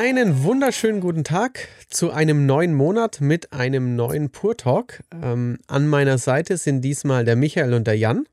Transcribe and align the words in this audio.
Einen 0.00 0.44
wunderschönen 0.44 1.00
guten 1.00 1.24
Tag 1.24 1.66
zu 1.90 2.12
einem 2.12 2.46
neuen 2.46 2.72
Monat 2.72 3.20
mit 3.20 3.52
einem 3.52 3.96
neuen 3.96 4.30
Pur 4.30 4.56
Talk. 4.56 5.02
Ähm, 5.12 5.58
an 5.66 5.88
meiner 5.88 6.18
Seite 6.18 6.56
sind 6.56 6.82
diesmal 6.82 7.24
der 7.24 7.34
Michael 7.34 7.74
und 7.74 7.88
der 7.88 7.98
Jan. 7.98 8.24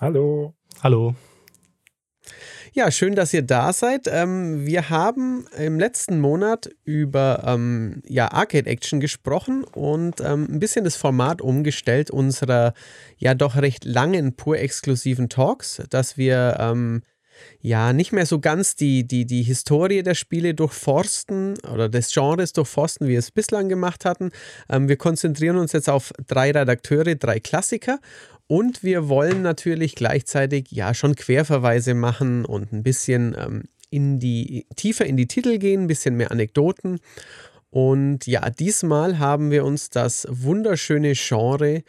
Hallo. 0.00 0.54
Hallo. 0.82 1.14
Ja, 2.72 2.90
schön, 2.90 3.14
dass 3.14 3.32
ihr 3.32 3.42
da 3.42 3.72
seid. 3.72 4.08
Ähm, 4.08 4.66
wir 4.66 4.90
haben 4.90 5.46
im 5.56 5.78
letzten 5.78 6.18
Monat 6.18 6.70
über 6.82 7.44
ähm, 7.46 8.02
ja, 8.04 8.32
Arcade 8.32 8.68
Action 8.68 8.98
gesprochen 8.98 9.62
und 9.62 10.20
ähm, 10.22 10.48
ein 10.50 10.58
bisschen 10.58 10.82
das 10.82 10.96
Format 10.96 11.40
umgestellt 11.40 12.10
unserer 12.10 12.74
ja 13.16 13.34
doch 13.34 13.54
recht 13.54 13.84
langen 13.84 14.34
pur-exklusiven 14.34 15.28
Talks, 15.28 15.82
dass 15.88 16.16
wir 16.16 16.56
ähm, 16.58 17.02
ja 17.60 17.92
nicht 17.92 18.12
mehr 18.12 18.26
so 18.26 18.40
ganz 18.40 18.76
die, 18.76 19.06
die, 19.06 19.24
die 19.24 19.42
Historie 19.42 20.02
der 20.02 20.14
Spiele 20.14 20.54
durchforsten 20.54 21.58
oder 21.72 21.88
des 21.88 22.12
Genres 22.12 22.52
durchforsten, 22.52 23.06
wie 23.06 23.12
wir 23.12 23.18
es 23.18 23.30
bislang 23.30 23.68
gemacht 23.68 24.04
hatten. 24.04 24.30
Ähm, 24.68 24.88
wir 24.88 24.96
konzentrieren 24.96 25.56
uns 25.56 25.72
jetzt 25.72 25.88
auf 25.88 26.12
drei 26.26 26.50
Redakteure, 26.50 27.14
drei 27.14 27.40
Klassiker 27.40 27.98
und 28.46 28.82
wir 28.82 29.08
wollen 29.08 29.42
natürlich 29.42 29.94
gleichzeitig 29.94 30.70
ja 30.70 30.94
schon 30.94 31.14
Querverweise 31.14 31.94
machen 31.94 32.44
und 32.44 32.72
ein 32.72 32.82
bisschen 32.82 33.34
ähm, 33.38 33.62
in 33.90 34.18
die, 34.18 34.66
tiefer 34.76 35.06
in 35.06 35.16
die 35.16 35.26
Titel 35.26 35.58
gehen, 35.58 35.82
ein 35.82 35.86
bisschen 35.86 36.16
mehr 36.16 36.30
Anekdoten. 36.30 36.98
Und 37.70 38.26
ja, 38.26 38.50
diesmal 38.50 39.18
haben 39.18 39.50
wir 39.50 39.64
uns 39.64 39.88
das 39.88 40.26
wunderschöne 40.28 41.12
Genre 41.14 41.82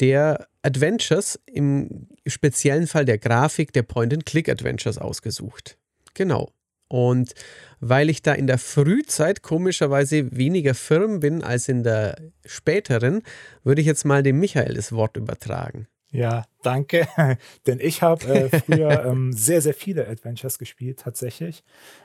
der 0.00 0.48
Adventures, 0.62 1.40
im 1.46 2.08
speziellen 2.26 2.86
Fall 2.86 3.04
der 3.04 3.18
Grafik 3.18 3.72
der 3.72 3.82
Point-and-Click-Adventures 3.82 4.98
ausgesucht. 4.98 5.78
Genau. 6.14 6.52
Und 6.88 7.34
weil 7.80 8.08
ich 8.08 8.22
da 8.22 8.32
in 8.32 8.46
der 8.46 8.58
Frühzeit 8.58 9.42
komischerweise 9.42 10.36
weniger 10.36 10.74
firm 10.74 11.20
bin 11.20 11.42
als 11.42 11.68
in 11.68 11.82
der 11.82 12.16
späteren, 12.46 13.22
würde 13.62 13.80
ich 13.80 13.86
jetzt 13.86 14.04
mal 14.04 14.22
dem 14.22 14.40
Michael 14.40 14.74
das 14.74 14.92
Wort 14.92 15.16
übertragen. 15.16 15.86
Ja, 16.10 16.44
danke. 16.62 17.06
Denn 17.66 17.80
ich 17.80 18.00
habe 18.00 18.24
äh, 18.26 18.60
früher 18.60 19.04
ähm, 19.06 19.32
sehr, 19.32 19.60
sehr 19.60 19.74
viele 19.74 20.08
Adventures 20.08 20.58
gespielt, 20.58 21.00
tatsächlich. 21.00 21.62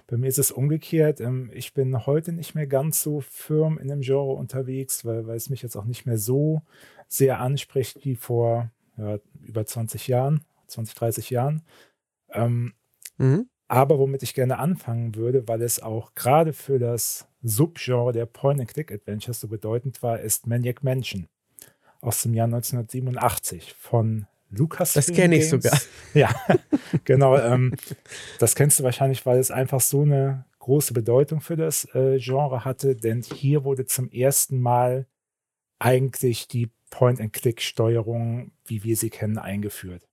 Bei 0.08 0.18
mir 0.18 0.28
ist 0.28 0.40
es 0.40 0.52
umgekehrt. 0.52 1.22
Ähm, 1.22 1.50
ich 1.54 1.74
bin 1.74 2.06
heute 2.06 2.34
nicht 2.34 2.54
mehr 2.54 2.68
ganz 2.68 3.02
so 3.02 3.22
firm 3.22 3.78
in 3.78 3.88
dem 3.88 4.02
Genre 4.02 4.34
unterwegs, 4.34 5.06
weil, 5.06 5.26
weil 5.26 5.38
es 5.38 5.50
mich 5.50 5.62
jetzt 5.62 5.78
auch 5.78 5.86
nicht 5.86 6.06
mehr 6.06 6.18
so 6.18 6.62
sehr 7.14 7.40
anspricht 7.40 8.06
wie 8.06 8.16
vor 8.16 8.72
ja, 8.98 9.20
über 9.42 9.66
20 9.66 10.08
Jahren, 10.08 10.46
20, 10.68 10.96
30 10.96 11.30
Jahren. 11.30 11.64
Ähm, 12.32 12.74
mhm. 13.18 13.50
Aber 13.68 13.98
womit 13.98 14.24
ich 14.24 14.34
gerne 14.34 14.60
anfangen 14.60 15.16
würde, 15.16 15.48
weil 15.48 15.62
es 15.62 15.82
auch 15.82 16.14
gerade 16.16 16.54
für 16.54 16.80
das 16.80 17.28
Subgenre 17.42 18.12
der 18.12 18.26
Point-and-Click-Adventures 18.26 19.40
so 19.40 19.48
bedeutend 19.48 20.04
war, 20.04 20.20
ist 20.20 20.48
Maniac 20.48 20.84
Mansion 20.84 21.28
aus 22.02 22.22
dem 22.22 22.34
Jahr 22.34 22.46
1987 22.46 23.74
von 23.74 24.28
Lucas. 24.50 24.94
Das 24.94 25.08
kenne 25.12 25.38
ich 25.38 25.50
sogar. 25.50 25.80
Ja, 26.14 26.30
genau. 27.06 27.38
Ähm, 27.38 27.74
das 28.38 28.56
kennst 28.56 28.80
du 28.80 28.84
wahrscheinlich, 28.84 29.26
weil 29.26 29.40
es 29.40 29.50
einfach 29.50 29.82
so 29.82 30.02
eine 30.04 30.46
große 30.60 30.94
Bedeutung 30.94 31.42
für 31.42 31.56
das 31.56 31.86
äh, 31.96 32.20
Genre 32.20 32.64
hatte, 32.64 32.96
denn 32.96 33.24
hier 33.24 33.64
wurde 33.64 33.86
zum 33.86 34.10
ersten 34.12 34.62
Mal 34.62 35.08
eigentlich 35.80 36.48
die 36.48 36.70
Point-and-Click-Steuerung, 36.94 38.52
wie 38.66 38.84
wir 38.84 38.96
sie 38.96 39.10
kennen, 39.10 39.40
eingeführt. 39.40 40.08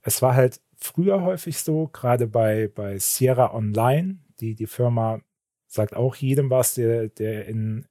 Es 0.00 0.22
war 0.22 0.34
halt 0.34 0.62
früher 0.78 1.22
häufig 1.22 1.58
so, 1.58 1.88
gerade 1.88 2.26
bei, 2.26 2.68
bei 2.74 2.98
Sierra 2.98 3.52
Online, 3.54 4.18
die, 4.40 4.54
die 4.54 4.66
Firma 4.66 5.20
sagt 5.66 5.94
auch 5.94 6.16
jedem 6.16 6.48
was, 6.48 6.74
der, 6.74 7.08
der 7.08 7.46
in, 7.46 7.86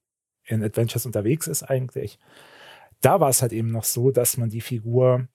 in 0.46 0.64
Adventures 0.64 1.06
unterwegs 1.06 1.46
ist 1.46 1.62
eigentlich. 1.62 2.18
Da 3.02 3.19
war 3.19 3.30
es 3.30 3.44
halt 3.44 3.53
eben 3.53 3.69
noch 3.69 3.84
so, 3.84 4.09
dass 4.09 4.36
man 4.38 4.50
die 4.50 4.62
Figur 4.62 5.28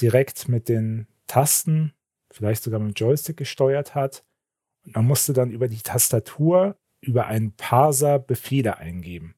direkt 0.00 0.48
mit 0.48 0.70
den 0.70 1.08
Tasten, 1.26 1.92
vielleicht 2.30 2.62
sogar 2.62 2.80
mit 2.80 2.98
dem 2.98 3.06
Joystick 3.06 3.36
gesteuert 3.36 3.94
hat. 3.94 4.24
Und 4.86 4.96
man 4.96 5.06
musste 5.06 5.34
dann 5.34 5.50
über 5.50 5.68
die 5.68 5.82
Tastatur, 5.82 6.78
über 7.02 7.26
einen 7.26 7.52
Parser 7.52 8.18
Befehle 8.18 8.78
eingeben. 8.78 9.34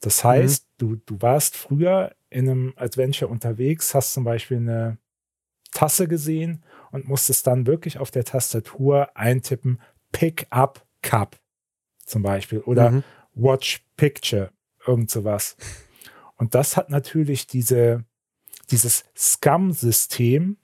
Das 0.00 0.22
heißt, 0.22 0.64
mhm. 0.64 0.65
Du, 0.78 0.96
du 0.96 1.20
warst 1.20 1.56
früher 1.56 2.14
in 2.30 2.48
einem 2.48 2.72
Adventure 2.76 3.30
unterwegs, 3.30 3.94
hast 3.94 4.12
zum 4.12 4.24
Beispiel 4.24 4.58
eine 4.58 4.98
Tasse 5.72 6.08
gesehen 6.08 6.62
und 6.90 7.08
musstest 7.08 7.46
dann 7.46 7.66
wirklich 7.66 7.98
auf 7.98 8.10
der 8.10 8.24
Tastatur 8.24 9.08
eintippen, 9.14 9.80
Pick 10.12 10.46
up 10.50 10.86
Cup 11.02 11.38
zum 12.04 12.22
Beispiel 12.22 12.60
oder 12.60 12.90
mhm. 12.90 13.04
Watch 13.34 13.84
Picture, 13.96 14.50
irgend 14.86 15.10
sowas. 15.10 15.56
Und 16.36 16.54
das 16.54 16.76
hat 16.76 16.90
natürlich 16.90 17.46
diese, 17.46 18.04
dieses 18.70 19.04
Scum-System, 19.16 20.56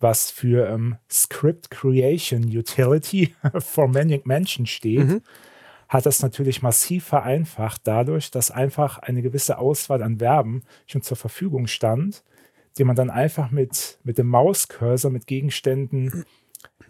was 0.00 0.30
für 0.30 0.68
ähm, 0.68 0.96
Script 1.10 1.70
Creation 1.70 2.44
Utility 2.44 3.34
for 3.58 3.88
Manic 3.88 4.26
Mansion 4.26 4.66
steht, 4.66 5.06
mhm. 5.06 5.22
Hat 5.94 6.04
das 6.04 6.20
natürlich 6.20 6.60
massiv 6.60 7.04
vereinfacht 7.04 7.80
dadurch, 7.84 8.30
dass 8.30 8.50
einfach 8.50 8.98
eine 8.98 9.22
gewisse 9.22 9.56
Auswahl 9.56 10.02
an 10.02 10.18
Verben 10.18 10.62
schon 10.86 11.00
zur 11.00 11.16
Verfügung 11.16 11.66
stand 11.66 12.22
die 12.78 12.84
man 12.84 12.96
dann 12.96 13.10
einfach 13.10 13.50
mit, 13.50 13.98
mit 14.02 14.18
dem 14.18 14.28
Mauscursor, 14.28 15.10
mit 15.10 15.26
Gegenständen 15.26 16.24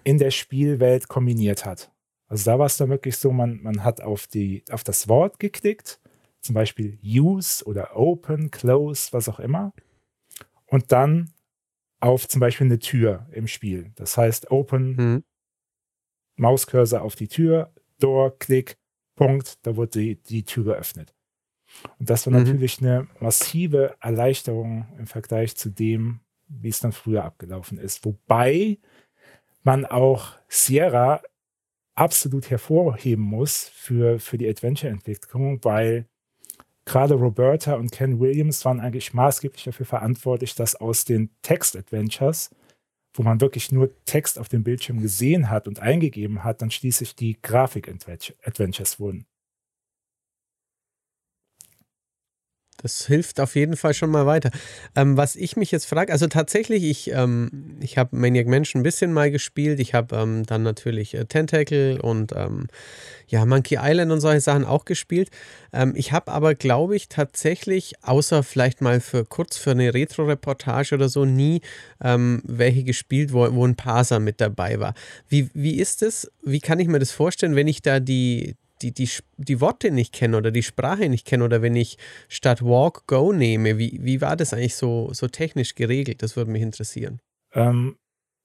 in 0.03 0.19
der 0.19 0.31
Spielwelt 0.31 1.09
kombiniert 1.09 1.65
hat. 1.65 1.91
Also 2.29 2.51
da 2.51 2.59
war 2.59 2.67
es 2.67 2.77
dann 2.77 2.89
wirklich 2.89 3.17
so, 3.17 3.33
man, 3.33 3.63
man 3.63 3.85
hat 3.85 4.01
auf, 4.01 4.27
die, 4.27 4.65
auf 4.71 4.83
das 4.83 5.09
Wort 5.09 5.39
geklickt, 5.39 6.01
zum 6.41 6.55
Beispiel 6.55 6.99
Use 7.03 7.65
oder 7.65 7.97
Open, 7.97 8.51
Close, 8.51 9.13
was 9.13 9.29
auch 9.29 9.41
immer. 9.41 9.73
Und 10.67 10.91
dann 10.93 11.31
auf 12.01 12.29
zum 12.29 12.41
Beispiel 12.41 12.67
eine 12.67 12.79
Tür 12.79 13.27
im 13.33 13.47
Spiel. 13.47 13.93
Das 13.95 14.17
heißt, 14.17 14.51
Open, 14.51 14.97
mhm. 14.97 15.25
Mauscursor 16.37 17.03
auf 17.03 17.15
die 17.15 17.29
Tür, 17.29 17.73
Door, 17.99 18.39
Klick, 18.39 18.77
Punkt, 19.17 19.59
da 19.67 19.77
wurde 19.77 19.99
die, 19.99 20.17
die 20.17 20.45
Tür 20.45 20.65
geöffnet. 20.65 21.15
Und 21.99 22.11
das 22.11 22.27
war 22.27 22.33
mhm. 22.33 22.45
natürlich 22.45 22.81
eine 22.81 23.07
massive 23.21 23.95
Erleichterung 24.01 24.87
im 24.99 25.07
Vergleich 25.07 25.57
zu 25.57 25.71
dem, 25.71 26.21
wie 26.49 26.69
es 26.69 26.81
dann 26.81 26.93
früher 26.93 27.25
abgelaufen 27.25 27.79
ist. 27.79 28.05
Wobei 28.05 28.79
man 29.63 29.87
auch 29.87 30.33
Sierra 30.49 31.23
absolut 31.95 32.51
hervorheben 32.51 33.25
muss 33.25 33.69
für, 33.69 34.19
für 34.19 34.39
die 34.39 34.49
Adventure-Entwicklung, 34.49 35.63
weil 35.65 36.07
gerade 36.85 37.15
Roberta 37.15 37.75
und 37.75 37.93
Ken 37.93 38.21
Williams 38.21 38.65
waren 38.65 38.81
eigentlich 38.81 39.15
maßgeblich 39.15 39.65
dafür 39.65 39.87
verantwortlich, 39.87 40.55
dass 40.55 40.75
aus 40.75 41.05
den 41.05 41.31
Text-Adventures, 41.43 42.51
wo 43.15 43.23
man 43.23 43.41
wirklich 43.41 43.73
nur 43.73 43.91
Text 44.05 44.39
auf 44.39 44.49
dem 44.49 44.65
Bildschirm 44.65 45.01
gesehen 45.01 45.49
hat 45.49 45.69
und 45.69 45.81
eingegeben 45.81 46.45
hat, 46.45 46.61
dann 46.61 46.71
schließlich 46.71 47.15
die 47.15 47.41
Grafik-Adventures 47.41 49.01
wurden. 49.01 49.27
Das 52.85 53.07
hilft 53.07 53.41
auf 53.41 53.57
jeden 53.57 53.79
Fall 53.79 53.95
schon 53.95 54.11
mal 54.11 54.27
weiter. 54.27 54.51
Ähm, 54.95 55.17
was 55.17 55.37
ich 55.37 55.57
mich 55.57 55.71
jetzt 55.71 55.87
frage, 55.87 56.13
also 56.13 56.27
tatsächlich, 56.27 56.85
ich, 56.85 57.11
ähm, 57.13 57.79
ich 57.81 57.97
habe 57.97 58.15
Maniac 58.15 58.47
Mansion 58.47 58.81
ein 58.81 58.83
bisschen 58.83 59.11
mal 59.11 59.31
gespielt. 59.31 59.81
Ich 59.81 59.95
habe 59.95 60.15
ähm, 60.15 60.45
dann 60.45 60.63
natürlich 60.63 61.15
äh, 61.15 61.25
Tentacle 61.25 61.99
und 62.03 62.33
ähm, 62.37 62.67
ja, 63.27 63.47
Monkey 63.47 63.79
Island 63.81 64.13
und 64.13 64.21
solche 64.21 64.43
Sachen 64.43 64.67
auch 64.67 64.85
gespielt. 64.85 65.31
Ähm, 65.73 65.95
ich 65.97 66.13
habe 66.13 66.31
aber, 66.31 66.55
glaube 66.55 66.95
ich, 66.95 67.09
tatsächlich, 67.09 67.95
außer 68.03 68.43
vielleicht 68.43 68.83
mal 68.83 69.01
für 69.01 69.25
kurz 69.25 69.57
für 69.57 69.71
eine 69.71 69.95
Retro-Reportage 69.95 70.95
oder 70.95 71.09
so, 71.09 71.25
nie 71.25 71.63
ähm, 72.03 72.43
welche 72.45 72.85
gespielt, 72.85 73.33
wo, 73.33 73.51
wo 73.55 73.67
ein 73.67 73.77
Parser 73.77 74.21
mit 74.21 74.43
dabei 74.43 74.79
war. 74.79 74.93
Wie, 75.27 75.49
wie 75.55 75.79
ist 75.79 76.03
es? 76.03 76.31
Wie 76.43 76.61
kann 76.61 76.81
ich 76.81 76.89
mir 76.89 76.99
das 76.99 77.13
vorstellen, 77.13 77.57
wenn 77.57 77.67
ich 77.67 77.81
da 77.81 77.99
die, 77.99 78.57
die, 78.85 78.93
die, 78.93 79.11
die 79.39 79.61
Worte 79.61 79.91
nicht 79.91 80.13
kenne 80.13 80.37
oder 80.37 80.51
die 80.51 80.63
Sprache 80.63 81.09
nicht 81.09 81.27
kenne 81.27 81.45
oder 81.45 81.63
wenn 81.63 81.75
ich 81.75 81.97
statt 82.29 82.63
Walk 82.63 83.07
Go 83.07 83.33
nehme, 83.33 83.79
wie, 83.79 83.99
wie 84.03 84.21
war 84.21 84.37
das 84.37 84.53
eigentlich 84.53 84.77
so, 84.77 85.11
so 85.13 85.27
technisch 85.29 85.75
geregelt? 85.75 86.23
Das 86.23 86.37
würde 86.37 86.51
mich 86.51 86.63
interessieren. 86.63 87.21
Ähm, 87.53 87.97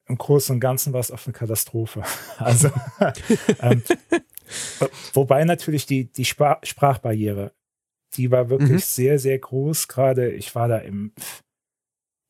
Im 0.08 0.18
Großen 0.18 0.56
und 0.56 0.60
Ganzen 0.62 0.94
war 0.94 1.02
es 1.02 1.12
oft 1.12 1.28
eine 1.28 1.34
Katastrophe. 1.34 2.04
Also, 2.38 2.70
ähm, 3.62 3.84
wobei 5.14 5.44
natürlich 5.44 5.86
die, 5.86 6.06
die 6.06 6.26
Sprach 6.26 6.60
Sprachbarriere, 6.64 7.52
die 8.16 8.32
war 8.32 8.50
wirklich 8.50 8.72
mhm. 8.72 8.80
sehr, 8.80 9.20
sehr 9.20 9.38
groß. 9.38 9.90
Gerade 9.90 10.32
ich 10.32 10.56
war 10.56 10.70
da 10.70 10.78
im, 10.78 11.12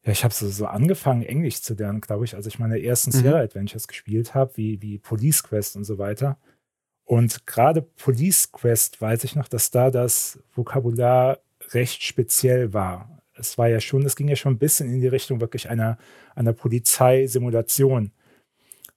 ja, 0.04 0.12
ich 0.12 0.24
habe 0.24 0.34
so, 0.34 0.50
so 0.50 0.66
angefangen, 0.66 1.22
Englisch 1.22 1.62
zu 1.62 1.76
lernen, 1.76 2.02
glaube 2.02 2.26
ich, 2.26 2.36
als 2.36 2.48
ich 2.48 2.58
meine 2.58 2.82
ersten 2.82 3.12
mhm. 3.12 3.22
Sierra 3.22 3.40
Adventures 3.40 3.88
gespielt 3.88 4.34
habe, 4.34 4.58
wie, 4.58 4.82
wie 4.82 4.98
Police 4.98 5.44
Quest 5.44 5.76
und 5.76 5.84
so 5.84 6.00
weiter. 6.00 6.40
Und 7.10 7.48
gerade 7.48 7.82
Police 7.82 8.52
Quest 8.52 9.02
weiß 9.02 9.24
ich 9.24 9.36
noch, 9.36 9.48
dass 9.48 9.72
da 9.72 9.90
das 9.90 10.38
Vokabular 10.54 11.40
recht 11.72 12.04
speziell 12.04 12.72
war. 12.72 13.24
Es 13.34 13.58
war 13.58 13.68
ja 13.68 13.80
schon, 13.80 14.06
es 14.06 14.16
ging 14.16 14.28
ja 14.28 14.36
schon 14.36 14.54
ein 14.54 14.60
bisschen 14.60 14.94
in 14.94 15.02
die 15.02 15.08
Richtung 15.08 15.42
wirklich 15.42 15.72
einer, 15.72 15.98
einer 16.36 16.54
Polizeisimulation. 16.54 18.12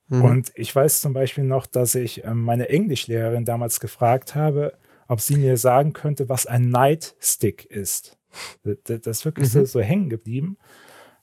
Mhm. 0.09 0.23
Und 0.23 0.53
ich 0.56 0.76
weiß 0.76 1.00
zum 1.00 1.14
Beispiel 1.14 1.44
noch, 1.44 1.64
dass 1.64 1.94
ich 1.94 2.23
ähm, 2.23 2.43
meine 2.43 2.69
Englischlehrerin 2.69 3.47
damals 3.47 3.81
gefragt 3.81 4.35
habe, 4.35 4.75
ob 5.08 5.23
sie 5.23 5.37
mir 5.37 5.56
sagen 5.56 5.94
könnte, 5.94 6.29
was 6.29 6.44
ein 6.44 6.69
Nightstick 6.69 7.65
ist. 7.65 8.19
Das, 8.62 9.00
das 9.00 9.06
ist 9.06 9.25
wirklich 9.25 9.49
mhm. 9.49 9.61
so, 9.61 9.65
so, 9.65 9.81
hängen 9.81 10.11
geblieben. 10.11 10.58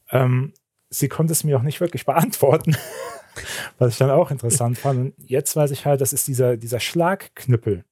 Ähm, 0.10 0.54
sie 0.90 1.08
konnte 1.08 1.34
es 1.34 1.44
mir 1.44 1.56
auch 1.56 1.62
nicht 1.62 1.82
wirklich 1.82 2.08
beantworten, 2.08 2.76
was 3.78 3.94
ich 3.94 3.98
dann 3.98 4.10
auch 4.10 4.32
interessant 4.32 4.78
fand. 4.78 5.00
Und 5.00 5.30
jetzt 5.30 5.56
weiß 5.56 5.72
ich 5.72 5.86
halt, 5.86 6.02
das 6.02 6.14
ist 6.14 6.28
dieser, 6.28 6.58
dieser 6.58 6.80
Schlagknüppel, 6.80 7.86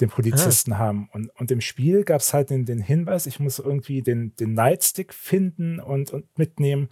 den 0.00 0.08
Polizisten 0.08 0.72
ah. 0.72 0.78
haben. 0.78 1.08
Und, 1.12 1.30
und 1.38 1.50
im 1.50 1.60
Spiel 1.60 2.04
gab 2.04 2.20
es 2.20 2.32
halt 2.32 2.50
den, 2.50 2.64
den 2.64 2.80
Hinweis, 2.80 3.26
ich 3.26 3.40
muss 3.40 3.58
irgendwie 3.58 4.02
den, 4.02 4.34
den 4.36 4.54
Nightstick 4.54 5.12
finden 5.14 5.80
und, 5.80 6.12
und 6.12 6.26
mitnehmen. 6.38 6.88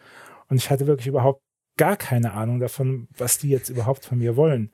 Und 0.48 0.56
ich 0.56 0.70
hatte 0.70 0.86
wirklich 0.86 1.06
überhaupt 1.06 1.42
gar 1.76 1.96
keine 1.96 2.32
Ahnung 2.32 2.60
davon, 2.60 3.08
was 3.16 3.38
die 3.38 3.50
jetzt 3.50 3.68
überhaupt 3.68 4.04
von 4.04 4.18
mir 4.18 4.36
wollen. 4.36 4.72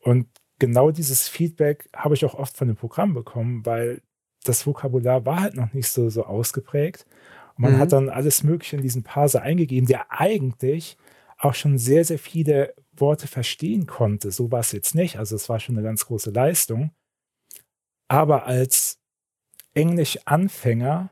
Und 0.00 0.26
genau 0.58 0.90
dieses 0.90 1.28
Feedback 1.28 1.88
habe 1.94 2.14
ich 2.14 2.24
auch 2.24 2.34
oft 2.34 2.56
von 2.56 2.68
dem 2.68 2.76
Programm 2.76 3.14
bekommen, 3.14 3.64
weil 3.64 4.02
das 4.44 4.66
Vokabular 4.66 5.24
war 5.24 5.40
halt 5.40 5.54
noch 5.54 5.72
nicht 5.72 5.88
so, 5.88 6.10
so 6.10 6.24
ausgeprägt. 6.24 7.06
Und 7.56 7.62
man 7.62 7.72
mhm. 7.74 7.78
hat 7.78 7.92
dann 7.92 8.08
alles 8.08 8.42
Mögliche 8.42 8.76
in 8.76 8.82
diesen 8.82 9.02
Parser 9.02 9.42
eingegeben, 9.42 9.86
der 9.86 10.10
eigentlich 10.10 10.96
auch 11.42 11.54
schon 11.54 11.76
sehr, 11.76 12.04
sehr 12.04 12.18
viele 12.18 12.74
Worte 12.92 13.26
verstehen 13.26 13.86
konnte. 13.86 14.30
So 14.30 14.50
war 14.50 14.60
es 14.60 14.72
jetzt 14.72 14.94
nicht. 14.94 15.18
Also 15.18 15.34
es 15.36 15.48
war 15.48 15.58
schon 15.58 15.76
eine 15.76 15.84
ganz 15.84 16.06
große 16.06 16.30
Leistung. 16.30 16.92
Aber 18.08 18.46
als 18.46 19.00
Englisch-Anfänger 19.74 21.10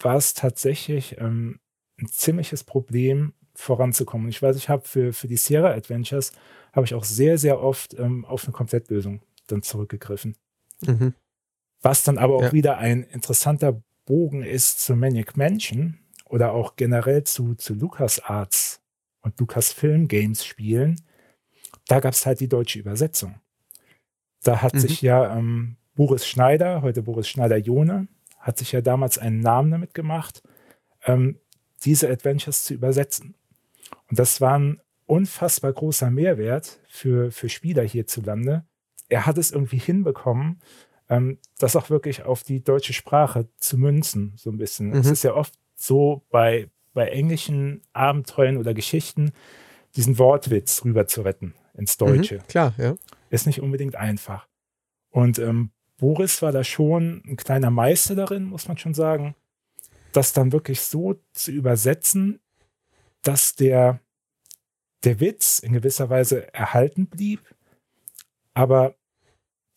war 0.00 0.16
es 0.16 0.34
tatsächlich 0.34 1.18
ähm, 1.18 1.60
ein 1.98 2.08
ziemliches 2.08 2.64
Problem, 2.64 3.32
voranzukommen. 3.54 4.26
Und 4.26 4.30
ich 4.30 4.42
weiß, 4.42 4.56
ich 4.56 4.68
habe 4.68 4.86
für, 4.86 5.12
für 5.12 5.28
die 5.28 5.36
Sierra 5.36 5.70
Adventures 5.70 6.32
habe 6.72 6.86
ich 6.86 6.94
auch 6.94 7.04
sehr, 7.04 7.38
sehr 7.38 7.60
oft 7.60 7.94
ähm, 7.94 8.24
auf 8.24 8.44
eine 8.44 8.52
Komplettlösung 8.52 9.22
dann 9.46 9.62
zurückgegriffen. 9.62 10.36
Mhm. 10.80 11.14
Was 11.80 12.02
dann 12.02 12.18
aber 12.18 12.34
auch 12.34 12.42
ja. 12.42 12.52
wieder 12.52 12.78
ein 12.78 13.04
interessanter 13.04 13.80
Bogen 14.06 14.42
ist 14.42 14.80
zu 14.80 14.96
Maniac 14.96 15.36
Mansion 15.36 16.00
oder 16.24 16.52
auch 16.52 16.76
generell 16.76 17.24
zu, 17.24 17.54
zu 17.54 17.74
LucasArts 17.74 18.83
und 19.24 19.40
Lucasfilm 19.40 20.06
Games 20.06 20.44
Spielen. 20.44 21.00
Da 21.88 22.00
gab 22.00 22.14
es 22.14 22.24
halt 22.24 22.40
die 22.40 22.48
deutsche 22.48 22.78
Übersetzung. 22.78 23.40
Da 24.42 24.62
hat 24.62 24.74
mhm. 24.74 24.78
sich 24.78 25.02
ja 25.02 25.36
ähm, 25.36 25.76
Boris 25.94 26.26
Schneider, 26.26 26.82
heute 26.82 27.02
Boris 27.02 27.28
Schneider-Jone, 27.28 28.08
hat 28.38 28.58
sich 28.58 28.72
ja 28.72 28.80
damals 28.80 29.18
einen 29.18 29.40
Namen 29.40 29.70
damit 29.70 29.94
gemacht, 29.94 30.42
ähm, 31.06 31.40
diese 31.84 32.08
Adventures 32.08 32.64
zu 32.64 32.74
übersetzen. 32.74 33.34
Und 34.08 34.18
das 34.18 34.40
war 34.40 34.58
ein 34.58 34.80
unfassbar 35.06 35.72
großer 35.72 36.10
Mehrwert 36.10 36.80
für, 36.88 37.30
für 37.30 37.48
Spieler 37.48 37.82
hierzulande. 37.82 38.64
Er 39.08 39.26
hat 39.26 39.38
es 39.38 39.50
irgendwie 39.50 39.78
hinbekommen, 39.78 40.60
ähm, 41.08 41.38
das 41.58 41.76
auch 41.76 41.90
wirklich 41.90 42.22
auf 42.22 42.42
die 42.42 42.62
deutsche 42.62 42.92
Sprache 42.92 43.48
zu 43.58 43.78
münzen, 43.78 44.32
so 44.36 44.50
ein 44.50 44.58
bisschen. 44.58 44.88
Mhm. 44.88 44.96
Es 44.96 45.06
ist 45.06 45.24
ja 45.24 45.34
oft 45.34 45.54
so 45.74 46.24
bei, 46.30 46.70
bei 46.94 47.08
englischen 47.08 47.82
Abenteuern 47.92 48.56
oder 48.56 48.72
Geschichten, 48.72 49.32
diesen 49.96 50.18
Wortwitz 50.18 50.84
rüber 50.84 51.06
zu 51.06 51.22
retten 51.22 51.54
ins 51.76 51.98
mhm, 52.00 52.06
Deutsche. 52.06 52.36
Mhm, 52.36 52.46
klar, 52.46 52.74
ja. 52.78 52.94
Ist 53.30 53.46
nicht 53.46 53.60
unbedingt 53.60 53.96
einfach. 53.96 54.48
Und 55.10 55.38
ähm, 55.38 55.70
Boris 55.98 56.40
war 56.42 56.52
da 56.52 56.64
schon 56.64 57.22
ein 57.26 57.36
kleiner 57.36 57.70
Meister 57.70 58.14
darin, 58.14 58.44
muss 58.44 58.68
man 58.68 58.78
schon 58.78 58.94
sagen, 58.94 59.34
das 60.12 60.32
dann 60.32 60.52
wirklich 60.52 60.80
so 60.80 61.20
zu 61.32 61.50
übersetzen, 61.50 62.40
dass 63.22 63.54
der, 63.54 64.00
der 65.02 65.20
Witz 65.20 65.58
in 65.58 65.72
gewisser 65.72 66.10
Weise 66.10 66.52
erhalten 66.52 67.06
blieb, 67.06 67.40
aber 68.54 68.94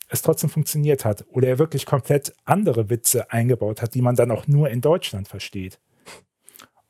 es 0.09 0.21
trotzdem 0.21 0.49
funktioniert 0.49 1.05
hat 1.05 1.25
oder 1.29 1.47
er 1.47 1.59
wirklich 1.59 1.85
komplett 1.85 2.33
andere 2.45 2.89
Witze 2.89 3.31
eingebaut 3.31 3.81
hat, 3.81 3.93
die 3.93 4.01
man 4.01 4.15
dann 4.15 4.31
auch 4.31 4.47
nur 4.47 4.69
in 4.69 4.81
Deutschland 4.81 5.27
versteht. 5.27 5.79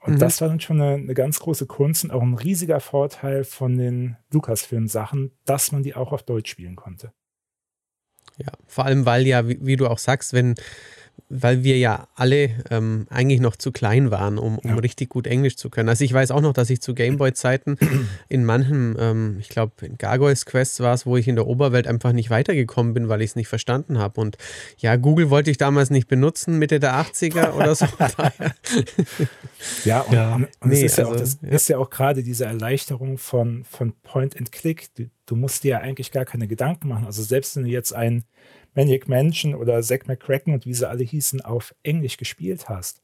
Und 0.07 0.15
mhm. 0.15 0.19
das 0.19 0.39
war 0.39 0.47
dann 0.47 0.61
schon 0.61 0.79
eine, 0.79 0.95
eine, 0.95 1.13
ganz 1.13 1.39
große 1.39 1.65
Kunst 1.65 2.05
und 2.05 2.11
auch 2.11 2.21
ein 2.21 2.33
riesiger 2.33 2.79
Vorteil 2.79 3.43
von 3.43 3.77
den 3.77 4.15
Lucasfilm-Sachen, 4.31 5.37
dass 5.43 5.73
man 5.73 5.83
die 5.83 5.95
auch 5.95 6.13
auf 6.13 6.23
Deutsch 6.23 6.49
spielen 6.49 6.77
konnte. 6.77 7.11
Ja, 8.37 8.47
vor 8.67 8.85
allem, 8.85 9.05
weil 9.05 9.27
ja, 9.27 9.49
wie, 9.49 9.59
wie 9.61 9.75
du 9.75 9.87
auch 9.87 9.97
sagst, 9.97 10.31
wenn 10.31 10.55
weil 11.29 11.63
wir 11.63 11.77
ja 11.77 12.07
alle 12.15 12.51
ähm, 12.69 13.05
eigentlich 13.09 13.41
noch 13.41 13.57
zu 13.57 13.73
klein 13.73 14.11
waren, 14.11 14.37
um, 14.37 14.57
um 14.59 14.69
ja. 14.69 14.75
richtig 14.77 15.09
gut 15.09 15.27
Englisch 15.27 15.57
zu 15.57 15.69
können. 15.69 15.89
Also 15.89 16.05
ich 16.05 16.13
weiß 16.13 16.31
auch 16.31 16.39
noch, 16.39 16.53
dass 16.53 16.69
ich 16.69 16.81
zu 16.81 16.95
Gameboy-Zeiten 16.95 17.77
in 18.29 18.45
manchen, 18.45 18.95
ähm, 18.97 19.37
ich 19.39 19.49
glaube 19.49 19.85
in 19.85 19.97
Gargoyles 19.97 20.45
Quest 20.45 20.79
war 20.79 20.93
es, 20.93 21.05
wo 21.05 21.17
ich 21.17 21.27
in 21.27 21.35
der 21.35 21.45
Oberwelt 21.45 21.85
einfach 21.85 22.13
nicht 22.13 22.29
weitergekommen 22.29 22.93
bin, 22.93 23.09
weil 23.09 23.21
ich 23.21 23.31
es 23.31 23.35
nicht 23.35 23.49
verstanden 23.49 23.97
habe. 23.97 24.21
Und 24.21 24.37
ja, 24.77 24.95
Google 24.95 25.29
wollte 25.29 25.51
ich 25.51 25.57
damals 25.57 25.89
nicht 25.89 26.07
benutzen, 26.07 26.59
Mitte 26.59 26.79
der 26.79 26.93
80er 26.93 27.51
oder 27.55 27.75
so. 27.75 27.87
ja, 29.83 30.01
und, 30.01 30.13
ja. 30.13 30.35
und, 30.35 30.47
und 30.61 30.69
nee, 30.69 30.81
ist, 30.81 30.97
ja 30.97 31.07
auch, 31.07 31.11
also, 31.11 31.23
das 31.23 31.39
ja. 31.41 31.49
ist 31.49 31.67
ja 31.67 31.77
auch 31.77 31.89
gerade 31.89 32.23
diese 32.23 32.45
Erleichterung 32.45 33.17
von, 33.17 33.65
von 33.65 33.91
Point 34.01 34.37
and 34.37 34.53
Click. 34.53 34.95
Du, 34.95 35.09
du 35.25 35.35
musst 35.35 35.65
dir 35.65 35.71
ja 35.71 35.77
eigentlich 35.79 36.11
gar 36.11 36.23
keine 36.23 36.47
Gedanken 36.47 36.87
machen. 36.87 37.05
Also 37.05 37.21
selbst 37.21 37.57
wenn 37.57 37.63
du 37.63 37.69
jetzt 37.69 37.93
ein 37.93 38.23
Maniac 38.77 39.09
Mansion 39.09 39.55
oder 39.55 39.81
Zack 39.81 40.07
McCracken 40.07 40.53
und 40.53 40.67
wie 40.67 40.73
sie 40.73 40.87
alle 40.87 41.03
hießen, 41.03 41.41
auf 41.41 41.73
Englisch 41.81 42.15
gespielt 42.17 42.69
hast. 42.69 43.01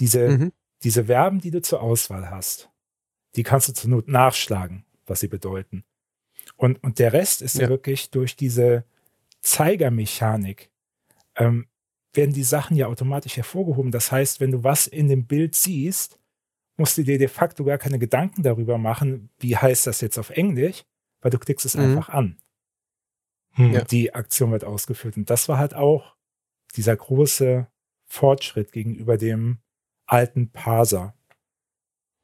Diese, 0.00 0.28
mhm. 0.28 0.52
diese 0.82 1.04
Verben, 1.04 1.40
die 1.40 1.52
du 1.52 1.62
zur 1.62 1.80
Auswahl 1.80 2.28
hast, 2.28 2.70
die 3.36 3.44
kannst 3.44 3.68
du 3.68 3.72
zur 3.72 3.88
Not 3.88 4.08
nachschlagen, 4.08 4.84
was 5.06 5.20
sie 5.20 5.28
bedeuten. 5.28 5.84
Und, 6.56 6.82
und 6.82 6.98
der 6.98 7.12
Rest 7.12 7.40
ist 7.40 7.56
ja. 7.56 7.68
wirklich 7.68 8.10
durch 8.10 8.34
diese 8.34 8.84
Zeigermechanik, 9.42 10.70
ähm, 11.36 11.68
werden 12.12 12.34
die 12.34 12.42
Sachen 12.42 12.76
ja 12.76 12.88
automatisch 12.88 13.36
hervorgehoben. 13.36 13.92
Das 13.92 14.10
heißt, 14.10 14.40
wenn 14.40 14.50
du 14.50 14.64
was 14.64 14.88
in 14.88 15.08
dem 15.08 15.26
Bild 15.26 15.54
siehst, 15.54 16.18
musst 16.76 16.98
du 16.98 17.04
dir 17.04 17.16
de 17.16 17.28
facto 17.28 17.64
gar 17.64 17.78
keine 17.78 18.00
Gedanken 18.00 18.42
darüber 18.42 18.76
machen, 18.76 19.30
wie 19.38 19.56
heißt 19.56 19.86
das 19.86 20.00
jetzt 20.00 20.18
auf 20.18 20.30
Englisch, 20.30 20.82
weil 21.20 21.30
du 21.30 21.38
klickst 21.38 21.64
es 21.64 21.76
mhm. 21.76 21.84
einfach 21.84 22.08
an. 22.08 22.41
Hm. 23.52 23.72
Ja. 23.72 23.84
Die 23.84 24.14
Aktion 24.14 24.52
wird 24.52 24.64
ausgeführt. 24.64 25.16
Und 25.16 25.30
das 25.30 25.48
war 25.48 25.58
halt 25.58 25.74
auch 25.74 26.16
dieser 26.76 26.96
große 26.96 27.66
Fortschritt 28.06 28.72
gegenüber 28.72 29.16
dem 29.16 29.58
alten 30.06 30.50
Parser. 30.50 31.14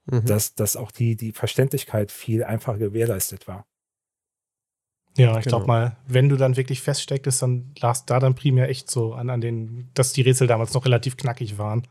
Mhm. 0.07 0.25
Dass, 0.25 0.55
dass 0.55 0.77
auch 0.77 0.91
die, 0.91 1.17
die 1.17 1.33
Verständlichkeit 1.33 2.11
viel 2.11 2.43
einfacher 2.43 2.79
gewährleistet 2.79 3.47
war. 3.47 3.67
Ja, 5.19 5.37
ich 5.37 5.45
genau. 5.45 5.59
glaube 5.59 5.67
mal, 5.67 5.97
wenn 6.07 6.29
du 6.29 6.37
dann 6.37 6.57
wirklich 6.57 6.81
feststecktest, 6.81 7.43
dann 7.43 7.75
lag 7.81 7.99
da 8.07 8.21
dann 8.21 8.35
primär 8.35 8.69
echt 8.69 8.91
so 8.91 9.15
an, 9.15 9.31
an 9.31 9.41
den, 9.41 9.91
dass 9.95 10.13
die 10.13 10.23
Rätsel 10.23 10.47
damals 10.47 10.73
noch 10.75 10.85
relativ 10.85 11.17
knackig 11.17 11.59
waren. 11.59 11.87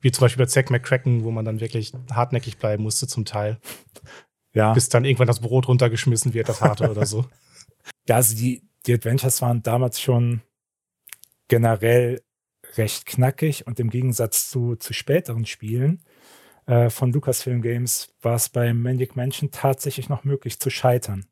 Wie 0.00 0.12
zum 0.12 0.20
Beispiel 0.20 0.44
bei 0.44 0.48
Zack 0.48 0.70
McCracken, 0.70 1.24
wo 1.24 1.30
man 1.30 1.44
dann 1.44 1.60
wirklich 1.60 1.92
hartnäckig 2.12 2.58
bleiben 2.58 2.82
musste 2.82 3.08
zum 3.08 3.24
Teil. 3.24 3.58
Ja. 4.52 4.74
Bis 4.74 4.88
dann 4.88 5.04
irgendwann 5.04 5.26
das 5.26 5.40
Brot 5.40 5.68
runtergeschmissen 5.68 6.34
wird, 6.34 6.48
das 6.48 6.60
harte 6.60 6.90
oder 6.90 7.06
so. 7.06 7.24
Ja, 8.08 8.16
also 8.16 8.36
die, 8.36 8.62
die 8.86 8.94
Adventures 8.94 9.42
waren 9.42 9.62
damals 9.62 10.00
schon 10.00 10.42
generell 11.48 12.22
recht 12.76 13.06
knackig 13.06 13.66
und 13.66 13.80
im 13.80 13.90
Gegensatz 13.90 14.50
zu, 14.50 14.76
zu 14.76 14.92
späteren 14.92 15.46
Spielen 15.46 16.02
äh, 16.66 16.90
von 16.90 17.12
Lucasfilm 17.12 17.62
Games 17.62 18.14
war 18.22 18.34
es 18.34 18.48
bei 18.48 18.72
Maniac 18.72 19.16
Mansion 19.16 19.50
tatsächlich 19.50 20.08
noch 20.08 20.24
möglich 20.24 20.58
zu 20.58 20.70
scheitern. 20.70 21.26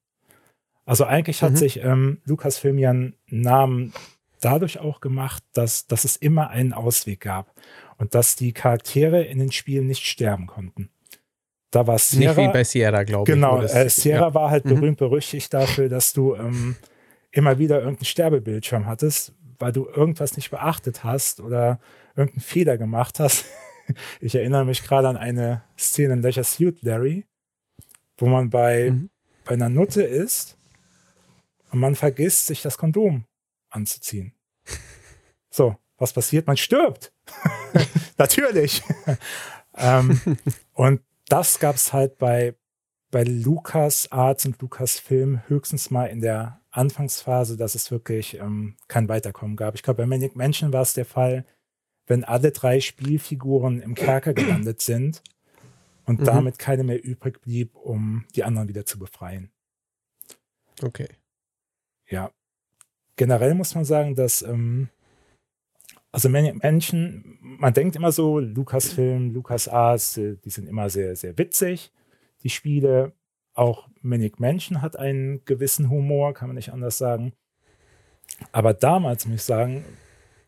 Also 0.87 1.05
eigentlich 1.05 1.43
hat 1.43 1.53
mhm. 1.53 1.57
sich 1.57 1.83
ähm, 1.83 2.21
Lucasfilm 2.25 2.79
ja 2.79 2.91
einen 2.91 3.17
Namen 3.27 3.93
dadurch 4.41 4.79
auch 4.79 5.01
gemacht, 5.01 5.43
dass, 5.53 5.87
dass 5.87 6.05
es 6.05 6.17
immer 6.17 6.51
einen 6.51 6.73
Ausweg 6.73 7.21
gab 7.21 7.53
und 7.97 8.15
dass 8.15 8.37
die 8.37 8.53
Charaktere 8.53 9.23
in 9.23 9.39
den 9.39 9.51
Spielen 9.51 9.87
nicht 9.87 10.05
sterben 10.05 10.47
konnten. 10.47 10.91
Da 11.71 11.87
war 11.87 11.99
Sierra. 11.99 12.35
Nicht 12.35 12.49
wie 12.49 12.53
bei 12.53 12.65
Sierra, 12.65 13.03
glaube 13.03 13.29
ich. 13.29 13.35
Genau, 13.35 13.61
äh, 13.63 13.89
Sierra 13.89 14.29
ja. 14.29 14.35
war 14.35 14.51
halt 14.51 14.65
mhm. 14.67 14.75
berühmt 14.75 14.99
berüchtigt 14.99 15.53
dafür, 15.53 15.89
dass 15.89 16.13
du 16.13 16.37
ähm, 16.37 16.77
immer 17.35 17.59
wieder 17.59 17.81
irgendeinen 17.81 18.07
Sterbebildschirm 18.07 18.87
hattest, 18.87 19.33
weil 19.59 19.73
du 19.73 19.87
irgendwas 19.89 20.37
nicht 20.37 20.51
beachtet 20.51 21.05
hast 21.05 21.41
oder 21.41 21.81
irgendeinen 22.17 22.43
Fehler 22.43 22.79
gemacht 22.79 23.21
hast. 23.21 23.45
Ich 24.19 24.35
erinnere 24.35 24.65
mich 24.65 24.83
gerade 24.83 25.09
an 25.09 25.19
eine 25.19 25.63
Szene 25.79 26.15
in 26.15 26.23
Leisure 26.23 26.43
Suit 26.43 26.81
Larry, 26.81 27.27
wo 28.17 28.25
man 28.25 28.49
bei, 28.49 28.93
mhm. 28.93 29.11
bei 29.45 29.51
einer 29.51 29.69
Nutte 29.69 30.03
ist 30.03 30.57
und 31.71 31.81
man 31.81 31.95
vergisst, 31.95 32.47
sich 32.47 32.63
das 32.63 32.79
Kondom 32.79 33.27
anzuziehen. 33.69 34.33
So, 35.51 35.77
was 35.99 36.15
passiert? 36.15 36.47
Man 36.47 36.57
stirbt. 36.57 37.13
Natürlich. 38.17 38.83
ähm, 39.77 40.19
und 40.73 41.03
das 41.29 41.61
gab 41.61 41.77
es 41.77 41.93
halt 41.93 42.17
bei, 42.17 42.55
bei 43.11 43.23
Lukas 43.23 44.11
Arts 44.11 44.47
und 44.47 44.61
Lukas 44.63 44.99
Film 44.99 45.43
höchstens 45.47 45.91
mal 45.91 46.07
in 46.07 46.23
der 46.23 46.61
Anfangsphase, 46.75 47.57
dass 47.57 47.75
es 47.75 47.91
wirklich 47.91 48.35
ähm, 48.39 48.75
kein 48.89 49.09
Weiterkommen 49.09 49.57
gab. 49.57 49.75
Ich 49.75 49.83
glaube, 49.83 50.03
bei 50.03 50.07
Manic 50.07 50.35
Mansion 50.35 50.73
war 50.73 50.83
es 50.83 50.95
der 50.95 51.05
Fall, 51.05 51.45
wenn 52.07 52.25
alle 52.25 52.51
drei 52.51 52.81
Spielfiguren 52.81 53.81
im 53.81 53.95
Kerker 53.95 54.35
gelandet 54.35 54.81
sind 54.81 55.23
und 56.05 56.21
mhm. 56.21 56.25
damit 56.25 56.59
keine 56.59 56.85
mehr 56.85 57.03
übrig 57.03 57.41
blieb, 57.41 57.77
um 57.77 58.25
die 58.35 58.45
anderen 58.45 58.69
wieder 58.69 58.85
zu 58.85 58.99
befreien. 58.99 59.51
Okay. 60.83 61.09
Ja. 62.09 62.31
Generell 63.17 63.55
muss 63.55 63.75
man 63.75 63.85
sagen, 63.85 64.17
dass 64.17 64.43
ähm, 64.43 64.89
also 66.15 66.29
Menschen, 66.29 67.39
man 67.41 67.75
denkt 67.75 67.97
immer 67.97 68.13
so, 68.13 68.39
Lucasfilm, 68.39 69.33
LucasArts, 69.33 70.17
äh, 70.19 70.37
die 70.45 70.51
sind 70.51 70.69
immer 70.69 70.89
sehr, 70.89 71.17
sehr 71.17 71.37
witzig, 71.39 71.93
die 72.43 72.51
Spiele. 72.51 73.13
Auch 73.53 73.89
Manic 74.05 74.41
Mansion 74.41 74.83
hat 74.83 74.97
einen 74.97 75.45
gewissen 75.45 75.91
Humor, 75.91 76.35
kann 76.35 76.49
man 76.49 76.57
nicht 76.57 76.73
anders 76.73 76.99
sagen. 76.99 77.33
Aber 78.53 78.75
damals, 78.75 79.27
muss 79.27 79.37
ich 79.37 79.43
sagen, 79.43 79.85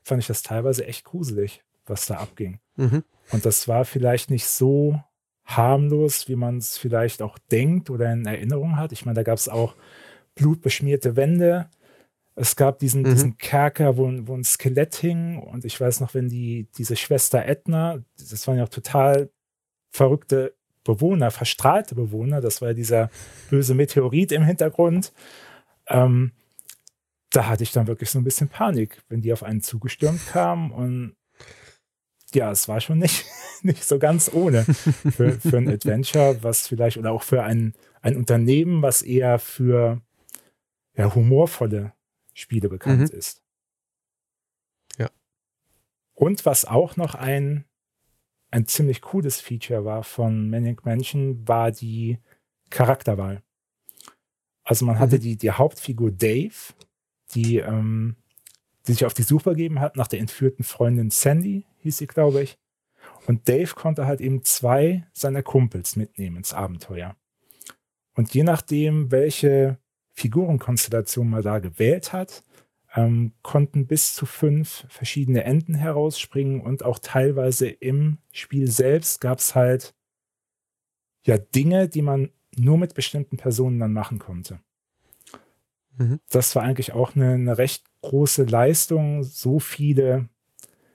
fand 0.03 0.21
ich 0.21 0.27
das 0.27 0.43
teilweise 0.43 0.87
echt 0.87 1.05
gruselig, 1.05 1.63
was 1.87 2.07
da 2.07 2.17
abging. 2.17 2.61
Mhm. 2.77 3.03
Und 3.33 3.45
das 3.45 3.67
war 3.69 3.85
vielleicht 3.85 4.31
nicht 4.31 4.47
so 4.47 5.01
harmlos, 5.45 6.29
wie 6.29 6.37
man 6.37 6.59
es 6.59 6.77
vielleicht 6.77 7.23
auch 7.23 7.39
denkt 7.51 7.91
oder 7.91 8.13
in 8.13 8.27
Erinnerung 8.27 8.77
hat. 8.77 8.93
Ich 8.93 9.05
meine, 9.05 9.17
da 9.17 9.23
gab 9.23 9.39
es 9.39 9.49
auch 9.49 9.75
blutbeschmierte 10.35 11.17
Wände, 11.17 11.71
es 12.37 12.55
gab 12.55 12.79
diesen, 12.79 13.03
mhm. 13.03 13.11
diesen 13.11 13.39
Kerker, 13.39 13.97
wo, 13.97 14.11
wo 14.27 14.35
ein 14.35 14.45
Skelett 14.45 14.95
hing. 14.97 15.39
Und 15.39 15.65
ich 15.65 15.81
weiß 15.81 16.01
noch, 16.01 16.15
wenn 16.15 16.29
die, 16.29 16.69
diese 16.77 16.95
Schwester 16.95 17.47
Edna, 17.47 18.03
das 18.19 18.47
waren 18.47 18.59
ja 18.59 18.65
auch 18.65 18.69
total 18.69 19.31
verrückte 19.91 20.55
Bewohner, 20.87 21.31
verstrahlte 21.31 21.95
Bewohner. 21.95 22.40
Das 22.40 22.62
war 22.62 22.75
dieser 22.75 23.11
böse 23.50 23.75
Meteorit 23.75 24.33
im 24.33 24.45
Hintergrund. 24.45 25.12
Ähm, 25.88 26.33
da 27.31 27.49
hatte 27.49 27.62
ich 27.62 27.73
dann 27.73 27.87
wirklich 27.87 28.11
so 28.11 28.19
ein 28.19 28.25
bisschen 28.25 28.49
Panik, 28.49 29.02
wenn 29.09 29.21
die 29.21 29.33
auf 29.33 29.43
einen 29.43 29.61
zugestürmt 29.61 30.26
kamen. 30.26 30.71
Und 30.71 31.16
ja, 32.35 32.50
es 32.50 32.69
war 32.69 32.81
schon 32.81 32.99
nicht, 32.99 33.26
nicht 33.62 33.85
so 33.85 33.99
ganz 33.99 34.31
ohne 34.33 34.64
für, 34.64 35.33
für 35.40 35.57
ein 35.59 35.69
Adventure, 35.69 36.43
was 36.43 36.66
vielleicht, 36.69 36.97
oder 36.97 37.12
auch 37.12 37.23
für 37.23 37.43
ein, 37.43 37.75
ein 38.00 38.16
Unternehmen, 38.16 38.83
was 38.83 39.02
eher 39.02 39.38
für 39.38 40.00
ja, 40.95 41.14
humorvolle 41.14 41.93
Spiele 42.33 42.69
bekannt 42.69 43.12
mhm. 43.12 43.19
ist. 43.19 43.43
Ja. 44.99 45.11
Und 46.14 46.47
was 46.47 46.64
auch 46.64 46.97
noch 46.97 47.14
ein, 47.14 47.64
ein 48.57 48.67
ziemlich 48.67 49.03
cooles 49.03 49.39
Feature 49.39 49.85
war 49.85 50.03
von 50.03 50.49
Manic 50.49 50.87
Mansion, 50.87 51.47
war 51.47 51.71
die 51.71 52.19
Charakterwahl. 52.71 53.43
Also 54.65 54.87
man 54.87 54.99
hatte 54.99 55.17
mhm. 55.17 55.21
die, 55.21 55.37
die 55.37 55.51
Hauptfigur 55.51 56.11
Dave, 56.11 56.55
die, 57.35 57.59
ähm, 57.59 58.17
die 58.87 58.93
sich 58.93 59.05
auf 59.05 59.13
die 59.13 59.25
Suche 59.25 59.51
gegeben 59.51 59.79
hat 59.79 59.97
nach 59.97 60.09
der 60.09 60.21
entführten 60.21 60.65
Freundin 60.65 61.11
Sandy, 61.11 61.67
hieß 61.83 61.99
sie, 61.99 62.07
glaube 62.07 62.43
ich. 62.43 62.59
Und 63.27 63.47
Dave 63.47 63.75
konnte 63.75 64.07
halt 64.07 64.23
eben 64.23 64.43
zwei 64.43 65.07
seiner 65.13 65.43
Kumpels 65.43 65.97
mitnehmen 65.97 66.39
ins 66.39 66.55
Abenteuer. 66.55 67.15
Und 68.15 68.33
je 68.33 68.43
nachdem, 68.43 69.11
welche 69.11 69.77
Figurenkonstellation 70.13 71.29
man 71.29 71.43
da 71.43 71.59
gewählt 71.59 72.15
hat, 72.15 72.43
ähm, 72.97 73.33
konnten 73.43 73.87
bis 73.87 74.15
zu 74.15 74.26
fünf 74.26 74.87
verschiedene 74.88 75.45
Enden 75.45 75.75
herausspringen 75.75 76.61
und 76.61 76.85
auch 76.85 76.99
teilweise 76.99 77.69
im 77.69 78.19
Spiel 78.33 78.71
selbst 78.71 79.21
gab 79.21 79.38
es 79.38 79.55
halt 79.55 79.95
ja 81.25 81.38
Dinge, 81.38 81.88
die 81.88 82.03
man 82.03 82.31
nur 82.57 82.79
mit 82.79 82.95
bestimmten 82.95 83.37
Personen 83.37 83.79
dann 83.79 83.93
machen 83.93 84.19
konnte. 84.19 84.61
Mhm. 85.99 86.21
Das 86.31 86.57
war 86.57 86.62
eigentlich 86.62 86.93
auch 86.93 87.15
eine, 87.15 87.33
eine 87.33 87.59
recht 87.59 87.85
große 88.00 88.45
Leistung, 88.45 89.23
so 89.23 89.59
viele 89.59 90.29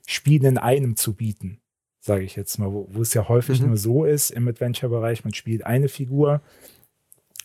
Spiele 0.07 0.49
in 0.49 0.57
einem 0.57 0.95
zu 0.95 1.13
bieten, 1.13 1.61
sage 1.99 2.23
ich 2.23 2.35
jetzt 2.35 2.57
mal, 2.57 2.71
wo, 2.71 2.87
wo 2.89 3.01
es 3.01 3.13
ja 3.13 3.29
häufig 3.29 3.61
mhm. 3.61 3.67
nur 3.67 3.77
so 3.77 4.05
ist 4.05 4.31
im 4.31 4.47
Adventure-Bereich, 4.47 5.23
man 5.23 5.33
spielt 5.33 5.65
eine 5.65 5.87
Figur 5.87 6.41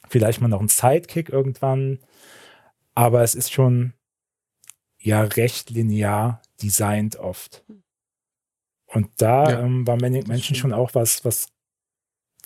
Vielleicht 0.09 0.41
mal 0.41 0.49
noch 0.49 0.61
ein 0.61 0.69
Sidekick 0.69 1.29
irgendwann. 1.29 1.99
Aber 2.95 3.23
es 3.23 3.35
ist 3.35 3.53
schon 3.53 3.93
ja 5.07 5.23
recht 5.23 5.71
linear 5.71 6.43
designt 6.61 7.17
oft. 7.17 7.65
Und 8.87 9.09
da 9.19 9.51
ja, 9.51 9.61
ähm, 9.61 9.87
war 9.87 10.01
Manic 10.01 10.27
Mansion 10.27 10.57
schon 10.57 10.73
auch 10.73 10.95
was, 10.95 11.25
was 11.25 11.49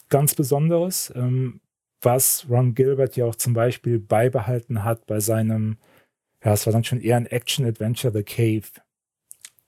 ganz 0.08 0.34
Besonderes, 0.34 1.12
ähm, 1.16 1.60
was 2.02 2.46
Ron 2.48 2.74
Gilbert 2.74 3.16
ja 3.16 3.24
auch 3.24 3.34
zum 3.34 3.54
Beispiel 3.54 3.98
beibehalten 3.98 4.84
hat 4.84 5.06
bei 5.06 5.20
seinem, 5.20 5.78
ja, 6.44 6.52
es 6.52 6.66
war 6.66 6.72
dann 6.72 6.84
schon 6.84 7.00
eher 7.00 7.16
ein 7.16 7.26
Action-Adventure, 7.26 8.12
The 8.12 8.22
Cave. 8.22 8.82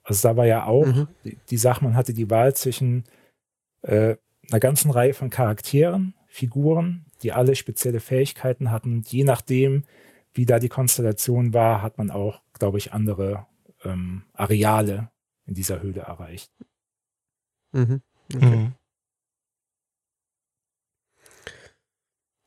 Also 0.02 0.28
da 0.28 0.36
war 0.36 0.46
ja 0.46 0.66
auch 0.66 0.86
mhm. 0.86 1.08
die, 1.24 1.38
die, 1.48 1.56
Sache, 1.56 1.84
man 1.84 1.96
hatte 1.96 2.12
die 2.12 2.30
Wahl 2.30 2.54
zwischen 2.54 3.04
äh, 3.82 4.16
einer 4.50 4.60
ganzen 4.60 4.90
Reihe 4.90 5.14
von 5.14 5.30
Charakteren, 5.30 6.14
Figuren, 6.26 7.06
die 7.22 7.32
alle 7.32 7.54
spezielle 7.54 8.00
Fähigkeiten 8.00 8.70
hatten. 8.70 8.92
Und 8.96 9.12
je 9.12 9.24
nachdem, 9.24 9.84
wie 10.34 10.46
da 10.46 10.58
die 10.58 10.68
Konstellation 10.68 11.52
war, 11.52 11.82
hat 11.82 11.98
man 11.98 12.10
auch, 12.10 12.42
glaube 12.58 12.78
ich, 12.78 12.92
andere 12.92 13.46
ähm, 13.84 14.24
Areale 14.32 15.10
in 15.46 15.54
dieser 15.54 15.82
Höhle 15.82 16.00
erreicht. 16.00 16.50
Mhm. 17.72 18.02
Okay. 18.34 18.56
Mhm. 18.56 18.72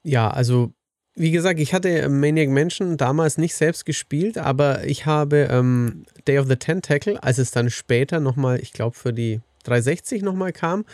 Ja, 0.04 0.30
also 0.30 0.74
wie 1.16 1.32
gesagt, 1.32 1.60
ich 1.60 1.74
hatte 1.74 2.10
Maniac 2.10 2.50
Mansion 2.50 2.98
damals 2.98 3.38
nicht 3.38 3.56
selbst 3.56 3.86
gespielt, 3.86 4.38
aber 4.38 4.84
ich 4.84 5.06
habe 5.06 5.48
ähm, 5.50 6.06
Day 6.28 6.38
of 6.40 6.48
the 6.48 6.58
Tentacle, 6.58 7.18
als 7.18 7.38
es 7.38 7.52
dann 7.52 7.70
später 7.70 8.20
nochmal, 8.20 8.60
ich 8.60 8.74
glaube 8.74 8.96
für 8.96 9.14
die 9.14 9.40
360 9.64 10.22
nochmal 10.22 10.52
kam. 10.52 10.86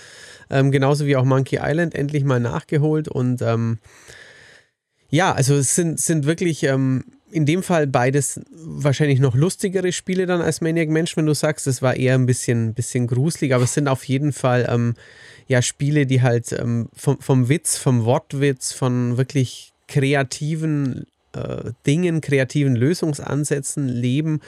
Ähm, 0.49 0.71
genauso 0.71 1.05
wie 1.05 1.15
auch 1.15 1.25
Monkey 1.25 1.59
Island 1.61 1.95
endlich 1.95 2.23
mal 2.23 2.39
nachgeholt. 2.39 3.07
Und 3.07 3.41
ähm, 3.41 3.79
ja, 5.11 5.33
also 5.33 5.55
es 5.55 5.75
sind, 5.75 5.99
sind 5.99 6.25
wirklich 6.25 6.63
ähm, 6.63 7.03
in 7.31 7.45
dem 7.45 7.63
Fall 7.63 7.85
beides 7.85 8.41
wahrscheinlich 8.51 9.19
noch 9.19 9.35
lustigere 9.35 9.91
Spiele 9.91 10.25
dann 10.25 10.41
als 10.41 10.61
Maniac 10.61 10.89
Mensch, 10.89 11.15
wenn 11.15 11.25
du 11.25 11.33
sagst, 11.33 11.67
es 11.67 11.81
war 11.81 11.95
eher 11.95 12.15
ein 12.15 12.25
bisschen, 12.25 12.73
bisschen 12.73 13.07
gruselig, 13.07 13.53
aber 13.53 13.65
es 13.65 13.73
sind 13.73 13.87
auf 13.87 14.05
jeden 14.05 14.33
Fall 14.33 14.67
ähm, 14.69 14.95
ja 15.47 15.61
Spiele, 15.61 16.05
die 16.05 16.21
halt 16.21 16.53
ähm, 16.53 16.89
vom, 16.95 17.19
vom 17.19 17.49
Witz, 17.49 17.77
vom 17.77 18.05
Wortwitz, 18.05 18.71
von 18.71 19.17
wirklich 19.17 19.73
kreativen 19.87 21.05
äh, 21.33 21.71
Dingen, 21.85 22.21
kreativen 22.21 22.75
Lösungsansätzen 22.75 23.87
leben 23.87 24.41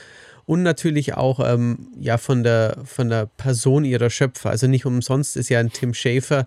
und 0.45 0.63
natürlich 0.63 1.15
auch 1.15 1.39
ähm, 1.39 1.87
ja, 1.97 2.17
von, 2.17 2.43
der, 2.43 2.77
von 2.83 3.09
der 3.09 3.25
Person 3.25 3.85
ihrer 3.85 4.09
Schöpfer. 4.09 4.49
Also 4.49 4.67
nicht 4.67 4.85
umsonst 4.85 5.37
ist 5.37 5.49
ja 5.49 5.59
ein 5.59 5.71
Tim 5.71 5.93
Schafer 5.93 6.45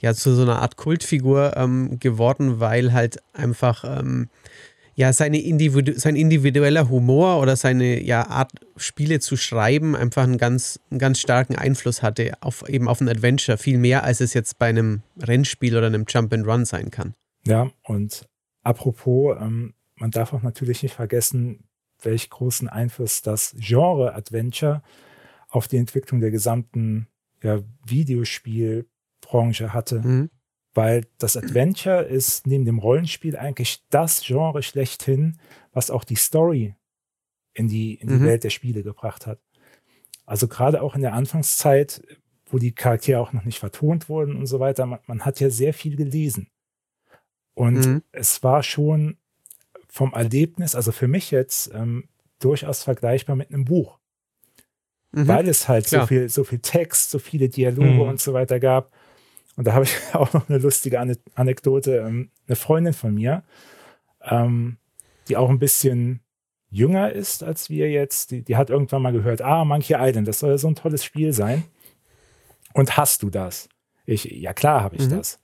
ja 0.00 0.14
zu 0.14 0.34
so 0.34 0.42
einer 0.42 0.60
Art 0.60 0.76
Kultfigur 0.76 1.56
ähm, 1.56 1.98
geworden, 1.98 2.60
weil 2.60 2.92
halt 2.92 3.18
einfach 3.32 3.84
ähm, 3.84 4.28
ja, 4.96 5.12
seine 5.12 5.40
Individu 5.40 5.92
sein 5.96 6.16
individueller 6.16 6.88
Humor 6.88 7.40
oder 7.40 7.56
seine 7.56 8.00
ja, 8.02 8.28
Art, 8.28 8.52
Spiele 8.76 9.18
zu 9.20 9.36
schreiben, 9.36 9.96
einfach 9.96 10.22
einen 10.22 10.38
ganz, 10.38 10.80
einen 10.90 11.00
ganz 11.00 11.18
starken 11.18 11.56
Einfluss 11.56 12.02
hatte 12.02 12.32
auf 12.40 12.68
eben 12.68 12.88
auf 12.88 13.00
ein 13.00 13.08
Adventure, 13.08 13.58
viel 13.58 13.78
mehr 13.78 14.04
als 14.04 14.20
es 14.20 14.34
jetzt 14.34 14.58
bei 14.58 14.68
einem 14.68 15.02
Rennspiel 15.20 15.76
oder 15.76 15.88
einem 15.88 16.04
Jump 16.08 16.32
and 16.32 16.46
Run 16.46 16.64
sein 16.64 16.90
kann. 16.90 17.14
Ja, 17.46 17.70
und 17.82 18.26
apropos, 18.62 19.36
ähm, 19.40 19.74
man 19.96 20.10
darf 20.10 20.32
auch 20.32 20.42
natürlich 20.42 20.82
nicht 20.82 20.94
vergessen, 20.94 21.63
welch 22.04 22.30
großen 22.30 22.68
Einfluss 22.68 23.22
das 23.22 23.54
Genre 23.58 24.14
Adventure 24.14 24.82
auf 25.48 25.68
die 25.68 25.76
Entwicklung 25.76 26.20
der 26.20 26.30
gesamten 26.30 27.08
ja, 27.42 27.60
Videospielbranche 27.86 29.72
hatte. 29.72 30.00
Mhm. 30.00 30.30
Weil 30.74 31.06
das 31.18 31.36
Adventure 31.36 32.02
ist 32.02 32.46
neben 32.48 32.64
dem 32.64 32.78
Rollenspiel 32.78 33.36
eigentlich 33.36 33.84
das 33.90 34.22
Genre 34.22 34.62
schlechthin, 34.62 35.38
was 35.72 35.90
auch 35.90 36.02
die 36.02 36.16
Story 36.16 36.74
in 37.52 37.68
die, 37.68 37.94
in 37.94 38.08
die 38.08 38.14
mhm. 38.14 38.24
Welt 38.24 38.44
der 38.44 38.50
Spiele 38.50 38.82
gebracht 38.82 39.26
hat. 39.26 39.38
Also 40.26 40.48
gerade 40.48 40.82
auch 40.82 40.96
in 40.96 41.02
der 41.02 41.12
Anfangszeit, 41.12 42.02
wo 42.46 42.58
die 42.58 42.72
Charaktere 42.72 43.20
auch 43.20 43.32
noch 43.32 43.44
nicht 43.44 43.60
vertont 43.60 44.08
wurden 44.08 44.36
und 44.36 44.46
so 44.46 44.58
weiter, 44.58 44.86
man, 44.86 44.98
man 45.06 45.24
hat 45.24 45.38
ja 45.38 45.50
sehr 45.50 45.74
viel 45.74 45.96
gelesen. 45.96 46.48
Und 47.54 47.86
mhm. 47.86 48.02
es 48.10 48.42
war 48.42 48.62
schon 48.62 49.16
vom 49.94 50.12
Erlebnis, 50.12 50.74
also 50.74 50.90
für 50.90 51.06
mich 51.06 51.30
jetzt, 51.30 51.72
ähm, 51.72 52.08
durchaus 52.40 52.82
vergleichbar 52.82 53.36
mit 53.36 53.50
einem 53.50 53.64
Buch. 53.64 54.00
Mhm. 55.12 55.28
Weil 55.28 55.48
es 55.48 55.68
halt 55.68 55.88
so 55.88 56.04
viel, 56.04 56.28
so 56.28 56.42
viel 56.42 56.58
Text, 56.58 57.12
so 57.12 57.20
viele 57.20 57.48
Dialoge 57.48 57.90
mhm. 57.90 58.00
und 58.00 58.20
so 58.20 58.32
weiter 58.32 58.58
gab. 58.58 58.90
Und 59.54 59.68
da 59.68 59.72
habe 59.72 59.84
ich 59.84 59.96
auch 60.12 60.32
noch 60.32 60.48
eine 60.48 60.58
lustige 60.58 60.98
Anekdote. 61.36 61.98
Ähm, 61.98 62.30
eine 62.48 62.56
Freundin 62.56 62.92
von 62.92 63.14
mir, 63.14 63.44
ähm, 64.22 64.78
die 65.28 65.36
auch 65.36 65.48
ein 65.48 65.60
bisschen 65.60 66.24
jünger 66.70 67.12
ist 67.12 67.44
als 67.44 67.70
wir 67.70 67.88
jetzt, 67.88 68.32
die, 68.32 68.42
die 68.42 68.56
hat 68.56 68.70
irgendwann 68.70 69.00
mal 69.00 69.12
gehört, 69.12 69.42
ah, 69.42 69.64
Monkey 69.64 69.94
Island, 69.96 70.26
das 70.26 70.40
soll 70.40 70.50
ja 70.50 70.58
so 70.58 70.66
ein 70.66 70.74
tolles 70.74 71.04
Spiel 71.04 71.32
sein. 71.32 71.62
Und 72.72 72.96
hast 72.96 73.22
du 73.22 73.30
das? 73.30 73.68
Ich, 74.06 74.24
ja 74.24 74.52
klar 74.52 74.82
habe 74.82 74.96
ich 74.96 75.06
mhm. 75.06 75.18
das. 75.18 75.38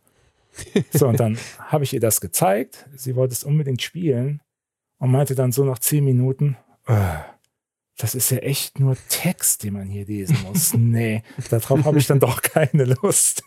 So, 0.92 1.08
und 1.08 1.18
dann 1.20 1.38
habe 1.58 1.84
ich 1.84 1.92
ihr 1.92 2.00
das 2.00 2.20
gezeigt. 2.20 2.88
Sie 2.94 3.16
wollte 3.16 3.32
es 3.32 3.44
unbedingt 3.44 3.82
spielen 3.82 4.42
und 4.98 5.10
meinte 5.10 5.34
dann 5.34 5.52
so 5.52 5.64
nach 5.64 5.78
zehn 5.78 6.04
Minuten, 6.04 6.56
oh, 6.86 6.94
das 7.96 8.14
ist 8.14 8.30
ja 8.30 8.38
echt 8.38 8.80
nur 8.80 8.96
Text, 9.08 9.62
den 9.62 9.74
man 9.74 9.86
hier 9.86 10.06
lesen 10.06 10.38
muss. 10.46 10.74
nee, 10.76 11.22
darauf 11.50 11.84
habe 11.84 11.98
ich 11.98 12.06
dann 12.06 12.20
doch 12.20 12.40
keine 12.42 12.84
Lust. 12.84 13.42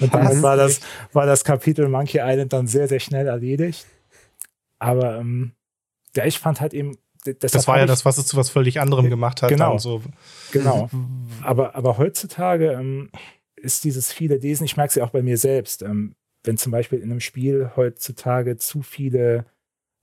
Und 0.00 0.12
damit 0.12 0.42
war 0.42 0.56
das, 0.56 0.80
war 1.12 1.26
das 1.26 1.44
Kapitel 1.44 1.88
Monkey 1.88 2.18
Island 2.22 2.52
dann 2.52 2.66
sehr, 2.66 2.88
sehr 2.88 3.00
schnell 3.00 3.26
erledigt. 3.26 3.86
Aber 4.78 5.18
ähm, 5.18 5.52
ja, 6.14 6.26
ich 6.26 6.38
fand 6.38 6.60
halt 6.60 6.74
eben. 6.74 6.96
Das 7.40 7.66
war 7.66 7.78
ja 7.78 7.86
das, 7.86 8.04
was 8.04 8.18
es 8.18 8.26
zu 8.26 8.36
was 8.36 8.50
völlig 8.50 8.80
anderem 8.80 9.08
gemacht 9.08 9.40
hat. 9.40 9.48
Genau. 9.48 9.78
So. 9.78 10.02
Genau. 10.52 10.90
aber, 11.42 11.74
aber 11.74 11.96
heutzutage 11.96 12.72
ähm, 12.72 13.10
ist 13.56 13.84
dieses 13.84 14.12
viele 14.12 14.36
Lesen, 14.36 14.64
ich 14.64 14.76
merke 14.76 14.90
es 14.90 14.94
ja 14.96 15.04
auch 15.04 15.10
bei 15.10 15.22
mir 15.22 15.38
selbst, 15.38 15.80
ähm, 15.80 16.14
wenn 16.44 16.56
zum 16.56 16.72
Beispiel 16.72 17.00
in 17.00 17.10
einem 17.10 17.20
Spiel 17.20 17.72
heutzutage 17.74 18.56
zu 18.56 18.82
viele 18.82 19.46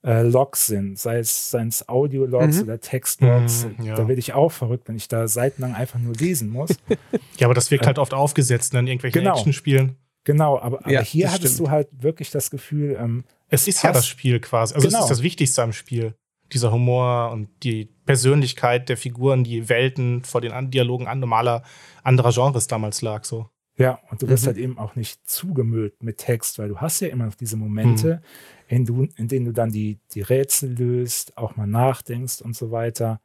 äh, 0.03 0.23
Logs 0.23 0.67
sind, 0.67 0.97
sei 0.97 1.19
es, 1.19 1.51
seien 1.51 1.67
es 1.67 1.87
Audio-Logs 1.87 2.57
mhm. 2.57 2.63
oder 2.63 2.79
Text-Logs, 2.79 3.67
mhm, 3.77 3.85
ja. 3.85 3.95
da 3.95 4.07
werde 4.07 4.19
ich 4.19 4.33
auch 4.33 4.51
verrückt, 4.51 4.87
wenn 4.87 4.95
ich 4.95 5.07
da 5.07 5.27
seitenlang 5.27 5.75
einfach 5.75 5.99
nur 5.99 6.15
lesen 6.15 6.49
muss. 6.49 6.71
ja, 7.37 7.47
aber 7.47 7.53
das 7.53 7.69
wirkt 7.71 7.83
äh, 7.83 7.87
halt 7.87 7.99
oft 7.99 8.13
aufgesetzt 8.13 8.73
ne, 8.73 8.79
in 8.79 8.87
irgendwelchen 8.87 9.21
genau. 9.21 9.37
Action-Spielen. 9.37 9.97
Genau, 10.23 10.59
aber, 10.59 10.79
aber 10.79 10.91
ja, 10.91 11.01
hier 11.01 11.31
hattest 11.31 11.55
stimmt. 11.55 11.67
du 11.67 11.71
halt 11.71 11.87
wirklich 12.03 12.31
das 12.31 12.51
Gefühl, 12.51 12.97
ähm, 12.99 13.23
es 13.49 13.67
ist 13.67 13.83
ja 13.83 13.91
das 13.91 14.07
Spiel 14.07 14.39
quasi. 14.39 14.73
Also 14.73 14.87
genau. 14.87 14.99
es 14.99 15.05
ist 15.05 15.11
das 15.11 15.23
Wichtigste 15.23 15.61
am 15.61 15.73
Spiel. 15.73 16.15
Dieser 16.53 16.71
Humor 16.71 17.31
und 17.31 17.49
die 17.63 17.85
Persönlichkeit 18.05 18.89
der 18.89 18.97
Figuren, 18.97 19.43
die 19.43 19.69
Welten 19.69 20.23
vor 20.23 20.41
den 20.41 20.69
Dialogen 20.69 21.07
an 21.07 21.19
normaler 21.19 21.63
anderer 22.03 22.31
Genres 22.31 22.67
damals 22.67 23.01
lag 23.01 23.23
so. 23.23 23.49
Ja, 23.77 23.99
und 24.09 24.21
du 24.21 24.27
wirst 24.27 24.43
mhm. 24.43 24.47
halt 24.47 24.57
eben 24.57 24.77
auch 24.77 24.95
nicht 24.95 25.27
zugemüllt 25.27 26.03
mit 26.03 26.17
Text, 26.17 26.59
weil 26.59 26.69
du 26.69 26.77
hast 26.77 26.99
ja 26.99 27.07
immer 27.07 27.25
noch 27.25 27.35
diese 27.35 27.57
Momente, 27.57 28.21
mhm. 28.69 28.75
in, 28.75 28.85
du, 28.85 29.07
in 29.15 29.27
denen 29.27 29.45
du 29.45 29.53
dann 29.53 29.71
die, 29.71 29.99
die 30.13 30.21
Rätsel 30.21 30.77
löst, 30.77 31.37
auch 31.37 31.55
mal 31.55 31.67
nachdenkst 31.67 32.41
und 32.41 32.55
so 32.55 32.71
weiter. 32.71 33.21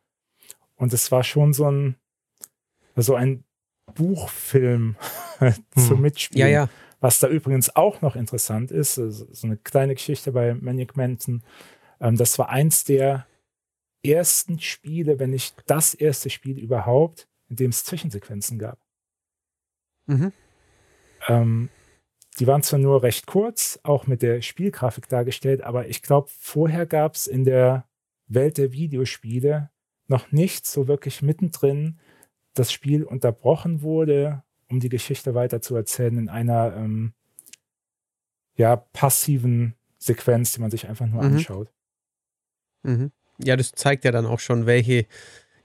Und 0.76 0.92
es 0.92 1.10
war 1.10 1.24
schon 1.24 1.52
so 1.52 1.70
ein, 1.70 1.96
so 2.94 3.14
ein 3.14 3.44
Buchfilm 3.94 4.96
zum 5.76 5.96
mhm. 5.96 6.02
Mitspielen. 6.02 6.48
Ja, 6.48 6.64
ja. 6.64 6.68
Was 7.00 7.18
da 7.18 7.28
übrigens 7.28 7.74
auch 7.76 8.00
noch 8.00 8.16
interessant 8.16 8.70
ist, 8.70 8.94
so 8.94 9.46
eine 9.46 9.56
kleine 9.58 9.94
Geschichte 9.94 10.32
bei 10.32 10.54
Manic 10.54 10.96
Mansion. 10.96 11.42
Ähm, 12.00 12.16
das 12.16 12.38
war 12.38 12.48
eins 12.48 12.84
der 12.84 13.26
ersten 14.02 14.58
Spiele, 14.60 15.18
wenn 15.18 15.30
nicht 15.30 15.56
das 15.66 15.92
erste 15.94 16.30
Spiel 16.30 16.58
überhaupt, 16.58 17.28
in 17.48 17.56
dem 17.56 17.70
es 17.70 17.84
Zwischensequenzen 17.84 18.58
gab. 18.58 18.78
Mhm. 20.06 20.32
Ähm, 21.28 21.68
die 22.38 22.46
waren 22.46 22.62
zwar 22.62 22.78
nur 22.78 23.02
recht 23.02 23.26
kurz, 23.26 23.80
auch 23.82 24.06
mit 24.06 24.22
der 24.22 24.42
Spielgrafik 24.42 25.08
dargestellt, 25.08 25.62
aber 25.62 25.88
ich 25.88 26.02
glaube, 26.02 26.28
vorher 26.38 26.86
gab 26.86 27.14
es 27.14 27.26
in 27.26 27.44
der 27.44 27.88
Welt 28.26 28.58
der 28.58 28.72
Videospiele 28.72 29.70
noch 30.08 30.32
nicht 30.32 30.66
so 30.66 30.86
wirklich 30.86 31.22
mittendrin 31.22 31.98
das 32.54 32.72
Spiel 32.72 33.04
unterbrochen 33.04 33.82
wurde, 33.82 34.42
um 34.68 34.80
die 34.80 34.88
Geschichte 34.88 35.34
weiter 35.34 35.60
zu 35.60 35.76
erzählen 35.76 36.18
in 36.18 36.28
einer 36.28 36.74
ähm, 36.76 37.14
ja, 38.54 38.76
passiven 38.76 39.74
Sequenz, 39.98 40.52
die 40.52 40.60
man 40.60 40.70
sich 40.70 40.88
einfach 40.88 41.06
nur 41.06 41.22
mhm. 41.22 41.36
anschaut. 41.36 41.72
Mhm. 42.82 43.12
Ja, 43.38 43.56
das 43.56 43.72
zeigt 43.72 44.04
ja 44.04 44.12
dann 44.12 44.26
auch 44.26 44.40
schon, 44.40 44.66
welche 44.66 45.06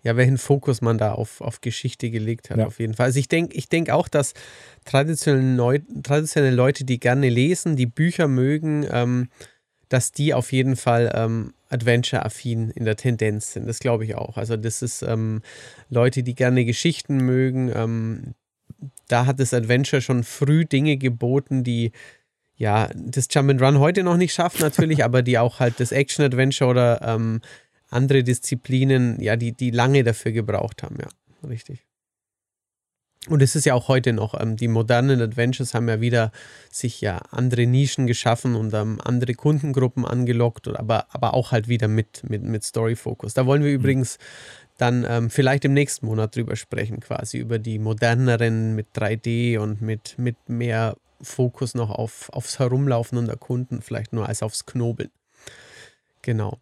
ja, 0.04 0.16
welchen 0.18 0.38
Fokus 0.38 0.82
man 0.82 0.98
da 0.98 1.12
auf, 1.12 1.42
auf 1.42 1.62
Geschichte 1.62 2.10
gelegt 2.10 2.50
hat, 2.50 2.58
ja. 2.58 2.66
auf 2.66 2.80
jeden 2.80 2.96
Fall. 2.96 3.08
Also 3.08 3.20
ich 3.20 3.28
denke 3.28 3.56
ich 3.56 3.70
denk 3.70 3.90
auch, 3.90 4.08
dass 4.08 4.34
traditionelle, 4.86 5.84
traditionelle 6.02 6.56
Leute, 6.56 6.86
die 6.86 7.00
gerne 7.00 7.30
lesen, 7.30 7.76
die 7.76 7.86
Bücher 7.86 8.28
mögen, 8.28 8.86
ähm, 8.92 9.30
dass 9.90 10.12
die 10.12 10.34
auf 10.34 10.52
jeden 10.52 10.76
Fall 10.76 11.12
ähm, 11.14 11.54
Adventure-affin 11.70 12.72
in 12.72 12.86
der 12.86 12.96
Tendenz 12.96 13.54
sind. 13.54 13.68
Das 13.68 13.80
glaube 13.80 14.06
ich 14.06 14.16
auch. 14.16 14.38
Also 14.38 14.58
das 14.58 14.82
ist 14.82 15.04
ähm, 15.04 15.42
Leute, 15.90 16.24
die 16.24 16.34
gerne 16.34 16.66
Geschichten 16.66 17.18
mögen. 17.18 17.72
Ähm, 17.76 18.34
da 19.08 19.26
hat 19.26 19.40
das 19.40 19.54
Adventure 19.54 20.02
schon 20.02 20.24
früh 20.24 20.66
Dinge 20.66 20.98
geboten, 20.98 21.64
die 21.64 21.92
ja 22.56 22.90
das 22.96 23.28
Jump 23.30 23.50
and 23.50 23.62
Run 23.62 23.80
heute 23.80 24.04
noch 24.04 24.18
nicht 24.18 24.34
schafft 24.34 24.62
natürlich, 24.62 25.04
aber 25.04 25.22
die 25.22 25.38
auch 25.38 25.60
halt 25.60 25.80
das 25.80 25.92
Action-Adventure 25.92 26.70
oder 26.70 27.02
ähm, 27.02 27.42
andere 27.92 28.24
Disziplinen, 28.24 29.22
ja, 29.22 29.36
die, 29.36 29.52
die 29.52 29.70
lange 29.70 30.04
dafür 30.04 30.32
gebraucht 30.32 30.82
haben, 30.84 30.98
ja, 31.00 31.08
richtig. 31.48 31.86
Und 33.28 33.44
es 33.44 33.56
ist 33.56 33.66
ja 33.66 33.76
auch 33.76 33.88
heute 33.88 34.14
noch, 34.14 34.40
ähm, 34.40 34.58
die 34.58 34.68
modernen 34.68 35.22
Adventures 35.22 35.76
haben 35.76 35.88
ja 35.88 36.02
wieder 36.02 36.32
sich 36.72 37.02
ja 37.02 37.18
andere 37.30 37.68
Nischen 37.68 38.08
geschaffen 38.08 38.56
und 38.56 38.74
ähm, 38.74 39.00
andere 39.04 39.36
Kundengruppen 39.36 40.06
angelockt, 40.06 40.68
aber, 40.68 41.06
aber 41.14 41.36
auch 41.36 41.52
halt 41.52 41.68
wieder 41.68 41.88
mit, 41.88 42.28
mit, 42.28 42.42
mit 42.42 42.64
Story-Focus. 42.64 43.36
Da 43.36 43.46
wollen 43.46 43.64
wir 43.64 43.70
mhm. 43.70 43.76
übrigens 43.76 44.18
dann 44.80 45.06
ähm, 45.08 45.30
vielleicht 45.30 45.66
im 45.66 45.74
nächsten 45.74 46.08
Monat 46.08 46.36
drüber 46.36 46.56
sprechen, 46.56 47.00
quasi 47.00 47.38
über 47.38 47.60
die 47.60 47.78
moderneren 47.78 48.74
mit 48.74 48.88
3D 48.96 49.60
und 49.60 49.84
mit, 49.84 50.18
mit 50.18 50.38
mehr 50.48 50.98
Fokus 51.22 51.76
noch 51.76 51.92
auf, 51.92 52.30
aufs 52.34 52.58
Herumlaufen 52.58 53.20
und 53.20 53.30
Erkunden, 53.30 53.84
vielleicht 53.84 54.14
nur 54.14 54.28
als 54.28 54.42
aufs 54.42 54.66
Knobeln. 54.66 55.12
Genau. 56.24 56.60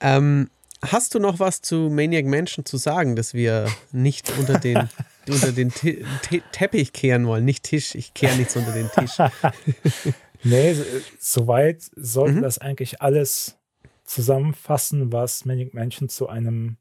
Ähm, 0.00 0.50
hast 0.82 1.14
du 1.14 1.18
noch 1.18 1.38
was 1.38 1.62
zu 1.62 1.90
Maniac 1.90 2.26
Mansion 2.26 2.64
zu 2.64 2.76
sagen, 2.76 3.16
dass 3.16 3.34
wir 3.34 3.68
nicht 3.92 4.32
unter 4.38 4.58
den, 4.58 4.88
unter 5.28 5.52
den 5.52 5.72
Teppich 6.52 6.92
kehren 6.92 7.26
wollen? 7.26 7.44
Nicht 7.44 7.64
Tisch, 7.64 7.94
ich 7.94 8.14
kehre 8.14 8.36
nichts 8.36 8.56
unter 8.56 8.72
den 8.72 8.90
Tisch. 8.90 9.18
nee, 10.42 10.76
soweit 11.18 11.82
sollte 11.96 12.38
mhm. 12.38 12.42
das 12.42 12.58
eigentlich 12.58 13.00
alles 13.00 13.58
zusammenfassen, 14.04 15.12
was 15.12 15.44
Maniac 15.44 15.74
Mansion 15.74 16.08
zu 16.08 16.28
einem 16.28 16.76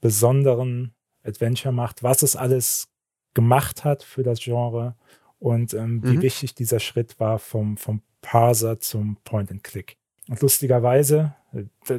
besonderen 0.00 0.94
Adventure 1.24 1.72
macht, 1.72 2.02
was 2.02 2.22
es 2.22 2.36
alles 2.36 2.88
gemacht 3.34 3.84
hat 3.84 4.02
für 4.02 4.22
das 4.22 4.40
Genre 4.40 4.96
und 5.38 5.74
ähm, 5.74 5.96
mhm. 5.96 6.02
wie 6.04 6.22
wichtig 6.22 6.54
dieser 6.54 6.80
Schritt 6.80 7.18
war 7.18 7.38
vom, 7.38 7.76
vom 7.76 8.02
Parser 8.20 8.78
zum 8.78 9.16
Point-and-Click. 9.24 9.96
Und 10.28 10.40
lustigerweise, 10.40 11.34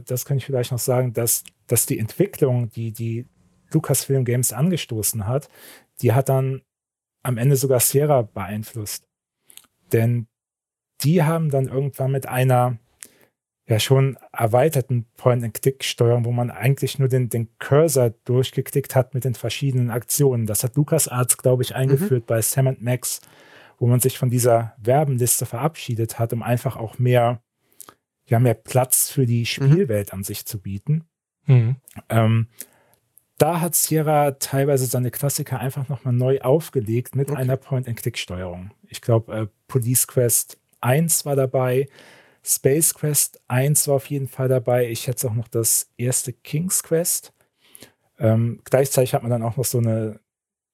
das 0.06 0.26
kann 0.26 0.38
ich 0.38 0.46
vielleicht 0.46 0.72
noch 0.72 0.80
sagen, 0.80 1.14
dass, 1.14 1.44
dass 1.68 1.86
die 1.86 2.00
Entwicklung, 2.00 2.70
die 2.70 2.92
die 2.92 3.28
Lucasfilm 3.72 4.26
Games 4.26 4.54
angestoßen 4.54 5.28
hat, 5.28 5.50
die 6.02 6.14
hat 6.14 6.30
dann 6.30 6.62
am 7.24 7.38
Ende 7.38 7.56
sogar 7.56 7.80
Sierra 7.80 8.24
beeinflusst. 8.24 9.08
Denn 9.92 10.28
die 11.02 11.24
haben 11.24 11.50
dann 11.50 11.68
irgendwann 11.68 12.12
mit 12.12 12.28
einer 12.28 12.78
ja 13.66 13.80
schon 13.80 14.18
erweiterten 14.32 15.06
Point-and-Click-Steuerung, 15.16 16.26
wo 16.26 16.32
man 16.32 16.52
eigentlich 16.52 17.00
nur 17.00 17.08
den, 17.08 17.30
den 17.30 17.50
Cursor 17.60 18.10
durchgeklickt 18.26 18.96
hat 18.96 19.14
mit 19.14 19.24
den 19.24 19.36
verschiedenen 19.36 19.90
Aktionen. 19.90 20.46
Das 20.46 20.64
hat 20.64 20.76
LucasArts, 20.76 21.38
glaube 21.38 21.64
ich, 21.64 21.76
eingeführt 21.76 22.24
mhm. 22.24 22.28
bei 22.28 22.42
Sam 22.42 22.76
Max, 22.80 23.22
wo 23.80 23.88
man 23.88 24.02
sich 24.02 24.18
von 24.18 24.30
dieser 24.30 24.76
Werbenliste 24.78 25.46
verabschiedet 25.46 26.20
hat, 26.20 26.34
um 26.34 26.44
einfach 26.44 26.76
auch 26.76 27.00
mehr 27.00 27.42
ja 28.26 28.40
mehr 28.40 28.54
Platz 28.54 29.10
für 29.10 29.26
die 29.26 29.42
mhm. 29.42 29.46
Spielwelt 29.46 30.12
mhm. 30.12 30.20
an 30.20 30.24
sich 30.24 30.46
zu 30.46 30.60
bieten. 30.60 31.06
Mhm. 31.46 31.76
Ähm, 32.10 32.48
da 33.38 33.60
hat 33.60 33.76
Sierra 33.76 34.32
teilweise 34.32 34.86
seine 34.86 35.12
Klassiker 35.12 35.60
einfach 35.60 35.90
nochmal 35.90 36.14
neu 36.14 36.40
aufgelegt 36.42 37.16
mit 37.16 37.30
okay. 37.30 37.42
einer 37.42 37.58
Point-and-Click-Steuerung. 37.58 38.72
Ich 38.88 39.02
glaube, 39.02 39.34
äh, 39.34 39.48
Police 39.68 40.08
Quest 40.08 40.60
1 40.82 41.26
war 41.26 41.36
dabei, 41.36 41.88
Space 42.44 42.94
Quest 42.94 43.40
1 43.48 43.88
war 43.88 43.96
auf 43.96 44.06
jeden 44.08 44.28
Fall 44.28 44.50
dabei. 44.50 44.90
Ich 44.90 45.08
hätte 45.08 45.28
auch 45.28 45.34
noch 45.34 45.48
das 45.48 45.90
erste 45.98 46.34
King's 46.34 46.84
Quest. 46.84 47.34
Ähm, 48.20 48.60
gleichzeitig 48.66 49.14
hat 49.14 49.24
man 49.24 49.32
dann 49.32 49.44
auch 49.44 49.58
noch 49.58 49.66
so 49.66 49.80
eine 49.80 50.20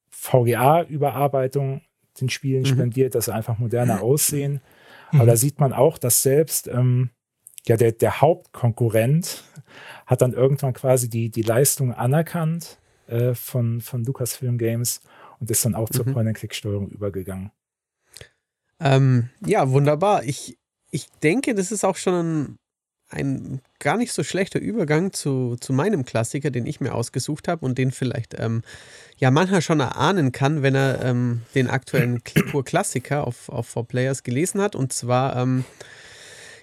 VGA-Überarbeitung 0.10 1.82
den 2.20 2.30
Spielen 2.30 2.64
mhm. 2.64 2.68
spendiert, 2.68 3.16
dass 3.16 3.26
sie 3.26 3.34
einfach 3.34 3.60
moderner 3.60 4.02
aussehen. 4.04 4.62
Mhm. 5.12 5.22
Aber 5.22 5.32
da 5.32 5.36
sieht 5.38 5.60
man 5.60 5.74
auch, 5.74 5.98
dass 5.98 6.24
selbst 6.24 6.68
ähm, 6.68 7.12
ja, 7.66 7.78
der, 7.78 7.92
der 7.92 8.22
Hauptkonkurrent 8.22 9.44
hat 10.06 10.22
dann 10.22 10.34
irgendwann 10.34 10.74
quasi 10.74 11.10
die, 11.10 11.30
die 11.30 11.42
Leistung 11.42 11.94
anerkannt 11.94 12.80
äh, 13.08 13.34
von, 13.34 13.82
von 13.82 14.04
Lucasfilm 14.04 14.58
Games 14.58 15.02
und 15.40 15.50
ist 15.52 15.66
dann 15.66 15.76
auch 15.76 15.90
zur 15.90 16.08
mhm. 16.08 16.14
Point-and-Click-Steuerung 16.14 16.90
übergegangen. 16.90 17.52
Ähm, 18.80 19.30
ja, 19.46 19.70
wunderbar. 19.72 20.24
Ich, 20.24 20.58
ich 20.90 21.10
denke, 21.24 21.54
das 21.54 21.72
ist 21.72 21.84
auch 21.84 21.98
schon 21.98 22.14
ein, 22.14 22.58
ein 23.10 23.62
gar 23.80 23.98
nicht 23.98 24.14
so 24.14 24.24
schlechter 24.24 24.60
Übergang 24.60 25.12
zu, 25.12 25.58
zu 25.60 25.74
meinem 25.74 26.06
Klassiker, 26.06 26.52
den 26.52 26.66
ich 26.66 26.80
mir 26.80 26.94
ausgesucht 26.94 27.48
habe 27.48 27.66
und 27.66 27.78
den 27.78 27.92
vielleicht 27.92 28.40
ähm, 28.40 28.64
ja 29.18 29.32
mancher 29.32 29.62
schon 29.62 29.80
erahnen 29.80 30.32
kann, 30.32 30.62
wenn 30.62 30.76
er 30.76 31.04
ähm, 31.04 31.42
den 31.56 31.70
aktuellen 31.70 32.24
Clipur-Klassiker 32.24 33.28
auf, 33.28 33.50
auf 33.50 33.76
4Players 33.76 34.24
gelesen 34.24 34.62
hat. 34.62 34.76
Und 34.76 34.94
zwar 34.94 35.36
ähm, 35.36 35.66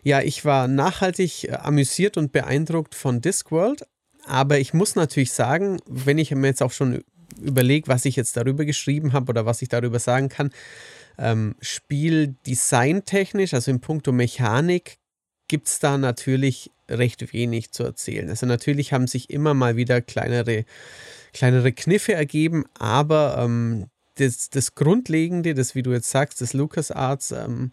ja, 0.06 0.22
ich 0.22 0.44
war 0.44 0.68
nachhaltig 0.68 1.48
äh, 1.48 1.54
amüsiert 1.54 2.16
und 2.16 2.30
beeindruckt 2.30 2.94
von 2.94 3.20
Discworld, 3.20 3.88
aber 4.24 4.60
ich 4.60 4.72
muss 4.72 4.94
natürlich 4.94 5.32
sagen, 5.32 5.78
wenn 5.84 6.18
ich 6.18 6.30
mir 6.30 6.46
jetzt 6.46 6.62
auch 6.62 6.70
schon 6.70 7.02
überlege, 7.40 7.88
was 7.88 8.04
ich 8.04 8.14
jetzt 8.14 8.36
darüber 8.36 8.64
geschrieben 8.64 9.12
habe 9.12 9.30
oder 9.30 9.46
was 9.46 9.62
ich 9.62 9.68
darüber 9.68 9.98
sagen 9.98 10.28
kann, 10.28 10.52
ähm, 11.18 11.56
Spieldesign-technisch, 11.60 13.52
also 13.52 13.72
in 13.72 13.80
puncto 13.80 14.12
Mechanik, 14.12 14.98
gibt 15.48 15.66
es 15.66 15.80
da 15.80 15.98
natürlich 15.98 16.70
recht 16.88 17.32
wenig 17.32 17.72
zu 17.72 17.82
erzählen. 17.82 18.28
Also 18.28 18.46
natürlich 18.46 18.92
haben 18.92 19.08
sich 19.08 19.28
immer 19.28 19.54
mal 19.54 19.74
wieder 19.74 20.00
kleinere, 20.02 20.66
kleinere 21.32 21.72
Kniffe 21.72 22.14
ergeben, 22.14 22.64
aber 22.78 23.38
ähm, 23.40 23.86
das, 24.14 24.50
das 24.50 24.76
Grundlegende, 24.76 25.54
das, 25.54 25.74
wie 25.74 25.82
du 25.82 25.90
jetzt 25.92 26.10
sagst, 26.10 26.40
des 26.40 26.52
LucasArts, 26.52 27.32
ähm, 27.32 27.72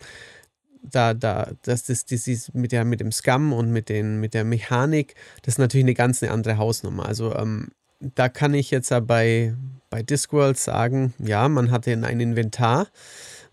da, 0.83 1.13
da, 1.13 1.51
das, 1.63 1.85
das, 1.85 2.05
das, 2.05 2.23
das 2.25 2.53
mit, 2.53 2.71
der, 2.71 2.85
mit 2.85 2.99
dem 2.99 3.11
Scum 3.11 3.53
und 3.53 3.71
mit, 3.71 3.89
den, 3.89 4.19
mit 4.19 4.33
der 4.33 4.43
Mechanik, 4.43 5.15
das 5.41 5.55
ist 5.55 5.59
natürlich 5.59 5.85
eine 5.85 5.93
ganz 5.93 6.21
andere 6.23 6.57
Hausnummer. 6.57 7.05
Also 7.05 7.33
ähm, 7.35 7.69
da 7.99 8.29
kann 8.29 8.53
ich 8.53 8.69
jetzt 8.71 8.93
bei, 9.07 9.55
bei 9.89 10.03
Discworld 10.03 10.57
sagen, 10.57 11.13
ja, 11.19 11.47
man 11.47 11.71
hatte 11.71 11.91
ein 11.91 12.19
Inventar, 12.19 12.87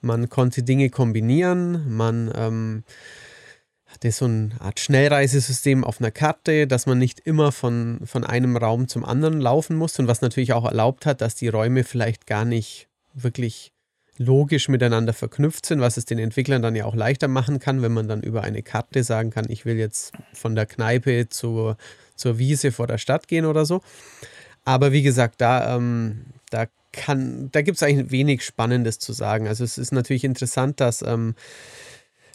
man 0.00 0.28
konnte 0.28 0.62
Dinge 0.62 0.90
kombinieren, 0.90 1.94
man 1.94 2.32
ähm, 2.34 2.84
hatte 3.86 4.10
so 4.12 4.24
eine 4.24 4.50
Art 4.60 4.80
Schnellreisesystem 4.80 5.84
auf 5.84 6.00
einer 6.00 6.10
Karte, 6.10 6.66
dass 6.66 6.86
man 6.86 6.98
nicht 6.98 7.20
immer 7.20 7.52
von, 7.52 8.00
von 8.04 8.24
einem 8.24 8.56
Raum 8.56 8.88
zum 8.88 9.04
anderen 9.04 9.40
laufen 9.40 9.76
musste 9.76 10.02
und 10.02 10.08
was 10.08 10.20
natürlich 10.20 10.52
auch 10.52 10.64
erlaubt 10.64 11.06
hat, 11.06 11.20
dass 11.20 11.34
die 11.34 11.48
Räume 11.48 11.84
vielleicht 11.84 12.26
gar 12.26 12.44
nicht 12.44 12.88
wirklich 13.14 13.72
logisch 14.20 14.68
miteinander 14.68 15.14
verknüpft 15.14 15.64
sind, 15.64 15.80
was 15.80 15.96
es 15.96 16.04
den 16.04 16.18
Entwicklern 16.18 16.60
dann 16.60 16.76
ja 16.76 16.84
auch 16.84 16.94
leichter 16.94 17.26
machen 17.26 17.58
kann, 17.58 17.80
wenn 17.80 17.92
man 17.92 18.06
dann 18.06 18.22
über 18.22 18.42
eine 18.42 18.62
Karte 18.62 19.02
sagen 19.02 19.30
kann, 19.30 19.46
ich 19.48 19.64
will 19.64 19.76
jetzt 19.76 20.12
von 20.34 20.54
der 20.54 20.66
Kneipe 20.66 21.30
zur, 21.30 21.78
zur 22.16 22.38
Wiese 22.38 22.70
vor 22.70 22.86
der 22.86 22.98
Stadt 22.98 23.28
gehen 23.28 23.46
oder 23.46 23.64
so. 23.64 23.80
Aber 24.62 24.92
wie 24.92 25.00
gesagt, 25.00 25.40
da, 25.40 25.74
ähm, 25.74 26.26
da 26.50 26.66
da 27.52 27.62
gibt 27.62 27.76
es 27.76 27.82
eigentlich 27.84 28.10
wenig 28.10 28.44
Spannendes 28.44 28.98
zu 28.98 29.12
sagen. 29.12 29.46
Also 29.46 29.62
es 29.62 29.78
ist 29.78 29.92
natürlich 29.92 30.24
interessant, 30.24 30.80
dass 30.80 31.02
ähm, 31.02 31.36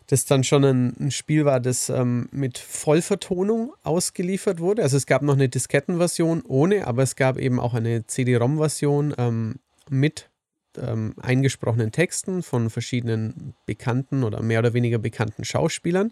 das 0.08 0.24
dann 0.24 0.46
schon 0.46 0.64
ein, 0.64 0.96
ein 0.98 1.12
Spiel 1.12 1.44
war, 1.44 1.60
das 1.60 1.90
ähm, 1.90 2.30
mit 2.32 2.58
Vollvertonung 2.58 3.74
ausgeliefert 3.84 4.62
wurde. 4.62 4.82
Also 4.82 4.96
es 4.96 5.08
gab 5.08 5.24
noch 5.24 5.34
eine 5.34 5.50
Diskettenversion 5.50 6.42
ohne, 6.48 6.88
aber 6.88 7.04
es 7.04 7.18
gab 7.18 7.38
eben 7.38 7.60
auch 7.60 7.74
eine 7.74 8.08
CD-ROM-Version 8.08 9.14
ähm, 9.18 9.56
mit 9.90 10.30
ähm, 10.82 11.14
eingesprochenen 11.22 11.92
Texten 11.92 12.44
von 12.44 12.70
verschiedenen 12.70 13.54
bekannten 13.66 14.24
oder 14.24 14.42
mehr 14.42 14.60
oder 14.60 14.74
weniger 14.74 14.98
bekannten 14.98 15.44
Schauspielern. 15.44 16.12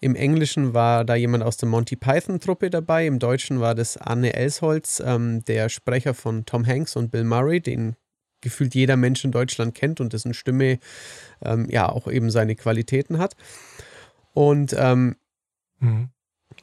Im 0.00 0.14
Englischen 0.14 0.74
war 0.74 1.04
da 1.04 1.14
jemand 1.14 1.44
aus 1.44 1.56
der 1.56 1.68
Monty 1.68 1.96
Python-Truppe 1.96 2.70
dabei, 2.70 3.06
im 3.06 3.18
Deutschen 3.18 3.60
war 3.60 3.74
das 3.74 3.96
Arne 3.96 4.34
Elsholz, 4.34 5.02
ähm, 5.04 5.44
der 5.44 5.68
Sprecher 5.68 6.14
von 6.14 6.44
Tom 6.44 6.66
Hanks 6.66 6.96
und 6.96 7.10
Bill 7.10 7.24
Murray, 7.24 7.60
den 7.60 7.96
gefühlt 8.40 8.74
jeder 8.74 8.96
Mensch 8.96 9.24
in 9.24 9.32
Deutschland 9.32 9.74
kennt 9.74 10.00
und 10.00 10.12
dessen 10.12 10.34
Stimme 10.34 10.78
ähm, 11.42 11.66
ja 11.70 11.88
auch 11.88 12.06
eben 12.06 12.30
seine 12.30 12.54
Qualitäten 12.54 13.18
hat. 13.18 13.34
Und 14.32 14.74
ähm, 14.78 15.16
mhm. 15.80 16.10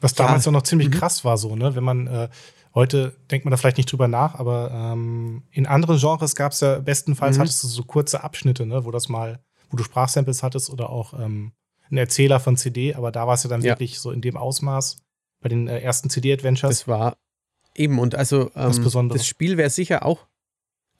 was 0.00 0.14
damals 0.14 0.44
ja, 0.44 0.50
auch 0.50 0.54
noch 0.54 0.62
ziemlich 0.62 0.88
mhm. 0.88 0.94
krass 0.94 1.24
war, 1.24 1.36
so, 1.36 1.56
ne? 1.56 1.74
Wenn 1.74 1.84
man 1.84 2.06
äh, 2.06 2.28
heute 2.74 3.16
denkt 3.30 3.44
man 3.44 3.50
da 3.50 3.56
vielleicht 3.56 3.76
nicht 3.76 3.90
drüber 3.90 4.08
nach, 4.08 4.34
aber 4.34 4.70
ähm, 4.72 5.42
in 5.50 5.66
anderen 5.66 5.98
Genres 5.98 6.34
gab 6.34 6.52
es 6.52 6.60
ja 6.60 6.80
bestenfalls 6.80 7.36
mhm. 7.36 7.42
hattest 7.42 7.62
du 7.64 7.68
so 7.68 7.84
kurze 7.84 8.24
Abschnitte, 8.24 8.66
ne, 8.66 8.84
wo 8.84 8.90
das 8.90 9.08
mal, 9.08 9.40
wo 9.70 9.76
du 9.76 9.84
Sprachsamples 9.84 10.42
hattest 10.42 10.70
oder 10.70 10.90
auch 10.90 11.14
ähm, 11.14 11.52
einen 11.90 11.98
Erzähler 11.98 12.40
von 12.40 12.56
CD, 12.56 12.94
aber 12.94 13.12
da 13.12 13.26
war 13.26 13.34
es 13.34 13.44
ja 13.44 13.50
dann 13.50 13.62
ja. 13.62 13.72
wirklich 13.72 13.98
so 14.00 14.10
in 14.10 14.20
dem 14.20 14.36
Ausmaß 14.36 14.98
bei 15.40 15.48
den 15.48 15.68
äh, 15.68 15.80
ersten 15.80 16.10
CD-Adventures. 16.10 16.78
Das 16.78 16.88
war 16.88 17.16
eben 17.74 17.98
und 17.98 18.14
also 18.14 18.50
ähm, 18.56 19.08
das 19.10 19.26
Spiel 19.26 19.56
wäre 19.56 19.70
sicher 19.70 20.04
auch 20.04 20.26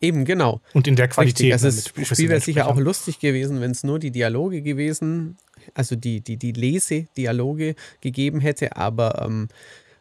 Eben, 0.00 0.26
genau. 0.26 0.60
Und 0.74 0.86
in 0.86 0.96
der 0.96 1.08
Qualität. 1.08 1.54
Richtig. 1.54 1.64
Also 1.64 1.68
das 1.68 2.08
Spiel 2.08 2.28
wäre 2.28 2.40
sicher 2.40 2.66
auch 2.66 2.76
lustig 2.76 3.20
gewesen, 3.20 3.62
wenn 3.62 3.70
es 3.70 3.84
nur 3.84 3.98
die 3.98 4.10
Dialoge 4.10 4.60
gewesen, 4.60 5.38
also 5.72 5.96
die, 5.96 6.20
die, 6.20 6.36
die 6.36 6.52
Lese-Dialoge 6.52 7.74
gegeben 8.02 8.40
hätte, 8.40 8.76
aber 8.76 9.22
ähm, 9.24 9.48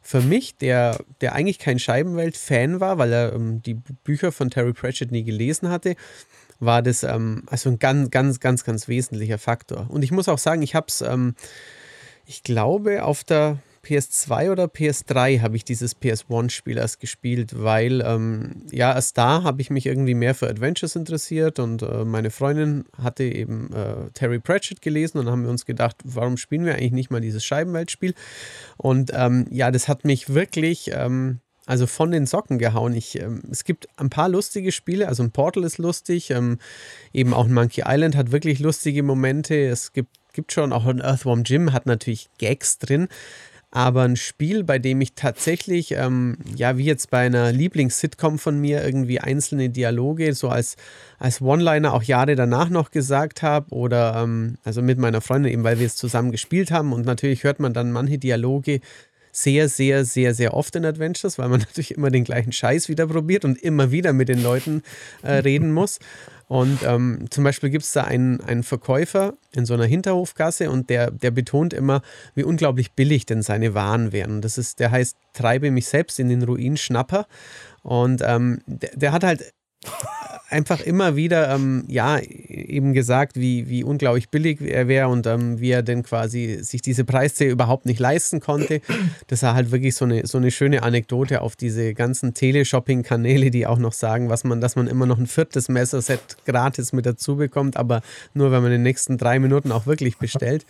für 0.03 0.21
mich, 0.21 0.57
der, 0.57 0.99
der 1.21 1.33
eigentlich 1.33 1.59
kein 1.59 1.79
Scheibenwelt-Fan 1.79 2.81
war, 2.81 2.97
weil 2.97 3.11
er 3.13 3.33
ähm, 3.33 3.61
die 3.63 3.73
Bücher 3.73 4.31
von 4.31 4.49
Terry 4.49 4.73
Pratchett 4.73 5.11
nie 5.11 5.23
gelesen 5.23 5.69
hatte, 5.69 5.95
war 6.59 6.81
das 6.81 7.03
ähm, 7.03 7.43
also 7.47 7.69
ein 7.69 7.79
ganz, 7.79 8.11
ganz, 8.11 8.39
ganz, 8.39 8.63
ganz 8.65 8.87
wesentlicher 8.87 9.37
Faktor. 9.37 9.89
Und 9.89 10.03
ich 10.03 10.11
muss 10.11 10.27
auch 10.27 10.37
sagen, 10.37 10.61
ich 10.61 10.75
habe 10.75 10.87
es, 10.89 11.01
ähm, 11.01 11.35
ich 12.25 12.43
glaube, 12.43 13.03
auf 13.03 13.23
der 13.23 13.59
PS2 13.83 14.51
oder 14.51 14.65
PS3 14.65 15.41
habe 15.41 15.57
ich 15.57 15.65
dieses 15.65 15.99
PS1-Spiel 15.99 16.77
erst 16.77 16.99
gespielt, 16.99 17.61
weil 17.61 18.01
ähm, 18.01 18.63
ja, 18.71 18.93
erst 18.93 19.17
da 19.17 19.43
habe 19.43 19.61
ich 19.61 19.69
mich 19.69 19.85
irgendwie 19.85 20.13
mehr 20.13 20.35
für 20.35 20.47
Adventures 20.47 20.95
interessiert 20.95 21.59
und 21.59 21.81
äh, 21.81 22.05
meine 22.05 22.31
Freundin 22.31 22.85
hatte 23.01 23.23
eben 23.23 23.73
äh, 23.73 24.09
Terry 24.13 24.39
Pratchett 24.39 24.81
gelesen 24.81 25.17
und 25.17 25.25
dann 25.25 25.33
haben 25.33 25.43
wir 25.43 25.49
uns 25.49 25.65
gedacht, 25.65 25.97
warum 26.05 26.37
spielen 26.37 26.65
wir 26.65 26.75
eigentlich 26.75 26.93
nicht 26.93 27.11
mal 27.11 27.21
dieses 27.21 27.43
Scheibenweltspiel? 27.43 28.13
Und 28.77 29.11
ähm, 29.13 29.47
ja, 29.49 29.69
das 29.69 29.89
hat 29.89 30.05
mich 30.05 30.33
wirklich 30.33 30.91
ähm, 30.93 31.39
also 31.65 31.87
von 31.87 32.11
den 32.11 32.25
Socken 32.25 32.59
gehauen. 32.59 32.93
Ich, 32.93 33.19
ähm, 33.19 33.41
es 33.51 33.65
gibt 33.65 33.87
ein 33.97 34.09
paar 34.09 34.29
lustige 34.29 34.71
Spiele, 34.71 35.07
also 35.09 35.23
ein 35.23 35.31
Portal 35.31 35.63
ist 35.63 35.77
lustig, 35.77 36.31
ähm, 36.31 36.57
eben 37.11 37.33
auch 37.33 37.45
ein 37.45 37.53
Monkey 37.53 37.83
Island 37.85 38.15
hat 38.15 38.31
wirklich 38.31 38.59
lustige 38.59 39.03
Momente. 39.03 39.55
Es 39.55 39.91
gibt, 39.91 40.15
gibt 40.33 40.53
schon 40.53 40.71
auch 40.71 40.85
ein 40.85 41.01
Earthworm 41.01 41.43
Jim, 41.43 41.73
hat 41.73 41.85
natürlich 41.85 42.29
Gags 42.37 42.79
drin 42.79 43.07
aber 43.75 44.03
ein 44.03 44.17
Spiel, 44.17 44.63
bei 44.63 44.77
dem 44.77 45.01
ich 45.01 45.15
tatsächlich, 45.15 45.93
ähm, 45.93 46.37
ja, 46.55 46.77
wie 46.77 46.85
jetzt 46.85 47.09
bei 47.09 47.25
einer 47.25 47.51
Lieblings-Sitcom 47.51 48.37
von 48.37 48.59
mir, 48.61 48.85
irgendwie 48.85 49.19
einzelne 49.19 49.71
Dialoge 49.71 50.35
so 50.35 50.49
als, 50.49 50.75
als 51.17 51.41
One-Liner 51.41 51.91
auch 51.91 52.03
Jahre 52.03 52.35
danach 52.35 52.69
noch 52.69 52.91
gesagt 52.91 53.41
habe 53.41 53.73
oder 53.73 54.21
ähm, 54.21 54.59
also 54.63 54.83
mit 54.83 54.99
meiner 54.99 55.21
Freundin 55.21 55.51
eben, 55.51 55.63
weil 55.63 55.79
wir 55.79 55.87
es 55.87 55.95
zusammen 55.95 56.31
gespielt 56.31 56.69
haben 56.69 56.93
und 56.93 57.07
natürlich 57.07 57.43
hört 57.43 57.59
man 57.59 57.73
dann 57.73 57.91
manche 57.91 58.19
Dialoge 58.19 58.79
sehr, 59.31 59.67
sehr, 59.67 60.05
sehr, 60.05 60.35
sehr 60.35 60.53
oft 60.53 60.75
in 60.75 60.85
Adventures, 60.85 61.39
weil 61.39 61.49
man 61.49 61.59
natürlich 61.61 61.95
immer 61.95 62.11
den 62.11 62.25
gleichen 62.25 62.51
Scheiß 62.51 62.89
wieder 62.89 63.07
probiert 63.07 63.43
und 63.43 63.59
immer 63.59 63.89
wieder 63.89 64.13
mit 64.13 64.29
den 64.29 64.43
Leuten 64.43 64.83
äh, 65.23 65.31
reden 65.31 65.71
muss. 65.71 65.97
Und 66.53 66.83
ähm, 66.83 67.25
zum 67.31 67.43
Beispiel 67.43 67.71
gibt 67.71 67.83
es 67.83 67.93
da 67.93 68.03
einen, 68.03 68.39
einen 68.41 68.61
Verkäufer 68.61 69.33
in 69.53 69.65
so 69.65 69.73
einer 69.73 69.85
Hinterhofgasse 69.85 70.69
und 70.69 70.87
der, 70.91 71.09
der 71.09 71.31
betont 71.31 71.73
immer, 71.73 72.03
wie 72.35 72.43
unglaublich 72.43 72.91
billig 72.91 73.25
denn 73.25 73.41
seine 73.41 73.73
Waren 73.73 74.11
wären. 74.11 74.39
Das 74.39 74.59
ist, 74.59 74.79
der 74.79 74.91
heißt 74.91 75.17
Treibe 75.33 75.71
mich 75.71 75.87
selbst 75.87 76.19
in 76.19 76.29
den 76.29 76.43
Ruin 76.43 76.77
Schnapper. 76.77 77.25
Und 77.81 78.21
ähm, 78.23 78.61
der, 78.67 78.91
der 78.95 79.11
hat 79.13 79.23
halt 79.23 79.51
einfach 80.49 80.81
immer 80.81 81.15
wieder, 81.15 81.53
ähm, 81.53 81.83
ja, 81.87 82.19
eben 82.19 82.93
gesagt, 82.93 83.37
wie, 83.37 83.67
wie 83.69 83.83
unglaublich 83.83 84.29
billig 84.29 84.61
er 84.61 84.87
wäre 84.87 85.07
und 85.07 85.25
ähm, 85.25 85.59
wie 85.59 85.71
er 85.71 85.81
denn 85.81 86.03
quasi 86.03 86.59
sich 86.61 86.81
diese 86.81 87.03
Preisserie 87.03 87.51
überhaupt 87.51 87.85
nicht 87.85 87.99
leisten 87.99 88.39
konnte. 88.39 88.81
Das 89.27 89.41
war 89.41 89.55
halt 89.55 89.71
wirklich 89.71 89.95
so 89.95 90.05
eine, 90.05 90.27
so 90.27 90.37
eine 90.37 90.51
schöne 90.51 90.83
Anekdote 90.83 91.41
auf 91.41 91.55
diese 91.55 91.93
ganzen 91.93 92.33
Teleshopping-Kanäle, 92.33 93.49
die 93.49 93.65
auch 93.65 93.79
noch 93.79 93.93
sagen, 93.93 94.29
was 94.29 94.43
man, 94.43 94.61
dass 94.61 94.75
man 94.75 94.87
immer 94.87 95.07
noch 95.07 95.17
ein 95.17 95.27
viertes 95.27 95.69
Messerset 95.69 96.37
gratis 96.45 96.93
mit 96.93 97.05
dazu 97.05 97.35
bekommt, 97.35 97.75
aber 97.75 98.01
nur 98.33 98.51
wenn 98.51 98.61
man 98.61 98.71
in 98.71 98.79
den 98.79 98.83
nächsten 98.83 99.17
drei 99.17 99.39
Minuten 99.39 99.71
auch 99.71 99.87
wirklich 99.87 100.17
bestellt. 100.17 100.65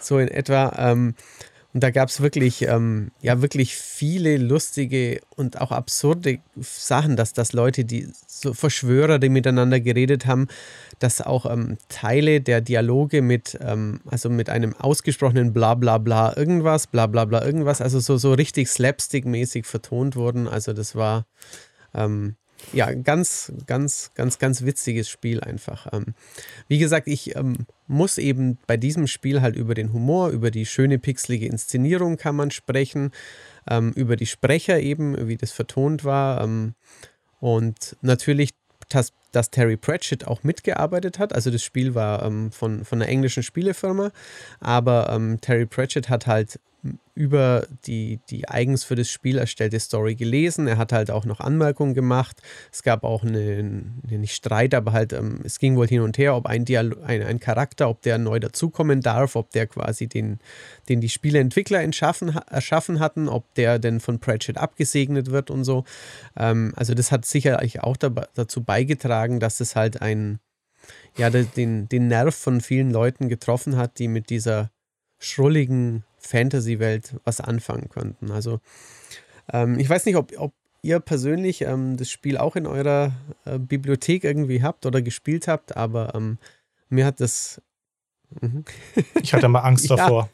So 0.00 0.18
in 0.18 0.28
etwa. 0.28 0.74
Ähm, 0.78 1.14
und 1.76 1.82
da 1.82 1.90
gab 1.90 2.08
es 2.08 2.22
wirklich, 2.22 2.62
ähm, 2.62 3.10
ja, 3.20 3.42
wirklich 3.42 3.76
viele 3.76 4.38
lustige 4.38 5.20
und 5.36 5.60
auch 5.60 5.72
absurde 5.72 6.38
Sachen, 6.58 7.16
dass, 7.16 7.34
dass 7.34 7.52
Leute, 7.52 7.84
die 7.84 8.08
so 8.26 8.54
Verschwörer, 8.54 9.18
die 9.18 9.28
miteinander 9.28 9.78
geredet 9.78 10.24
haben, 10.24 10.48
dass 11.00 11.20
auch 11.20 11.44
ähm, 11.44 11.76
Teile 11.90 12.40
der 12.40 12.62
Dialoge 12.62 13.20
mit, 13.20 13.58
ähm, 13.60 14.00
also 14.06 14.30
mit 14.30 14.48
einem 14.48 14.74
ausgesprochenen 14.74 15.52
bla 15.52 15.74
bla 15.74 15.98
bla 15.98 16.34
irgendwas, 16.34 16.86
bla 16.86 17.06
bla 17.06 17.26
bla 17.26 17.44
irgendwas, 17.44 17.82
also 17.82 18.00
so, 18.00 18.16
so 18.16 18.32
richtig 18.32 18.68
slapstick-mäßig 18.68 19.66
vertont 19.66 20.16
wurden. 20.16 20.48
Also 20.48 20.72
das 20.72 20.96
war, 20.96 21.26
ähm, 21.92 22.36
ja, 22.72 22.92
ganz, 22.92 23.52
ganz, 23.66 24.10
ganz, 24.14 24.38
ganz 24.38 24.62
witziges 24.62 25.08
Spiel 25.08 25.40
einfach. 25.40 25.92
Ähm, 25.92 26.14
wie 26.68 26.78
gesagt, 26.78 27.08
ich 27.08 27.36
ähm, 27.36 27.66
muss 27.86 28.18
eben 28.18 28.58
bei 28.66 28.76
diesem 28.76 29.06
Spiel 29.06 29.40
halt 29.40 29.56
über 29.56 29.74
den 29.74 29.92
Humor, 29.92 30.30
über 30.30 30.50
die 30.50 30.66
schöne 30.66 30.98
pixelige 30.98 31.46
Inszenierung 31.46 32.16
kann 32.16 32.36
man 32.36 32.50
sprechen, 32.50 33.12
ähm, 33.68 33.92
über 33.92 34.16
die 34.16 34.26
Sprecher 34.26 34.80
eben, 34.80 35.28
wie 35.28 35.36
das 35.36 35.52
vertont 35.52 36.04
war. 36.04 36.42
Ähm, 36.42 36.74
und 37.40 37.96
natürlich, 38.02 38.50
dass, 38.88 39.12
dass, 39.32 39.50
Terry 39.50 39.76
Pratchett 39.76 40.26
auch 40.26 40.42
mitgearbeitet 40.42 41.18
hat. 41.18 41.32
Also 41.32 41.50
das 41.50 41.62
Spiel 41.62 41.94
war 41.94 42.24
ähm, 42.24 42.50
von, 42.52 42.84
von 42.84 43.00
einer 43.00 43.10
englischen 43.10 43.42
Spielefirma, 43.42 44.10
aber 44.60 45.10
ähm, 45.10 45.40
Terry 45.40 45.66
Pratchett 45.66 46.08
hat 46.08 46.26
halt 46.26 46.60
über 47.16 47.66
die, 47.86 48.20
die 48.28 48.46
eigens 48.46 48.84
für 48.84 48.94
das 48.94 49.08
Spiel 49.08 49.38
erstellte 49.38 49.80
Story 49.80 50.16
gelesen. 50.16 50.68
Er 50.68 50.76
hat 50.76 50.92
halt 50.92 51.10
auch 51.10 51.24
noch 51.24 51.40
Anmerkungen 51.40 51.94
gemacht. 51.94 52.42
Es 52.70 52.82
gab 52.82 53.04
auch 53.04 53.24
einen, 53.24 54.02
nicht 54.06 54.34
Streit, 54.34 54.74
aber 54.74 54.92
halt, 54.92 55.14
ähm, 55.14 55.40
es 55.42 55.58
ging 55.58 55.76
wohl 55.76 55.88
hin 55.88 56.02
und 56.02 56.18
her, 56.18 56.36
ob 56.36 56.44
ein, 56.44 56.66
Dialog, 56.66 57.02
ein, 57.04 57.22
ein 57.22 57.40
Charakter, 57.40 57.88
ob 57.88 58.02
der 58.02 58.18
neu 58.18 58.38
dazukommen 58.38 59.00
darf, 59.00 59.34
ob 59.34 59.50
der 59.50 59.66
quasi 59.66 60.08
den, 60.08 60.40
den 60.90 61.00
die 61.00 61.08
Spieleentwickler 61.08 61.80
erschaffen 61.80 63.00
hatten, 63.00 63.28
ob 63.30 63.54
der 63.54 63.78
denn 63.78 64.00
von 64.00 64.18
Pratchett 64.18 64.58
abgesegnet 64.58 65.30
wird 65.30 65.50
und 65.50 65.64
so. 65.64 65.84
Ähm, 66.36 66.74
also 66.76 66.92
das 66.92 67.12
hat 67.12 67.24
sicherlich 67.24 67.80
auch 67.80 67.96
dabei, 67.96 68.26
dazu 68.34 68.62
beigetragen, 68.62 69.40
dass 69.40 69.60
es 69.60 69.74
halt 69.74 70.02
ein, 70.02 70.38
ja, 71.16 71.30
den, 71.30 71.88
den 71.88 72.08
Nerv 72.08 72.34
von 72.34 72.60
vielen 72.60 72.90
Leuten 72.90 73.30
getroffen 73.30 73.78
hat, 73.78 73.98
die 73.98 74.08
mit 74.08 74.28
dieser 74.28 74.70
schrulligen 75.18 76.04
Fantasy-Welt 76.26 77.16
was 77.24 77.40
anfangen 77.40 77.88
könnten. 77.88 78.30
Also 78.30 78.60
ähm, 79.52 79.78
ich 79.78 79.88
weiß 79.88 80.06
nicht, 80.06 80.16
ob, 80.16 80.32
ob 80.38 80.52
ihr 80.82 81.00
persönlich 81.00 81.62
ähm, 81.62 81.96
das 81.96 82.10
Spiel 82.10 82.36
auch 82.38 82.56
in 82.56 82.66
eurer 82.66 83.12
äh, 83.44 83.58
Bibliothek 83.58 84.24
irgendwie 84.24 84.62
habt 84.62 84.86
oder 84.86 85.02
gespielt 85.02 85.48
habt, 85.48 85.76
aber 85.76 86.14
ähm, 86.14 86.38
mir 86.88 87.06
hat 87.06 87.20
das 87.20 87.60
Mhm. 88.40 88.64
ich 89.22 89.34
hatte 89.34 89.48
mal 89.48 89.60
Angst 89.60 89.90
davor. 89.90 90.28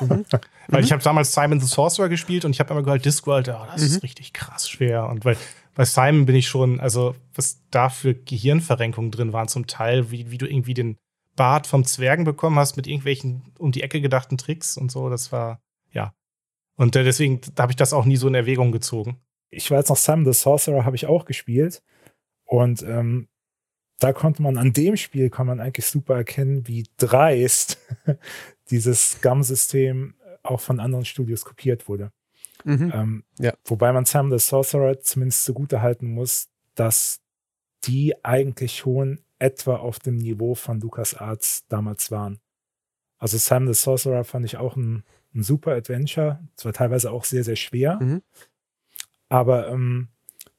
Mhm. 0.00 0.24
Weil 0.68 0.84
ich 0.84 0.92
habe 0.92 1.02
damals 1.02 1.32
Simon 1.32 1.60
the 1.60 1.66
Sorcerer 1.66 2.08
gespielt 2.08 2.44
und 2.44 2.52
ich 2.52 2.60
habe 2.60 2.72
immer 2.72 2.82
gehört, 2.82 3.04
Discworld, 3.04 3.48
oh, 3.48 3.66
das 3.70 3.80
mhm. 3.80 3.86
ist 3.86 4.02
richtig 4.02 4.32
krass 4.32 4.68
schwer. 4.68 5.08
Und 5.08 5.24
weil 5.24 5.36
bei 5.74 5.84
Simon 5.84 6.24
bin 6.24 6.36
ich 6.36 6.48
schon, 6.48 6.80
also 6.80 7.14
was 7.34 7.60
da 7.70 7.90
für 7.90 8.14
Gehirnverrenkungen 8.14 9.10
drin 9.10 9.32
waren 9.32 9.48
zum 9.48 9.66
Teil, 9.66 10.10
wie, 10.10 10.30
wie 10.30 10.38
du 10.38 10.46
irgendwie 10.46 10.74
den 10.74 10.96
Bart 11.36 11.66
vom 11.66 11.84
Zwergen 11.84 12.24
bekommen 12.24 12.58
hast 12.58 12.76
mit 12.76 12.86
irgendwelchen 12.86 13.52
um 13.58 13.72
die 13.72 13.82
Ecke 13.82 14.00
gedachten 14.00 14.38
Tricks 14.38 14.76
und 14.76 14.90
so, 14.90 15.08
das 15.08 15.32
war, 15.32 15.60
ja. 15.90 16.14
Und 16.76 16.96
äh, 16.96 17.04
deswegen 17.04 17.40
habe 17.58 17.72
ich 17.72 17.76
das 17.76 17.92
auch 17.92 18.04
nie 18.04 18.16
so 18.16 18.28
in 18.28 18.34
Erwägung 18.34 18.72
gezogen. 18.72 19.20
Ich 19.50 19.70
war 19.70 19.78
jetzt 19.78 19.88
noch 19.88 19.96
Simon 19.96 20.24
the 20.24 20.38
Sorcerer, 20.38 20.84
habe 20.84 20.96
ich 20.96 21.06
auch 21.06 21.24
gespielt. 21.24 21.82
Und 22.44 22.82
ähm, 22.82 23.28
da 24.00 24.12
konnte 24.12 24.42
man 24.42 24.58
an 24.58 24.72
dem 24.72 24.96
Spiel 24.96 25.30
kann 25.30 25.46
man 25.46 25.60
eigentlich 25.60 25.86
super 25.86 26.16
erkennen, 26.16 26.66
wie 26.66 26.84
dreist 26.96 27.78
dieses 28.70 29.12
Scum-System 29.12 30.14
auch 30.42 30.60
von 30.60 30.80
anderen 30.80 31.04
Studios 31.04 31.44
kopiert 31.44 31.88
wurde. 31.88 32.12
Mhm. 32.64 32.92
Ähm, 32.94 33.24
ja. 33.38 33.54
Wobei 33.64 33.92
man 33.92 34.04
Sam 34.04 34.30
the 34.30 34.38
Sorcerer 34.38 35.00
zumindest 35.00 35.44
zugute 35.44 35.80
halten 35.80 36.08
muss, 36.08 36.48
dass 36.74 37.20
die 37.84 38.14
eigentlich 38.24 38.76
schon 38.76 39.23
etwa 39.38 39.76
auf 39.76 39.98
dem 39.98 40.16
Niveau 40.16 40.54
von 40.54 40.80
Lucas 40.80 41.14
Arts 41.14 41.66
damals 41.68 42.10
waren. 42.10 42.40
Also 43.18 43.38
Sam 43.38 43.66
the 43.66 43.74
Sorcerer 43.74 44.24
fand 44.24 44.44
ich 44.44 44.56
auch 44.56 44.76
ein, 44.76 45.04
ein 45.34 45.42
super 45.42 45.72
Adventure, 45.72 46.40
zwar 46.56 46.72
teilweise 46.72 47.10
auch 47.10 47.24
sehr, 47.24 47.44
sehr 47.44 47.56
schwer, 47.56 47.98
mhm. 48.00 48.22
aber 49.28 49.68
ähm, 49.68 50.08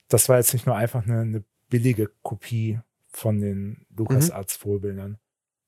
das 0.07 0.29
war 0.29 0.37
jetzt 0.37 0.53
nicht 0.53 0.65
nur 0.65 0.75
einfach 0.75 1.03
eine, 1.03 1.21
eine 1.21 1.43
billige 1.69 2.09
Kopie 2.21 2.79
von 3.07 3.39
den 3.39 3.85
Lucas 3.95 4.29
mhm. 4.29 4.35
Arts 4.35 4.55
Vorbildern. 4.55 5.17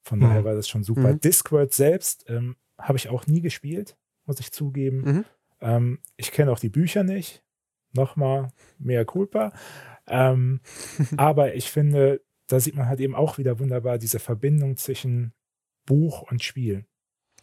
Von 0.03 0.19
daher 0.19 0.41
mhm. 0.41 0.45
war 0.45 0.55
das 0.55 0.69
schon 0.69 0.83
super. 0.83 1.13
Mhm. 1.13 1.19
Discworld 1.19 1.73
selbst 1.73 2.25
ähm, 2.29 2.55
habe 2.77 2.97
ich 2.97 3.09
auch 3.09 3.27
nie 3.27 3.41
gespielt, 3.41 3.97
muss 4.25 4.39
ich 4.39 4.51
zugeben. 4.51 4.97
Mhm. 5.01 5.25
Ähm, 5.59 5.99
ich 6.15 6.31
kenne 6.31 6.51
auch 6.51 6.59
die 6.59 6.69
Bücher 6.69 7.03
nicht. 7.03 7.43
Nochmal 7.93 8.51
mehr 8.77 9.05
Culpa. 9.05 9.53
Ähm, 10.07 10.61
aber 11.17 11.55
ich 11.55 11.71
finde, 11.71 12.21
da 12.47 12.59
sieht 12.59 12.75
man 12.75 12.87
halt 12.87 12.99
eben 12.99 13.15
auch 13.15 13.37
wieder 13.37 13.59
wunderbar 13.59 13.97
diese 13.97 14.19
Verbindung 14.19 14.77
zwischen 14.77 15.33
Buch 15.85 16.23
und 16.23 16.43
Spiel. 16.43 16.85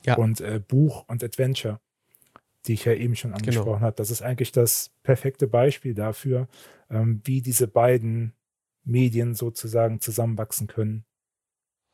Ja. 0.04 0.16
Und 0.16 0.40
äh, 0.40 0.60
Buch 0.66 1.04
und 1.08 1.24
Adventure, 1.24 1.80
die 2.66 2.74
ich 2.74 2.84
ja 2.84 2.92
eben 2.92 3.16
schon 3.16 3.30
genau. 3.30 3.38
angesprochen 3.38 3.66
genau. 3.66 3.86
habe. 3.86 3.96
Das 3.96 4.10
ist 4.10 4.22
eigentlich 4.22 4.52
das 4.52 4.90
perfekte 5.02 5.46
Beispiel 5.46 5.94
dafür, 5.94 6.48
ähm, 6.90 7.20
wie 7.24 7.40
diese 7.40 7.68
beiden 7.68 8.34
Medien 8.84 9.34
sozusagen 9.34 10.00
zusammenwachsen 10.00 10.66
können. 10.66 11.04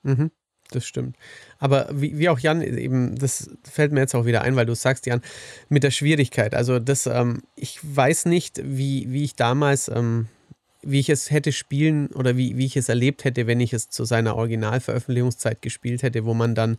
Mhm 0.02 0.30
das 0.70 0.86
stimmt. 0.86 1.16
Aber 1.58 1.88
wie, 1.92 2.18
wie 2.18 2.28
auch 2.28 2.38
Jan 2.38 2.62
eben, 2.62 3.16
das 3.16 3.50
fällt 3.64 3.92
mir 3.92 4.00
jetzt 4.00 4.14
auch 4.14 4.24
wieder 4.24 4.42
ein, 4.42 4.56
weil 4.56 4.66
du 4.66 4.74
sagst, 4.74 5.06
Jan, 5.06 5.20
mit 5.68 5.82
der 5.82 5.90
Schwierigkeit. 5.90 6.54
Also 6.54 6.78
das, 6.78 7.06
ähm, 7.06 7.42
ich 7.56 7.78
weiß 7.82 8.26
nicht, 8.26 8.60
wie, 8.64 9.10
wie 9.10 9.24
ich 9.24 9.36
damals, 9.36 9.88
ähm, 9.88 10.28
wie 10.82 11.00
ich 11.00 11.10
es 11.10 11.30
hätte 11.30 11.52
spielen 11.52 12.08
oder 12.08 12.36
wie, 12.36 12.56
wie 12.56 12.66
ich 12.66 12.76
es 12.76 12.88
erlebt 12.88 13.24
hätte, 13.24 13.46
wenn 13.46 13.60
ich 13.60 13.72
es 13.72 13.88
zu 13.88 14.04
seiner 14.04 14.36
Originalveröffentlichungszeit 14.36 15.62
gespielt 15.62 16.02
hätte, 16.02 16.24
wo 16.24 16.34
man 16.34 16.54
dann 16.54 16.78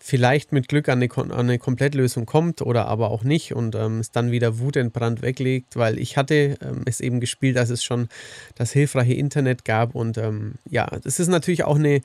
vielleicht 0.00 0.52
mit 0.52 0.68
Glück 0.68 0.88
an 0.88 1.02
eine, 1.02 1.12
an 1.16 1.32
eine 1.32 1.58
Komplettlösung 1.58 2.24
kommt 2.24 2.62
oder 2.62 2.86
aber 2.86 3.10
auch 3.10 3.24
nicht 3.24 3.54
und 3.54 3.74
ähm, 3.74 3.98
es 3.98 4.12
dann 4.12 4.30
wieder 4.30 4.58
wutentbrannt 4.60 5.22
weglegt, 5.22 5.76
weil 5.76 5.98
ich 5.98 6.16
hatte 6.16 6.56
ähm, 6.62 6.82
es 6.86 7.00
eben 7.00 7.20
gespielt, 7.20 7.56
als 7.56 7.70
es 7.70 7.82
schon 7.82 8.08
das 8.54 8.72
hilfreiche 8.72 9.14
Internet 9.14 9.64
gab 9.64 9.94
und 9.94 10.16
ähm, 10.16 10.54
ja, 10.70 10.86
das 11.02 11.18
ist 11.18 11.28
natürlich 11.28 11.64
auch 11.64 11.76
eine 11.76 12.00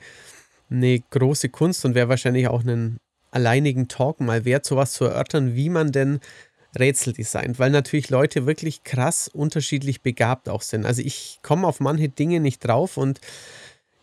eine 0.70 0.98
große 0.98 1.48
Kunst 1.48 1.84
und 1.84 1.94
wäre 1.94 2.08
wahrscheinlich 2.08 2.48
auch 2.48 2.60
einen 2.60 2.98
alleinigen 3.30 3.88
Talk 3.88 4.20
mal 4.20 4.44
wert, 4.44 4.64
sowas 4.64 4.92
zu 4.92 5.04
erörtern, 5.04 5.54
wie 5.54 5.68
man 5.68 5.92
denn 5.92 6.20
Rätsel 6.78 7.12
designt, 7.12 7.58
weil 7.58 7.70
natürlich 7.70 8.10
Leute 8.10 8.46
wirklich 8.46 8.84
krass 8.84 9.28
unterschiedlich 9.28 10.02
begabt 10.02 10.48
auch 10.48 10.62
sind. 10.62 10.86
Also 10.86 11.02
ich 11.02 11.40
komme 11.42 11.66
auf 11.66 11.80
manche 11.80 12.08
Dinge 12.08 12.40
nicht 12.40 12.60
drauf 12.60 12.96
und 12.96 13.20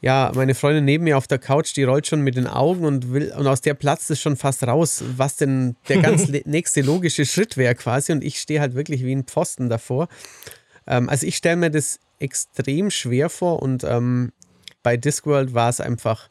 ja, 0.02 0.32
meine 0.34 0.56
Freundin 0.56 0.84
neben 0.84 1.04
mir 1.04 1.16
auf 1.16 1.28
der 1.28 1.38
Couch, 1.38 1.76
die 1.76 1.84
rollt 1.84 2.08
schon 2.08 2.22
mit 2.22 2.36
den 2.36 2.48
Augen 2.48 2.86
und 2.86 3.14
will, 3.14 3.32
und 3.38 3.46
aus 3.46 3.62
der 3.62 3.76
platzt 3.76 4.10
es 4.10 4.20
schon 4.20 4.36
fast 4.36 4.64
raus, 4.64 5.04
was 5.16 5.36
denn 5.36 5.76
der 5.90 6.02
ganz 6.02 6.28
nächste 6.46 6.82
logische 6.82 7.24
Schritt 7.24 7.56
wäre 7.56 7.76
quasi. 7.76 8.12
Und 8.12 8.24
ich 8.24 8.40
stehe 8.40 8.62
halt 8.62 8.74
wirklich 8.74 9.04
wie 9.04 9.16
ein 9.16 9.26
Pfosten 9.26 9.70
davor. 9.70 10.08
Ähm, 10.88 11.08
also 11.08 11.28
ich 11.28 11.38
stelle 11.38 11.58
mir 11.58 11.70
das 11.70 12.00
extrem 12.18 12.90
schwer 12.90 13.30
vor 13.30 13.62
und 13.62 13.84
ähm, 13.84 14.32
bei 14.82 14.98
Discworld 14.98 15.54
war 15.54 15.70
es 15.70 15.80
einfach 15.80 16.30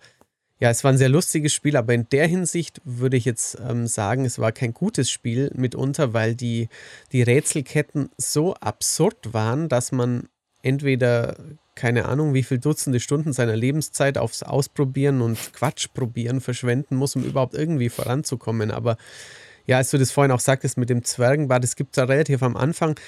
ja, 0.60 0.68
es 0.68 0.84
war 0.84 0.92
ein 0.92 0.98
sehr 0.98 1.08
lustiges 1.08 1.54
Spiel, 1.54 1.76
aber 1.76 1.94
in 1.94 2.06
der 2.10 2.26
Hinsicht 2.26 2.82
würde 2.84 3.16
ich 3.16 3.24
jetzt 3.24 3.58
ähm, 3.66 3.86
sagen, 3.86 4.26
es 4.26 4.38
war 4.38 4.52
kein 4.52 4.74
gutes 4.74 5.10
Spiel 5.10 5.50
mitunter, 5.54 6.12
weil 6.12 6.34
die, 6.34 6.68
die 7.12 7.22
Rätselketten 7.22 8.10
so 8.18 8.54
absurd 8.54 9.32
waren, 9.32 9.70
dass 9.70 9.90
man 9.90 10.28
entweder 10.62 11.36
keine 11.74 12.04
Ahnung, 12.04 12.34
wie 12.34 12.42
viel 12.42 12.58
Dutzende 12.58 13.00
Stunden 13.00 13.32
seiner 13.32 13.56
Lebenszeit 13.56 14.18
aufs 14.18 14.42
Ausprobieren 14.42 15.22
und 15.22 15.54
Quatsch 15.54 15.88
probieren 15.94 16.42
verschwenden 16.42 16.94
muss, 16.94 17.16
um 17.16 17.24
überhaupt 17.24 17.54
irgendwie 17.54 17.88
voranzukommen. 17.88 18.70
Aber 18.70 18.98
ja, 19.64 19.78
als 19.78 19.90
du 19.90 19.96
das 19.96 20.10
vorhin 20.10 20.30
auch 20.30 20.40
sagtest 20.40 20.76
mit 20.76 20.90
dem 20.90 21.04
Zwergenbad, 21.04 21.64
es 21.64 21.76
gibt 21.76 21.96
da 21.96 22.04
relativ 22.04 22.42
am 22.42 22.54
Anfang 22.54 23.00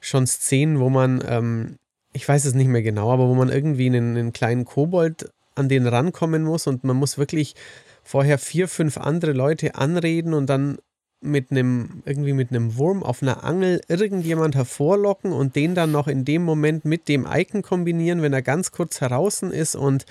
schon 0.00 0.26
Szenen, 0.26 0.80
wo 0.80 0.90
man, 0.90 1.22
ähm, 1.24 1.76
ich 2.12 2.28
weiß 2.28 2.46
es 2.46 2.54
nicht 2.54 2.66
mehr 2.66 2.82
genau, 2.82 3.12
aber 3.12 3.28
wo 3.28 3.34
man 3.34 3.48
irgendwie 3.48 3.86
einen, 3.86 4.16
einen 4.16 4.32
kleinen 4.32 4.64
Kobold 4.64 5.30
an 5.60 5.68
den 5.68 5.86
rankommen 5.86 6.42
muss 6.42 6.66
und 6.66 6.82
man 6.82 6.96
muss 6.96 7.18
wirklich 7.18 7.54
vorher 8.02 8.38
vier, 8.38 8.66
fünf 8.66 8.98
andere 8.98 9.32
Leute 9.32 9.76
anreden 9.76 10.34
und 10.34 10.46
dann 10.46 10.78
mit 11.20 11.50
einem, 11.50 12.02
irgendwie 12.06 12.32
mit 12.32 12.50
einem 12.50 12.76
Wurm 12.76 13.02
auf 13.02 13.22
einer 13.22 13.44
Angel 13.44 13.80
irgendjemand 13.88 14.54
hervorlocken 14.54 15.32
und 15.32 15.54
den 15.54 15.74
dann 15.74 15.92
noch 15.92 16.08
in 16.08 16.24
dem 16.24 16.42
Moment 16.42 16.84
mit 16.84 17.08
dem 17.08 17.26
Icon 17.30 17.62
kombinieren, 17.62 18.22
wenn 18.22 18.32
er 18.32 18.42
ganz 18.42 18.72
kurz 18.72 19.00
heraus 19.00 19.42
ist. 19.42 19.76
Und 19.76 20.06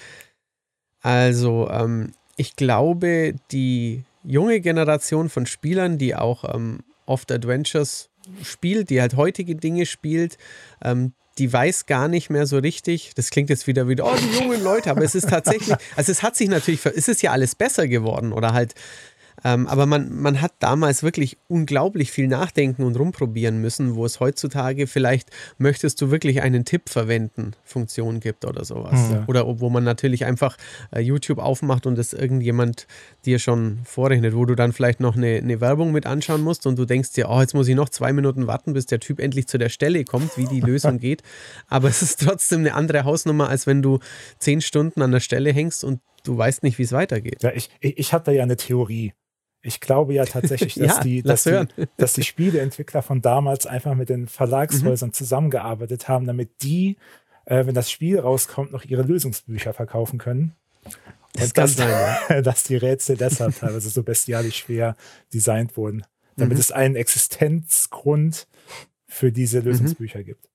also, 1.01 1.67
ähm, 1.69 2.13
ich 2.35 2.55
glaube, 2.55 3.33
die 3.51 4.03
junge 4.23 4.61
Generation 4.61 5.29
von 5.29 5.45
Spielern, 5.45 5.97
die 5.97 6.15
auch 6.15 6.53
ähm, 6.53 6.79
oft 7.05 7.31
Adventures 7.31 8.08
spielt, 8.43 8.89
die 8.89 9.01
halt 9.01 9.15
heutige 9.15 9.55
Dinge 9.55 9.85
spielt, 9.85 10.37
ähm, 10.83 11.13
die 11.37 11.51
weiß 11.51 11.85
gar 11.85 12.07
nicht 12.07 12.29
mehr 12.29 12.45
so 12.45 12.57
richtig. 12.57 13.13
Das 13.15 13.29
klingt 13.29 13.49
jetzt 13.49 13.65
wieder 13.65 13.87
wieder, 13.87 14.05
oh, 14.05 14.15
die 14.15 14.37
jungen 14.37 14.61
Leute, 14.61 14.91
aber 14.91 15.03
es 15.03 15.15
ist 15.15 15.29
tatsächlich, 15.29 15.75
also 15.95 16.11
es 16.11 16.21
hat 16.21 16.35
sich 16.35 16.49
natürlich, 16.49 16.85
es 16.85 17.07
ist 17.07 17.21
ja 17.21 17.31
alles 17.31 17.55
besser 17.55 17.87
geworden 17.87 18.33
oder 18.33 18.53
halt 18.53 18.75
ähm, 19.43 19.67
aber 19.67 19.85
man, 19.85 20.13
man 20.21 20.41
hat 20.41 20.53
damals 20.59 21.03
wirklich 21.03 21.37
unglaublich 21.47 22.11
viel 22.11 22.27
nachdenken 22.27 22.83
und 22.83 22.97
rumprobieren 22.97 23.59
müssen, 23.61 23.95
wo 23.95 24.05
es 24.05 24.19
heutzutage 24.19 24.87
vielleicht 24.87 25.29
möchtest 25.57 26.01
du 26.01 26.11
wirklich 26.11 26.41
einen 26.41 26.65
Tipp 26.65 26.89
verwenden, 26.89 27.53
Funktion 27.63 28.19
gibt 28.19 28.45
oder 28.45 28.65
sowas. 28.65 29.09
Mhm. 29.09 29.23
Oder 29.27 29.59
wo 29.59 29.69
man 29.69 29.83
natürlich 29.83 30.25
einfach 30.25 30.57
äh, 30.91 31.01
YouTube 31.01 31.39
aufmacht 31.39 31.85
und 31.85 31.97
es 31.97 32.13
irgendjemand 32.13 32.87
dir 33.25 33.39
schon 33.39 33.79
vorrechnet, 33.83 34.35
wo 34.35 34.45
du 34.45 34.55
dann 34.55 34.73
vielleicht 34.73 34.99
noch 34.99 35.15
eine, 35.15 35.37
eine 35.37 35.61
Werbung 35.61 35.91
mit 35.91 36.05
anschauen 36.05 36.41
musst 36.41 36.65
und 36.65 36.77
du 36.77 36.85
denkst 36.85 37.13
dir, 37.13 37.29
oh, 37.29 37.39
jetzt 37.39 37.53
muss 37.53 37.67
ich 37.67 37.75
noch 37.75 37.89
zwei 37.89 38.13
Minuten 38.13 38.47
warten, 38.47 38.73
bis 38.73 38.85
der 38.85 38.99
Typ 38.99 39.19
endlich 39.19 39.47
zu 39.47 39.57
der 39.57 39.69
Stelle 39.69 40.03
kommt, 40.03 40.37
wie 40.37 40.45
die 40.45 40.61
Lösung 40.61 40.99
geht. 40.99 41.23
Aber 41.67 41.87
es 41.87 42.01
ist 42.01 42.21
trotzdem 42.21 42.59
eine 42.59 42.73
andere 42.73 43.03
Hausnummer, 43.03 43.49
als 43.49 43.67
wenn 43.67 43.81
du 43.81 43.99
zehn 44.39 44.61
Stunden 44.61 45.01
an 45.01 45.11
der 45.11 45.19
Stelle 45.19 45.51
hängst 45.53 45.83
und 45.83 46.01
du 46.23 46.37
weißt 46.37 46.63
nicht, 46.63 46.77
wie 46.77 46.83
es 46.83 46.91
weitergeht. 46.91 47.43
Ja, 47.43 47.51
ich, 47.53 47.69
ich, 47.79 47.97
ich 47.97 48.13
habe 48.13 48.23
da 48.25 48.31
ja 48.31 48.43
eine 48.43 48.57
Theorie. 48.57 49.13
Ich 49.61 49.79
glaube 49.79 50.13
ja 50.13 50.25
tatsächlich, 50.25 50.73
dass, 50.75 50.97
ja, 50.97 51.03
die, 51.03 51.21
dass, 51.21 51.43
die, 51.43 51.65
dass 51.97 52.13
die 52.13 52.23
Spieleentwickler 52.23 53.01
von 53.01 53.21
damals 53.21 53.65
einfach 53.65 53.95
mit 53.95 54.09
den 54.09 54.27
Verlagshäusern 54.27 55.09
mhm. 55.09 55.13
zusammengearbeitet 55.13 56.07
haben, 56.07 56.25
damit 56.25 56.61
die, 56.61 56.97
äh, 57.45 57.65
wenn 57.65 57.75
das 57.75 57.91
Spiel 57.91 58.19
rauskommt, 58.19 58.71
noch 58.71 58.85
ihre 58.85 59.03
Lösungsbücher 59.03 59.73
verkaufen 59.73 60.19
können. 60.19 60.55
Das 61.33 61.45
Und 61.45 61.57
dass, 61.57 61.75
sein, 61.75 61.89
ja. 61.89 62.41
dass 62.41 62.63
die 62.63 62.77
Rätsel 62.77 63.17
deshalb 63.17 63.57
teilweise 63.57 63.89
so 63.89 64.03
bestialisch 64.03 64.57
schwer 64.57 64.95
designt 65.33 65.77
wurden. 65.77 66.03
Damit 66.35 66.55
mhm. 66.57 66.61
es 66.61 66.71
einen 66.71 66.95
Existenzgrund 66.95 68.47
für 69.07 69.31
diese 69.31 69.59
mhm. 69.59 69.65
Lösungsbücher 69.65 70.19
mhm. 70.19 70.25
gibt. 70.25 70.49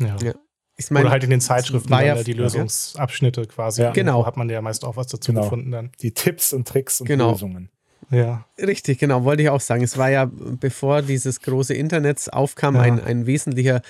Ja. 0.00 0.16
ja. 0.22 0.34
Ich 0.80 0.90
mein, 0.90 1.02
Oder 1.02 1.10
halt 1.10 1.24
in 1.24 1.30
den 1.30 1.42
Zeitschriften 1.42 1.90
war 1.90 2.02
ja, 2.02 2.22
die 2.22 2.32
Lösungsabschnitte 2.32 3.46
quasi. 3.46 3.82
Ja. 3.82 3.90
Genau. 3.90 4.24
hat 4.24 4.38
man 4.38 4.48
ja 4.48 4.62
meist 4.62 4.84
auch 4.84 4.96
was 4.96 5.08
dazu 5.08 5.32
genau. 5.32 5.42
gefunden 5.42 5.70
dann. 5.70 5.90
Die 6.00 6.12
Tipps 6.12 6.54
und 6.54 6.66
Tricks 6.66 7.02
und 7.02 7.06
genau. 7.06 7.32
Lösungen. 7.32 7.68
Ja. 8.10 8.46
Richtig, 8.58 8.98
genau, 8.98 9.24
wollte 9.24 9.42
ich 9.42 9.50
auch 9.50 9.60
sagen. 9.60 9.84
Es 9.84 9.98
war 9.98 10.10
ja, 10.10 10.24
bevor 10.24 11.02
dieses 11.02 11.40
große 11.40 11.74
Internet 11.74 12.32
aufkam, 12.32 12.76
ja. 12.76 12.80
ein, 12.80 12.98
ein 12.98 13.26
wesentlicher 13.26 13.82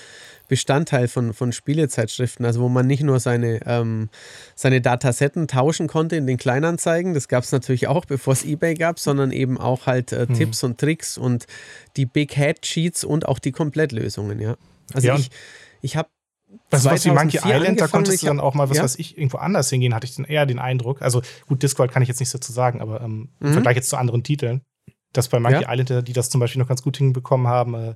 Bestandteil 0.49 1.07
von, 1.07 1.33
von 1.33 1.53
Spielezeitschriften, 1.53 2.45
also 2.45 2.59
wo 2.59 2.67
man 2.67 2.85
nicht 2.85 3.03
nur 3.03 3.21
seine, 3.21 3.61
ähm, 3.65 4.09
seine 4.53 4.81
Datasetten 4.81 5.47
tauschen 5.47 5.87
konnte 5.87 6.17
in 6.17 6.27
den 6.27 6.37
Kleinanzeigen, 6.37 7.13
das 7.13 7.29
gab 7.29 7.45
es 7.45 7.53
natürlich 7.53 7.87
auch, 7.87 8.03
bevor 8.03 8.33
es 8.33 8.43
Ebay 8.43 8.73
gab, 8.73 8.99
sondern 8.99 9.31
eben 9.31 9.57
auch 9.57 9.85
halt 9.85 10.11
äh, 10.11 10.27
hm. 10.27 10.35
Tipps 10.35 10.61
und 10.65 10.77
Tricks 10.77 11.17
und 11.17 11.47
die 11.95 12.05
Big 12.05 12.35
Head 12.35 12.65
Sheets 12.65 13.05
und 13.05 13.27
auch 13.29 13.39
die 13.39 13.53
Komplettlösungen, 13.53 14.41
ja. 14.41 14.57
Also 14.93 15.07
ja. 15.07 15.15
ich, 15.15 15.29
ich 15.81 15.95
habe 15.95 16.09
was 16.69 16.85
was 16.85 17.05
wie 17.05 17.11
Monkey 17.11 17.39
Island, 17.43 17.79
da 17.79 17.87
konntest 17.87 18.21
du 18.21 18.27
dann 18.27 18.39
auch 18.39 18.53
mal, 18.53 18.69
was 18.69 18.77
ja. 18.77 18.83
weiß 18.83 18.95
ich, 18.99 19.17
irgendwo 19.17 19.37
anders 19.37 19.69
hingehen, 19.69 19.93
hatte 19.93 20.05
ich 20.05 20.15
dann 20.15 20.25
eher 20.25 20.45
den 20.45 20.59
Eindruck. 20.59 21.01
Also 21.01 21.21
gut, 21.47 21.63
Discworld 21.63 21.91
kann 21.91 22.01
ich 22.01 22.09
jetzt 22.09 22.19
nicht 22.19 22.33
dazu 22.33 22.51
sagen, 22.51 22.81
aber 22.81 23.01
ähm, 23.01 23.29
mhm. 23.39 23.47
im 23.47 23.53
Vergleich 23.53 23.75
jetzt 23.75 23.89
zu 23.89 23.97
anderen 23.97 24.23
Titeln, 24.23 24.61
dass 25.13 25.27
bei 25.27 25.39
Monkey 25.39 25.63
ja. 25.63 25.71
Island, 25.71 26.07
die 26.07 26.13
das 26.13 26.29
zum 26.29 26.39
Beispiel 26.39 26.61
noch 26.61 26.67
ganz 26.67 26.81
gut 26.81 26.97
hinbekommen 26.97 27.47
haben, 27.47 27.73
äh, 27.73 27.95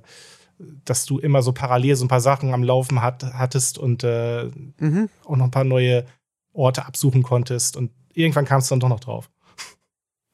dass 0.84 1.04
du 1.04 1.18
immer 1.18 1.42
so 1.42 1.52
parallel 1.52 1.96
so 1.96 2.04
ein 2.04 2.08
paar 2.08 2.20
Sachen 2.20 2.54
am 2.54 2.62
Laufen 2.62 3.02
hat, 3.02 3.24
hattest 3.34 3.78
und 3.78 4.04
äh, 4.04 4.50
mhm. 4.78 5.08
auch 5.24 5.36
noch 5.36 5.44
ein 5.44 5.50
paar 5.50 5.64
neue 5.64 6.06
Orte 6.52 6.86
absuchen 6.86 7.22
konntest. 7.22 7.76
Und 7.76 7.92
irgendwann 8.14 8.46
kamst 8.46 8.70
du 8.70 8.72
dann 8.72 8.80
doch 8.80 8.88
noch 8.88 9.00
drauf. 9.00 9.30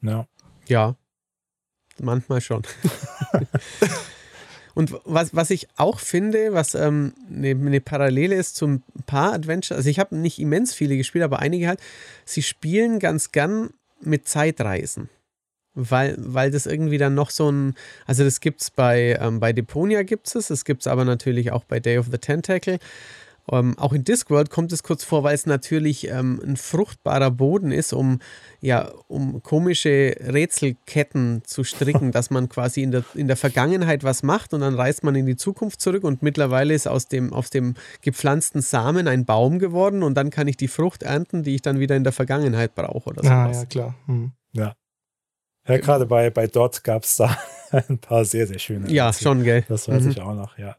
Ja. 0.00 0.26
Ja. 0.68 0.96
Manchmal 2.00 2.40
schon. 2.40 2.62
Und 4.74 4.94
was, 5.04 5.34
was 5.34 5.50
ich 5.50 5.68
auch 5.76 6.00
finde, 6.00 6.52
was 6.52 6.74
ähm, 6.74 7.12
eine, 7.30 7.50
eine 7.50 7.80
Parallele 7.80 8.34
ist 8.34 8.56
zum 8.56 8.82
paar 9.06 9.32
Adventure, 9.32 9.76
also 9.76 9.88
ich 9.88 9.98
habe 9.98 10.16
nicht 10.16 10.38
immens 10.38 10.74
viele 10.74 10.96
gespielt, 10.96 11.24
aber 11.24 11.40
einige 11.40 11.68
halt, 11.68 11.80
sie 12.24 12.42
spielen 12.42 12.98
ganz 12.98 13.32
gern 13.32 13.70
mit 14.00 14.28
Zeitreisen. 14.28 15.08
Weil, 15.74 16.16
weil 16.18 16.50
das 16.50 16.66
irgendwie 16.66 16.98
dann 16.98 17.14
noch 17.14 17.30
so 17.30 17.50
ein, 17.50 17.74
also 18.06 18.24
das 18.24 18.40
gibt 18.40 18.60
es 18.60 18.70
bei, 18.70 19.16
ähm, 19.18 19.40
bei 19.40 19.54
Deponia 19.54 20.02
gibt 20.02 20.34
es, 20.34 20.50
es 20.50 20.66
gibt 20.66 20.82
es 20.82 20.86
aber 20.86 21.06
natürlich 21.06 21.50
auch 21.50 21.64
bei 21.64 21.80
Day 21.80 21.96
of 21.96 22.08
the 22.10 22.18
Tentacle. 22.18 22.78
Ähm, 23.50 23.76
auch 23.76 23.92
in 23.92 24.04
Discworld 24.04 24.50
kommt 24.50 24.72
es 24.72 24.82
kurz 24.82 25.02
vor, 25.02 25.24
weil 25.24 25.34
es 25.34 25.46
natürlich 25.46 26.08
ähm, 26.08 26.40
ein 26.44 26.56
fruchtbarer 26.56 27.32
Boden 27.32 27.72
ist, 27.72 27.92
um, 27.92 28.20
ja, 28.60 28.90
um 29.08 29.42
komische 29.42 30.14
Rätselketten 30.20 31.42
zu 31.44 31.64
stricken, 31.64 32.12
dass 32.12 32.30
man 32.30 32.48
quasi 32.48 32.82
in 32.82 32.92
der, 32.92 33.04
in 33.14 33.26
der 33.26 33.36
Vergangenheit 33.36 34.04
was 34.04 34.22
macht 34.22 34.54
und 34.54 34.60
dann 34.60 34.74
reist 34.74 35.02
man 35.02 35.16
in 35.16 35.26
die 35.26 35.36
Zukunft 35.36 35.80
zurück 35.80 36.04
und 36.04 36.22
mittlerweile 36.22 36.72
ist 36.72 36.86
aus 36.86 37.08
dem, 37.08 37.32
aus 37.32 37.50
dem 37.50 37.74
gepflanzten 38.00 38.62
Samen 38.62 39.08
ein 39.08 39.24
Baum 39.24 39.58
geworden 39.58 40.02
und 40.04 40.14
dann 40.14 40.30
kann 40.30 40.46
ich 40.46 40.56
die 40.56 40.68
Frucht 40.68 41.02
ernten, 41.02 41.42
die 41.42 41.56
ich 41.56 41.62
dann 41.62 41.80
wieder 41.80 41.96
in 41.96 42.04
der 42.04 42.12
Vergangenheit 42.12 42.76
brauche 42.76 43.10
oder 43.10 43.24
sowas. 43.24 43.56
Ah, 43.56 43.60
ja, 43.60 43.64
klar. 43.66 43.94
Hm. 44.06 44.32
Ja. 44.52 44.74
Ja, 45.66 45.78
gerade 45.78 46.06
bei, 46.06 46.30
bei 46.30 46.46
Dot 46.46 46.82
gab 46.82 47.04
es 47.04 47.16
da 47.16 47.36
ein 47.70 47.98
paar 47.98 48.24
sehr, 48.24 48.46
sehr 48.46 48.58
schöne. 48.58 48.90
Ja, 48.90 49.12
schon, 49.12 49.42
gell. 49.44 49.64
Das 49.68 49.88
weiß 49.88 50.04
mhm. 50.04 50.10
ich 50.10 50.20
auch 50.20 50.34
noch, 50.34 50.58
ja. 50.58 50.76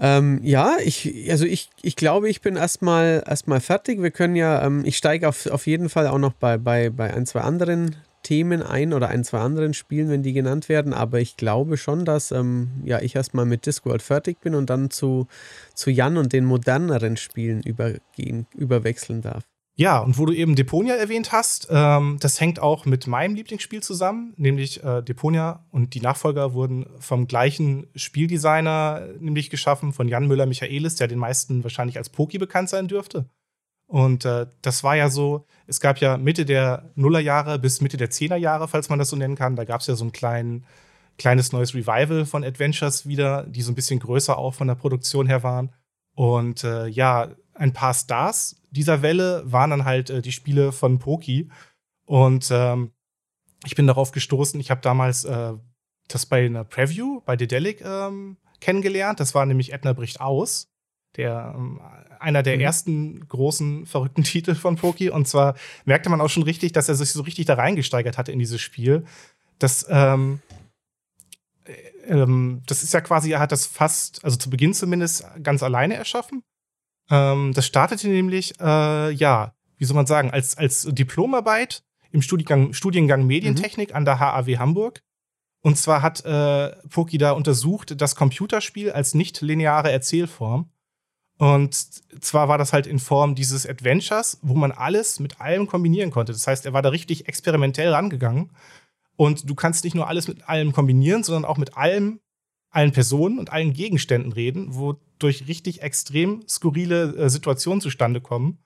Ähm, 0.00 0.40
ja, 0.44 0.76
ich, 0.82 1.28
also 1.30 1.44
ich, 1.44 1.70
ich 1.82 1.96
glaube, 1.96 2.28
ich 2.28 2.40
bin 2.40 2.56
erstmal 2.56 3.22
erstmal 3.26 3.60
fertig. 3.60 4.00
Wir 4.00 4.12
können 4.12 4.36
ja, 4.36 4.64
ähm, 4.64 4.82
ich 4.84 4.96
steige 4.96 5.28
auf, 5.28 5.46
auf 5.46 5.66
jeden 5.66 5.88
Fall 5.88 6.06
auch 6.06 6.18
noch 6.18 6.34
bei, 6.34 6.56
bei, 6.56 6.90
bei 6.90 7.12
ein, 7.12 7.26
zwei 7.26 7.40
anderen 7.40 7.96
Themen 8.22 8.62
ein 8.62 8.92
oder 8.92 9.08
ein, 9.08 9.24
zwei 9.24 9.38
anderen 9.38 9.74
Spielen, 9.74 10.08
wenn 10.08 10.22
die 10.22 10.32
genannt 10.32 10.68
werden. 10.68 10.92
Aber 10.94 11.20
ich 11.20 11.36
glaube 11.36 11.76
schon, 11.76 12.04
dass 12.04 12.30
ähm, 12.30 12.70
ja, 12.84 13.00
ich 13.00 13.16
erstmal 13.16 13.44
mit 13.44 13.66
Discworld 13.66 14.02
fertig 14.02 14.40
bin 14.40 14.54
und 14.54 14.70
dann 14.70 14.90
zu, 14.90 15.26
zu 15.74 15.90
Jan 15.90 16.16
und 16.16 16.32
den 16.32 16.44
moderneren 16.44 17.16
Spielen 17.16 17.62
übergehen, 17.62 18.46
überwechseln 18.56 19.22
darf. 19.22 19.44
Ja, 19.80 20.00
und 20.00 20.18
wo 20.18 20.26
du 20.26 20.32
eben 20.32 20.56
Deponia 20.56 20.96
erwähnt 20.96 21.30
hast, 21.30 21.68
ähm, 21.70 22.16
das 22.20 22.40
hängt 22.40 22.58
auch 22.58 22.84
mit 22.84 23.06
meinem 23.06 23.36
Lieblingsspiel 23.36 23.80
zusammen, 23.80 24.34
nämlich 24.36 24.82
äh, 24.82 25.02
Deponia 25.02 25.64
und 25.70 25.94
die 25.94 26.00
Nachfolger 26.00 26.52
wurden 26.52 26.86
vom 26.98 27.28
gleichen 27.28 27.86
Spieldesigner 27.94 29.06
nämlich 29.20 29.50
geschaffen, 29.50 29.92
von 29.92 30.08
Jan 30.08 30.26
Müller-Michaelis, 30.26 30.96
der 30.96 31.06
den 31.06 31.20
meisten 31.20 31.62
wahrscheinlich 31.62 31.96
als 31.96 32.08
Poki 32.08 32.38
bekannt 32.38 32.70
sein 32.70 32.88
dürfte. 32.88 33.30
Und 33.86 34.24
äh, 34.24 34.46
das 34.62 34.82
war 34.82 34.96
ja 34.96 35.10
so, 35.10 35.46
es 35.68 35.78
gab 35.78 35.98
ja 35.98 36.18
Mitte 36.18 36.44
der 36.44 36.90
Nullerjahre 36.96 37.60
bis 37.60 37.80
Mitte 37.80 37.96
der 37.96 38.10
Zehnerjahre, 38.10 38.66
falls 38.66 38.88
man 38.88 38.98
das 38.98 39.10
so 39.10 39.16
nennen 39.16 39.36
kann, 39.36 39.54
da 39.54 39.62
gab 39.62 39.82
es 39.82 39.86
ja 39.86 39.94
so 39.94 40.04
ein 40.04 40.12
klein, 40.12 40.66
kleines 41.18 41.52
neues 41.52 41.72
Revival 41.72 42.26
von 42.26 42.42
Adventures 42.42 43.06
wieder, 43.06 43.44
die 43.44 43.62
so 43.62 43.70
ein 43.70 43.76
bisschen 43.76 44.00
größer 44.00 44.38
auch 44.38 44.54
von 44.54 44.66
der 44.66 44.74
Produktion 44.74 45.28
her 45.28 45.44
waren. 45.44 45.70
Und 46.16 46.64
äh, 46.64 46.88
ja, 46.88 47.28
ein 47.58 47.72
paar 47.72 47.92
Stars 47.92 48.56
dieser 48.70 49.02
Welle 49.02 49.42
waren 49.44 49.70
dann 49.70 49.84
halt 49.84 50.10
äh, 50.10 50.22
die 50.22 50.32
Spiele 50.32 50.72
von 50.72 50.98
Poki. 50.98 51.50
Und 52.04 52.48
ähm, 52.50 52.92
ich 53.64 53.74
bin 53.74 53.86
darauf 53.86 54.12
gestoßen, 54.12 54.60
ich 54.60 54.70
habe 54.70 54.80
damals 54.80 55.24
äh, 55.24 55.54
das 56.08 56.26
bei 56.26 56.46
einer 56.46 56.64
Preview 56.64 57.20
bei 57.24 57.36
Dedelic 57.36 57.82
ähm, 57.82 58.36
kennengelernt. 58.60 59.20
Das 59.20 59.34
war 59.34 59.44
nämlich 59.46 59.72
Edna 59.72 59.92
bricht 59.92 60.20
aus. 60.20 60.68
Der, 61.16 61.54
ähm, 61.56 61.80
einer 62.20 62.42
der 62.42 62.56
mhm. 62.56 62.60
ersten 62.60 63.28
großen 63.28 63.86
verrückten 63.86 64.22
Titel 64.24 64.54
von 64.54 64.76
Poki. 64.76 65.10
Und 65.10 65.26
zwar 65.26 65.54
merkte 65.84 66.10
man 66.10 66.20
auch 66.20 66.30
schon 66.30 66.44
richtig, 66.44 66.72
dass 66.72 66.88
er 66.88 66.94
sich 66.94 67.10
so 67.10 67.22
richtig 67.22 67.46
da 67.46 67.54
reingesteigert 67.54 68.18
hatte 68.18 68.32
in 68.32 68.38
dieses 68.38 68.60
Spiel. 68.60 69.04
Das, 69.58 69.86
ähm, 69.88 70.40
äh, 71.64 71.72
ähm, 72.06 72.62
das 72.66 72.82
ist 72.82 72.94
ja 72.94 73.00
quasi, 73.00 73.32
er 73.32 73.40
hat 73.40 73.52
das 73.52 73.66
fast, 73.66 74.24
also 74.24 74.36
zu 74.36 74.50
Beginn 74.50 74.72
zumindest, 74.72 75.26
ganz 75.42 75.62
alleine 75.62 75.94
erschaffen. 75.94 76.42
Ähm, 77.10 77.52
das 77.54 77.66
startete 77.66 78.08
nämlich, 78.08 78.58
äh, 78.60 79.10
ja, 79.10 79.54
wie 79.76 79.84
soll 79.84 79.96
man 79.96 80.06
sagen, 80.06 80.30
als, 80.30 80.56
als 80.56 80.82
Diplomarbeit 80.90 81.82
im 82.10 82.22
Studiengang, 82.22 82.72
Studiengang 82.72 83.26
Medientechnik 83.26 83.90
mhm. 83.90 83.96
an 83.96 84.04
der 84.04 84.20
HAW 84.20 84.58
Hamburg. 84.58 85.02
Und 85.60 85.76
zwar 85.76 86.02
hat 86.02 86.24
äh, 86.24 86.70
Poki 86.88 87.18
da 87.18 87.32
untersucht 87.32 88.00
das 88.00 88.14
Computerspiel 88.14 88.92
als 88.92 89.14
nicht-lineare 89.14 89.90
Erzählform. 89.90 90.70
Und 91.38 91.74
zwar 92.22 92.48
war 92.48 92.58
das 92.58 92.72
halt 92.72 92.86
in 92.86 92.98
Form 92.98 93.34
dieses 93.34 93.64
Adventures, 93.66 94.38
wo 94.42 94.54
man 94.54 94.72
alles 94.72 95.20
mit 95.20 95.40
allem 95.40 95.68
kombinieren 95.68 96.10
konnte. 96.10 96.32
Das 96.32 96.46
heißt, 96.46 96.66
er 96.66 96.72
war 96.72 96.82
da 96.82 96.88
richtig 96.88 97.28
experimentell 97.28 97.92
rangegangen. 97.92 98.50
Und 99.16 99.48
du 99.48 99.54
kannst 99.54 99.84
nicht 99.84 99.94
nur 99.94 100.08
alles 100.08 100.28
mit 100.28 100.48
allem 100.48 100.72
kombinieren, 100.72 101.22
sondern 101.22 101.44
auch 101.44 101.56
mit 101.56 101.76
allem 101.76 102.20
allen 102.70 102.92
Personen 102.92 103.38
und 103.38 103.50
allen 103.50 103.72
Gegenständen 103.72 104.32
reden, 104.32 104.74
wodurch 104.74 105.48
richtig 105.48 105.82
extrem 105.82 106.46
skurrile 106.48 107.14
äh, 107.16 107.30
Situationen 107.30 107.80
zustande 107.80 108.20
kommen. 108.20 108.58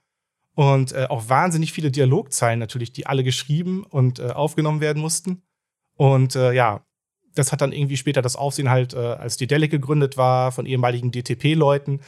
Und 0.55 0.93
äh, 0.93 1.07
auch 1.09 1.29
wahnsinnig 1.29 1.73
viele 1.73 1.91
Dialogzeilen 1.91 2.59
natürlich, 2.59 2.93
die 2.93 3.07
alle 3.07 3.25
geschrieben 3.25 3.85
und 3.85 4.19
äh, 4.19 4.31
aufgenommen 4.31 4.81
werden 4.81 5.01
mussten. 5.01 5.43
Und 5.97 6.37
äh, 6.37 6.53
ja, 6.53 6.85
das 7.35 7.53
hat 7.53 7.63
dann 7.63 7.73
irgendwie 7.73 7.97
später 7.97 8.21
das 8.21 8.37
Aufsehen 8.37 8.69
halt, 8.69 8.93
äh, 8.93 8.99
als 8.99 9.39
die 9.39 9.47
Delic 9.47 9.71
gegründet 9.71 10.19
war, 10.19 10.53
von 10.53 10.67
ehemaligen 10.67 11.11
DTP-Leuten. 11.11 12.01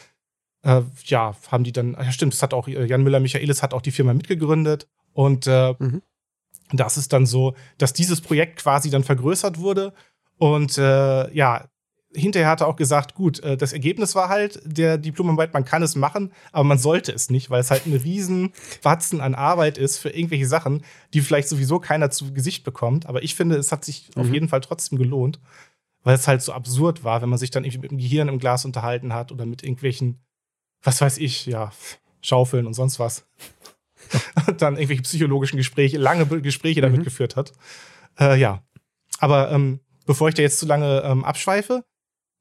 Äh, 0.62 0.82
ja, 1.06 1.34
haben 1.50 1.64
die 1.64 1.72
dann, 1.72 1.94
ja 1.94 2.12
stimmt, 2.12 2.34
das 2.34 2.42
hat 2.42 2.52
auch 2.52 2.68
Jan 2.68 3.02
Müller-Michaelis 3.02 3.62
hat 3.62 3.72
auch 3.72 3.82
die 3.82 3.92
Firma 3.92 4.12
mitgegründet. 4.12 4.88
Und 5.14 5.46
mhm. 5.46 6.02
das 6.72 6.96
ist 6.96 7.12
dann 7.12 7.24
so, 7.24 7.54
dass 7.78 7.92
dieses 7.92 8.20
Projekt 8.20 8.58
quasi 8.58 8.90
dann 8.90 9.04
vergrößert 9.04 9.60
wurde. 9.60 9.92
Und 10.38 10.76
ja, 10.76 11.68
hinterher 12.14 12.48
hat 12.48 12.60
er 12.60 12.68
auch 12.68 12.76
gesagt, 12.76 13.14
gut, 13.14 13.40
äh, 13.40 13.56
das 13.56 13.72
Ergebnis 13.72 14.14
war 14.14 14.28
halt 14.28 14.60
der 14.64 14.98
Diplomarbeit, 14.98 15.52
man 15.52 15.64
kann 15.64 15.82
es 15.82 15.96
machen, 15.96 16.32
aber 16.52 16.64
man 16.64 16.78
sollte 16.78 17.12
es 17.12 17.30
nicht, 17.30 17.50
weil 17.50 17.60
es 17.60 17.70
halt 17.70 17.86
ein 17.86 17.94
riesen 17.94 18.52
Batzen 18.82 19.20
an 19.20 19.34
Arbeit 19.34 19.78
ist 19.78 19.98
für 19.98 20.10
irgendwelche 20.10 20.46
Sachen, 20.46 20.84
die 21.12 21.20
vielleicht 21.20 21.48
sowieso 21.48 21.78
keiner 21.80 22.10
zu 22.10 22.32
Gesicht 22.32 22.64
bekommt. 22.64 23.06
Aber 23.06 23.22
ich 23.22 23.34
finde, 23.34 23.56
es 23.56 23.72
hat 23.72 23.84
sich 23.84 24.10
mhm. 24.14 24.22
auf 24.22 24.32
jeden 24.32 24.48
Fall 24.48 24.60
trotzdem 24.60 24.98
gelohnt, 24.98 25.40
weil 26.02 26.14
es 26.14 26.28
halt 26.28 26.42
so 26.42 26.52
absurd 26.52 27.04
war, 27.04 27.22
wenn 27.22 27.28
man 27.28 27.38
sich 27.38 27.50
dann 27.50 27.64
irgendwie 27.64 27.82
mit 27.82 27.90
dem 27.90 27.98
Gehirn 27.98 28.28
im 28.28 28.38
Glas 28.38 28.64
unterhalten 28.64 29.12
hat 29.12 29.32
oder 29.32 29.46
mit 29.46 29.62
irgendwelchen, 29.62 30.20
was 30.82 31.00
weiß 31.00 31.18
ich, 31.18 31.46
ja, 31.46 31.72
Schaufeln 32.20 32.66
und 32.66 32.74
sonst 32.74 32.98
was. 32.98 33.26
und 34.46 34.62
dann 34.62 34.76
irgendwelche 34.76 35.02
psychologischen 35.02 35.56
Gespräche, 35.56 35.98
lange 35.98 36.26
Gespräche 36.40 36.80
damit 36.80 37.00
mhm. 37.00 37.04
geführt 37.04 37.36
hat. 37.36 37.52
Äh, 38.18 38.38
ja. 38.38 38.62
Aber 39.18 39.50
ähm, 39.50 39.80
bevor 40.06 40.28
ich 40.28 40.34
da 40.34 40.42
jetzt 40.42 40.58
zu 40.58 40.66
lange 40.66 41.02
ähm, 41.04 41.24
abschweife, 41.24 41.84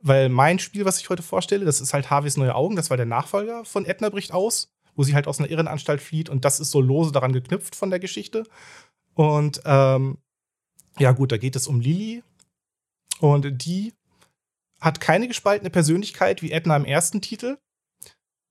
weil 0.03 0.27
mein 0.27 0.59
Spiel, 0.59 0.83
was 0.83 0.99
ich 0.99 1.09
heute 1.09 1.23
vorstelle, 1.23 1.65
das 1.65 1.79
ist 1.79 1.93
halt 1.93 2.09
Harveys 2.09 2.37
Neue 2.37 2.53
Augen, 2.53 2.75
das 2.75 2.89
war 2.89 2.97
der 2.97 3.05
Nachfolger 3.05 3.63
von 3.63 3.85
Edna 3.85 4.09
bricht 4.09 4.33
aus, 4.33 4.67
wo 4.95 5.03
sie 5.03 5.15
halt 5.15 5.27
aus 5.27 5.39
einer 5.39 5.49
Irrenanstalt 5.49 6.01
flieht 6.01 6.29
und 6.29 6.43
das 6.45 6.59
ist 6.59 6.71
so 6.71 6.81
lose 6.81 7.13
daran 7.13 7.31
geknüpft 7.31 7.75
von 7.75 7.89
der 7.89 7.99
Geschichte. 7.99 8.43
Und 9.15 9.61
ähm, 9.65 10.17
ja, 10.99 11.13
gut, 11.13 11.31
da 11.31 11.37
geht 11.37 11.55
es 11.55 11.67
um 11.67 11.79
Lily 11.79 12.21
und 13.19 13.63
die 13.65 13.93
hat 14.81 14.99
keine 14.99 15.29
gespaltene 15.29 15.69
Persönlichkeit 15.69 16.41
wie 16.41 16.51
Edna 16.51 16.75
im 16.75 16.85
ersten 16.85 17.21
Titel. 17.21 17.57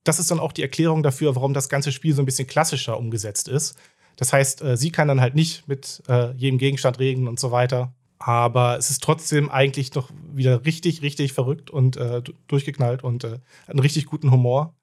Das 0.05 0.19
ist 0.19 0.31
dann 0.31 0.41
auch 0.41 0.53
die 0.53 0.63
Erklärung 0.63 1.03
dafür, 1.03 1.37
warum 1.37 1.53
das 1.53 1.69
ganze 1.69 1.93
Spiel 1.93 2.15
so 2.15 2.23
ein 2.23 2.27
bisschen 2.27 2.49
klassischer 2.49 2.97
umgesetzt 2.97 3.49
ist. 3.49 3.77
Das 4.17 4.33
heißt, 4.33 4.63
äh, 4.63 4.77
sie 4.79 4.91
kann 4.91 5.09
dann 5.09 5.21
halt 5.21 5.35
nicht 5.35 5.69
mit 5.69 6.03
äh, 6.09 6.33
jedem 6.33 6.59
Gegenstand 6.59 6.99
reden 6.99 7.29
und 7.29 7.39
so 7.39 7.51
weiter. 7.51 7.95
Aber 8.25 8.79
es 8.79 8.89
ist 8.89 9.03
trotzdem 9.03 9.51
eigentlich 9.51 9.93
noch 9.97 10.09
wieder 10.33 10.65
richtig, 10.65 11.03
richtig 11.03 11.33
verrückt 11.33 11.71
und 11.71 11.97
äh, 11.97 12.23
durchgeknallt 12.47 13.03
und 13.03 13.25
äh, 13.25 13.41
einen 13.67 13.81
richtig 13.81 14.07
guten 14.07 14.31
Humor. 14.31 14.77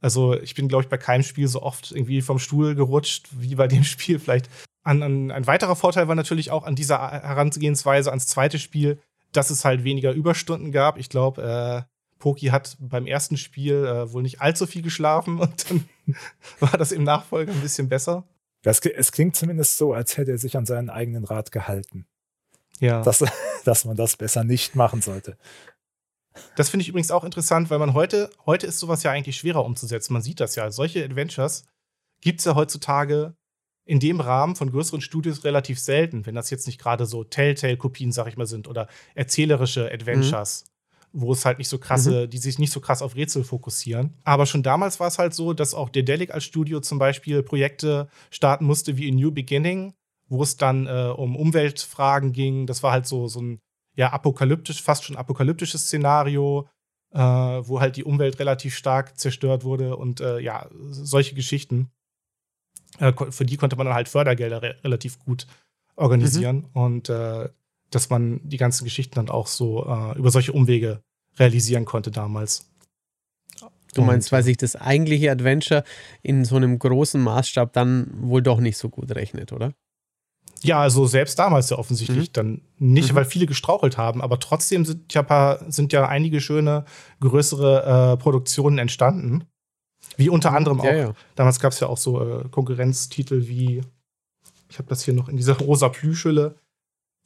Also 0.00 0.34
ich 0.34 0.56
bin, 0.56 0.66
glaube 0.66 0.82
ich, 0.82 0.88
bei 0.88 0.98
keinem 0.98 1.22
Spiel 1.22 1.46
so 1.46 1.62
oft 1.62 1.92
irgendwie 1.92 2.20
vom 2.20 2.40
Stuhl 2.40 2.74
gerutscht 2.74 3.28
wie 3.30 3.54
bei 3.54 3.68
dem 3.68 3.84
Spiel. 3.84 4.18
Vielleicht 4.18 4.50
an, 4.82 5.04
an, 5.04 5.30
ein 5.30 5.46
weiterer 5.46 5.76
Vorteil 5.76 6.08
war 6.08 6.16
natürlich 6.16 6.50
auch 6.50 6.64
an 6.64 6.74
dieser 6.74 6.98
Herangehensweise 6.98 8.10
ans 8.10 8.26
zweite 8.26 8.58
Spiel, 8.58 8.98
dass 9.30 9.50
es 9.50 9.64
halt 9.64 9.84
weniger 9.84 10.10
Überstunden 10.10 10.72
gab. 10.72 10.98
Ich 10.98 11.08
glaube, 11.08 11.86
äh, 11.86 12.18
Poki 12.18 12.46
hat 12.46 12.76
beim 12.80 13.06
ersten 13.06 13.36
Spiel 13.36 13.84
äh, 13.86 14.12
wohl 14.12 14.22
nicht 14.22 14.40
allzu 14.40 14.66
viel 14.66 14.82
geschlafen 14.82 15.38
und 15.38 15.70
dann 15.70 15.88
war 16.58 16.76
das 16.76 16.90
im 16.90 17.04
Nachfolger 17.04 17.52
ein 17.52 17.60
bisschen 17.60 17.88
besser. 17.88 18.26
Das, 18.62 18.80
es 18.80 19.12
klingt 19.12 19.36
zumindest 19.36 19.76
so, 19.76 19.94
als 19.94 20.16
hätte 20.16 20.32
er 20.32 20.38
sich 20.38 20.56
an 20.56 20.66
seinen 20.66 20.90
eigenen 20.90 21.22
Rat 21.22 21.52
gehalten 21.52 22.06
ja. 22.80 23.02
dass, 23.02 23.24
dass 23.64 23.84
man 23.84 23.96
das 23.96 24.16
besser 24.16 24.44
nicht 24.44 24.74
machen 24.74 25.02
sollte. 25.02 25.36
Das 26.56 26.70
finde 26.70 26.82
ich 26.82 26.88
übrigens 26.88 27.10
auch 27.10 27.24
interessant, 27.24 27.70
weil 27.70 27.78
man 27.78 27.94
heute, 27.94 28.30
heute 28.46 28.66
ist 28.66 28.78
sowas 28.78 29.02
ja 29.02 29.10
eigentlich 29.10 29.36
schwerer 29.36 29.64
umzusetzen. 29.64 30.12
Man 30.12 30.22
sieht 30.22 30.40
das 30.40 30.54
ja. 30.54 30.70
Solche 30.70 31.04
Adventures 31.04 31.64
gibt 32.20 32.40
es 32.40 32.46
ja 32.46 32.54
heutzutage 32.54 33.34
in 33.84 33.98
dem 33.98 34.20
Rahmen 34.20 34.54
von 34.56 34.70
größeren 34.70 35.00
Studios 35.00 35.44
relativ 35.44 35.80
selten, 35.80 36.26
wenn 36.26 36.34
das 36.34 36.50
jetzt 36.50 36.66
nicht 36.66 36.80
gerade 36.80 37.06
so 37.06 37.24
Telltale-Kopien, 37.24 38.12
sag 38.12 38.28
ich 38.28 38.36
mal, 38.36 38.46
sind 38.46 38.68
oder 38.68 38.88
erzählerische 39.14 39.90
Adventures. 39.92 40.64
Mhm 40.64 40.70
wo 41.12 41.32
es 41.32 41.44
halt 41.44 41.58
nicht 41.58 41.68
so 41.68 41.78
krasse, 41.78 42.26
mhm. 42.26 42.30
die 42.30 42.38
sich 42.38 42.58
nicht 42.58 42.72
so 42.72 42.80
krass 42.80 43.02
auf 43.02 43.16
Rätsel 43.16 43.44
fokussieren. 43.44 44.14
Aber 44.24 44.46
schon 44.46 44.62
damals 44.62 45.00
war 45.00 45.08
es 45.08 45.18
halt 45.18 45.34
so, 45.34 45.52
dass 45.52 45.74
auch 45.74 45.88
der 45.88 46.02
Delic 46.02 46.32
als 46.32 46.44
Studio 46.44 46.80
zum 46.80 46.98
Beispiel 46.98 47.42
Projekte 47.42 48.08
starten 48.30 48.64
musste 48.64 48.96
wie 48.96 49.08
in 49.08 49.16
New 49.16 49.32
Beginning, 49.32 49.94
wo 50.30 50.42
es 50.42 50.56
dann 50.56 50.86
äh, 50.86 51.12
um 51.14 51.36
Umweltfragen 51.36 52.32
ging. 52.32 52.66
Das 52.66 52.82
war 52.82 52.92
halt 52.92 53.06
so, 53.06 53.26
so 53.26 53.42
ein 53.42 53.60
ja, 53.96 54.12
apokalyptisch, 54.12 54.80
fast 54.80 55.04
schon 55.04 55.16
apokalyptisches 55.16 55.82
Szenario, 55.82 56.68
äh, 57.12 57.18
wo 57.18 57.80
halt 57.80 57.96
die 57.96 58.04
Umwelt 58.04 58.38
relativ 58.38 58.74
stark 58.74 59.18
zerstört 59.18 59.64
wurde 59.64 59.96
und 59.96 60.20
äh, 60.20 60.38
ja, 60.38 60.68
solche 60.90 61.34
Geschichten. 61.34 61.90
Äh, 62.98 63.12
für 63.30 63.44
die 63.44 63.56
konnte 63.56 63.76
man 63.76 63.86
dann 63.86 63.94
halt 63.94 64.08
Fördergelder 64.08 64.62
re 64.62 64.76
relativ 64.84 65.18
gut 65.18 65.46
organisieren 65.96 66.68
mhm. 66.72 66.82
und 66.82 67.08
äh, 67.08 67.48
dass 67.90 68.08
man 68.08 68.40
die 68.44 68.56
ganzen 68.56 68.84
Geschichten 68.84 69.16
dann 69.16 69.28
auch 69.28 69.48
so 69.48 69.84
äh, 69.84 70.16
über 70.16 70.30
solche 70.30 70.52
Umwege 70.52 71.02
realisieren 71.38 71.84
konnte 71.84 72.12
damals. 72.12 72.70
Du 73.94 74.02
meinst, 74.02 74.30
weil 74.30 74.44
sich 74.44 74.56
das 74.56 74.76
eigentliche 74.76 75.32
Adventure 75.32 75.82
in 76.22 76.44
so 76.44 76.54
einem 76.54 76.78
großen 76.78 77.20
Maßstab 77.20 77.72
dann 77.72 78.08
wohl 78.22 78.40
doch 78.40 78.60
nicht 78.60 78.76
so 78.76 78.88
gut 78.88 79.10
rechnet, 79.10 79.52
oder? 79.52 79.74
Ja, 80.62 80.80
also 80.80 81.06
selbst 81.06 81.38
damals 81.38 81.70
ja 81.70 81.78
offensichtlich 81.78 82.28
mhm. 82.28 82.32
dann 82.32 82.60
nicht, 82.78 83.12
mhm. 83.12 83.16
weil 83.16 83.24
viele 83.24 83.46
gestrauchelt 83.46 83.96
haben, 83.96 84.20
aber 84.20 84.38
trotzdem 84.38 84.84
sind 84.84 85.14
ja, 85.14 85.22
paar, 85.22 85.58
sind 85.70 85.92
ja 85.92 86.06
einige 86.06 86.40
schöne 86.40 86.84
größere 87.20 88.12
äh, 88.12 88.16
Produktionen 88.18 88.78
entstanden. 88.78 89.44
Wie 90.16 90.28
unter 90.28 90.52
anderem 90.52 90.80
auch, 90.80 90.84
ja, 90.84 90.94
ja. 90.94 91.14
damals 91.34 91.60
gab 91.60 91.72
es 91.72 91.80
ja 91.80 91.88
auch 91.88 91.96
so 91.96 92.22
äh, 92.22 92.48
Konkurrenztitel 92.50 93.48
wie, 93.48 93.80
ich 94.68 94.78
habe 94.78 94.88
das 94.88 95.04
hier 95.04 95.14
noch 95.14 95.28
in 95.28 95.36
dieser 95.36 95.58
rosa 95.60 95.88
Plüschhülle, 95.88 96.56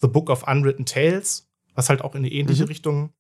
The 0.01 0.09
Book 0.09 0.31
of 0.31 0.47
Unwritten 0.47 0.87
Tales, 0.87 1.49
was 1.75 1.89
halt 1.89 2.03
auch 2.03 2.15
in 2.15 2.19
eine 2.19 2.31
ähnliche 2.31 2.65
mhm. 2.65 2.69
Richtung, 2.69 3.13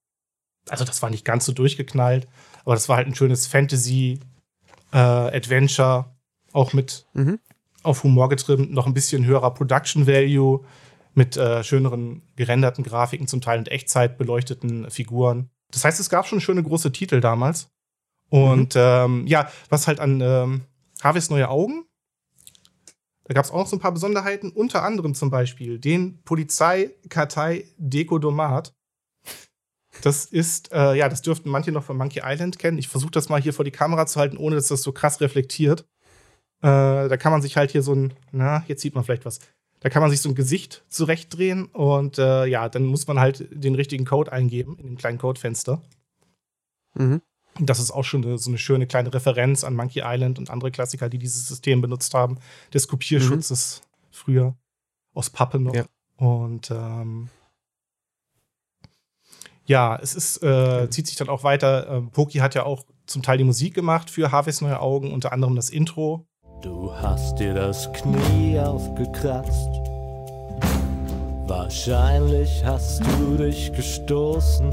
also 0.68 0.84
das 0.84 1.02
war 1.02 1.10
nicht 1.10 1.24
ganz 1.24 1.44
so 1.44 1.52
durchgeknallt, 1.52 2.28
aber 2.64 2.74
das 2.74 2.88
war 2.88 2.96
halt 2.96 3.08
ein 3.08 3.16
schönes 3.16 3.48
Fantasy-Adventure, 3.48 6.04
äh, 6.06 6.10
auch 6.52 6.72
mit 6.72 7.06
mhm 7.14 7.40
auf 7.84 8.02
Humor 8.02 8.28
getrimmt, 8.28 8.72
noch 8.72 8.86
ein 8.86 8.94
bisschen 8.94 9.24
höherer 9.24 9.52
Production 9.52 10.06
Value 10.06 10.64
mit 11.14 11.36
äh, 11.36 11.62
schöneren 11.62 12.22
gerenderten 12.36 12.84
Grafiken, 12.84 13.28
zum 13.28 13.40
Teil 13.40 13.60
in 13.60 13.66
Echtzeit 13.66 14.18
beleuchteten 14.18 14.90
Figuren. 14.90 15.50
Das 15.70 15.84
heißt, 15.84 16.00
es 16.00 16.10
gab 16.10 16.26
schon 16.26 16.40
schöne 16.40 16.62
große 16.62 16.92
Titel 16.92 17.20
damals. 17.20 17.68
Und 18.30 18.74
mhm. 18.74 18.80
ähm, 18.80 19.26
ja, 19.26 19.50
was 19.68 19.86
halt 19.86 20.00
an 20.00 20.20
ähm, 20.20 20.62
Harveys 21.02 21.30
neue 21.30 21.48
Augen, 21.48 21.84
da 23.24 23.34
gab 23.34 23.44
es 23.44 23.50
auch 23.50 23.58
noch 23.58 23.66
so 23.66 23.76
ein 23.76 23.80
paar 23.80 23.92
Besonderheiten, 23.92 24.50
unter 24.50 24.82
anderem 24.82 25.14
zum 25.14 25.30
Beispiel 25.30 25.78
den 25.78 26.22
Polizeikartei 26.24 27.64
Dekodomat. 27.78 28.74
Das 30.02 30.26
ist, 30.26 30.72
äh, 30.72 30.94
ja, 30.94 31.08
das 31.08 31.22
dürften 31.22 31.48
manche 31.48 31.72
noch 31.72 31.84
von 31.84 31.96
Monkey 31.96 32.20
Island 32.24 32.58
kennen. 32.58 32.78
Ich 32.78 32.88
versuche 32.88 33.12
das 33.12 33.28
mal 33.28 33.40
hier 33.40 33.54
vor 33.54 33.64
die 33.64 33.70
Kamera 33.70 34.06
zu 34.06 34.20
halten, 34.20 34.36
ohne 34.36 34.56
dass 34.56 34.68
das 34.68 34.82
so 34.82 34.92
krass 34.92 35.20
reflektiert. 35.20 35.86
Äh, 36.64 37.10
da 37.10 37.16
kann 37.18 37.30
man 37.30 37.42
sich 37.42 37.58
halt 37.58 37.72
hier 37.72 37.82
so 37.82 37.94
ein, 37.94 38.14
na, 38.32 38.64
jetzt 38.68 38.80
sieht 38.80 38.94
man 38.94 39.04
vielleicht 39.04 39.26
was. 39.26 39.38
Da 39.80 39.90
kann 39.90 40.00
man 40.00 40.10
sich 40.10 40.22
so 40.22 40.30
ein 40.30 40.34
Gesicht 40.34 40.82
zurechtdrehen 40.88 41.66
und 41.66 42.16
äh, 42.16 42.46
ja, 42.46 42.70
dann 42.70 42.86
muss 42.86 43.06
man 43.06 43.20
halt 43.20 43.46
den 43.50 43.74
richtigen 43.74 44.06
Code 44.06 44.32
eingeben 44.32 44.78
in 44.78 44.86
dem 44.86 44.96
kleinen 44.96 45.18
Codefenster. 45.18 45.82
Mhm. 46.94 47.20
Das 47.60 47.80
ist 47.80 47.90
auch 47.90 48.04
schon 48.04 48.38
so 48.38 48.50
eine 48.50 48.56
schöne 48.56 48.86
kleine 48.86 49.12
Referenz 49.12 49.62
an 49.62 49.76
Monkey 49.76 50.00
Island 50.02 50.38
und 50.38 50.48
andere 50.48 50.70
Klassiker, 50.70 51.10
die 51.10 51.18
dieses 51.18 51.46
System 51.46 51.82
benutzt 51.82 52.14
haben, 52.14 52.38
des 52.72 52.88
Kopierschutzes 52.88 53.82
mhm. 53.82 54.06
früher 54.10 54.56
aus 55.12 55.28
Pappe 55.28 55.60
noch. 55.60 55.74
Ja. 55.74 55.84
Und 56.16 56.70
ähm, 56.70 57.28
ja, 59.66 59.98
es 60.00 60.14
ist, 60.14 60.42
äh, 60.42 60.88
zieht 60.88 61.08
sich 61.08 61.16
dann 61.16 61.28
auch 61.28 61.44
weiter. 61.44 61.88
Ähm, 61.90 62.10
Poki 62.10 62.38
hat 62.38 62.54
ja 62.54 62.64
auch 62.64 62.84
zum 63.04 63.22
Teil 63.22 63.36
die 63.36 63.44
Musik 63.44 63.74
gemacht 63.74 64.08
für 64.08 64.32
Harveys 64.32 64.62
Neue 64.62 64.80
Augen, 64.80 65.12
unter 65.12 65.30
anderem 65.30 65.56
das 65.56 65.68
Intro. 65.68 66.26
Du 66.64 66.90
hast 66.96 67.38
dir 67.38 67.52
das 67.52 67.92
Knie 67.92 68.58
aufgekratzt. 68.58 69.68
Wahrscheinlich 71.46 72.64
hast 72.64 73.02
du 73.04 73.36
dich 73.36 73.70
gestoßen. 73.70 74.70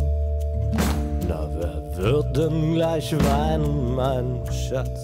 Na, 1.28 1.50
wer 1.54 1.98
wird 1.98 2.38
denn 2.38 2.76
gleich 2.76 3.14
weinen, 3.26 3.94
mein 3.94 4.40
Schatz? 4.50 5.02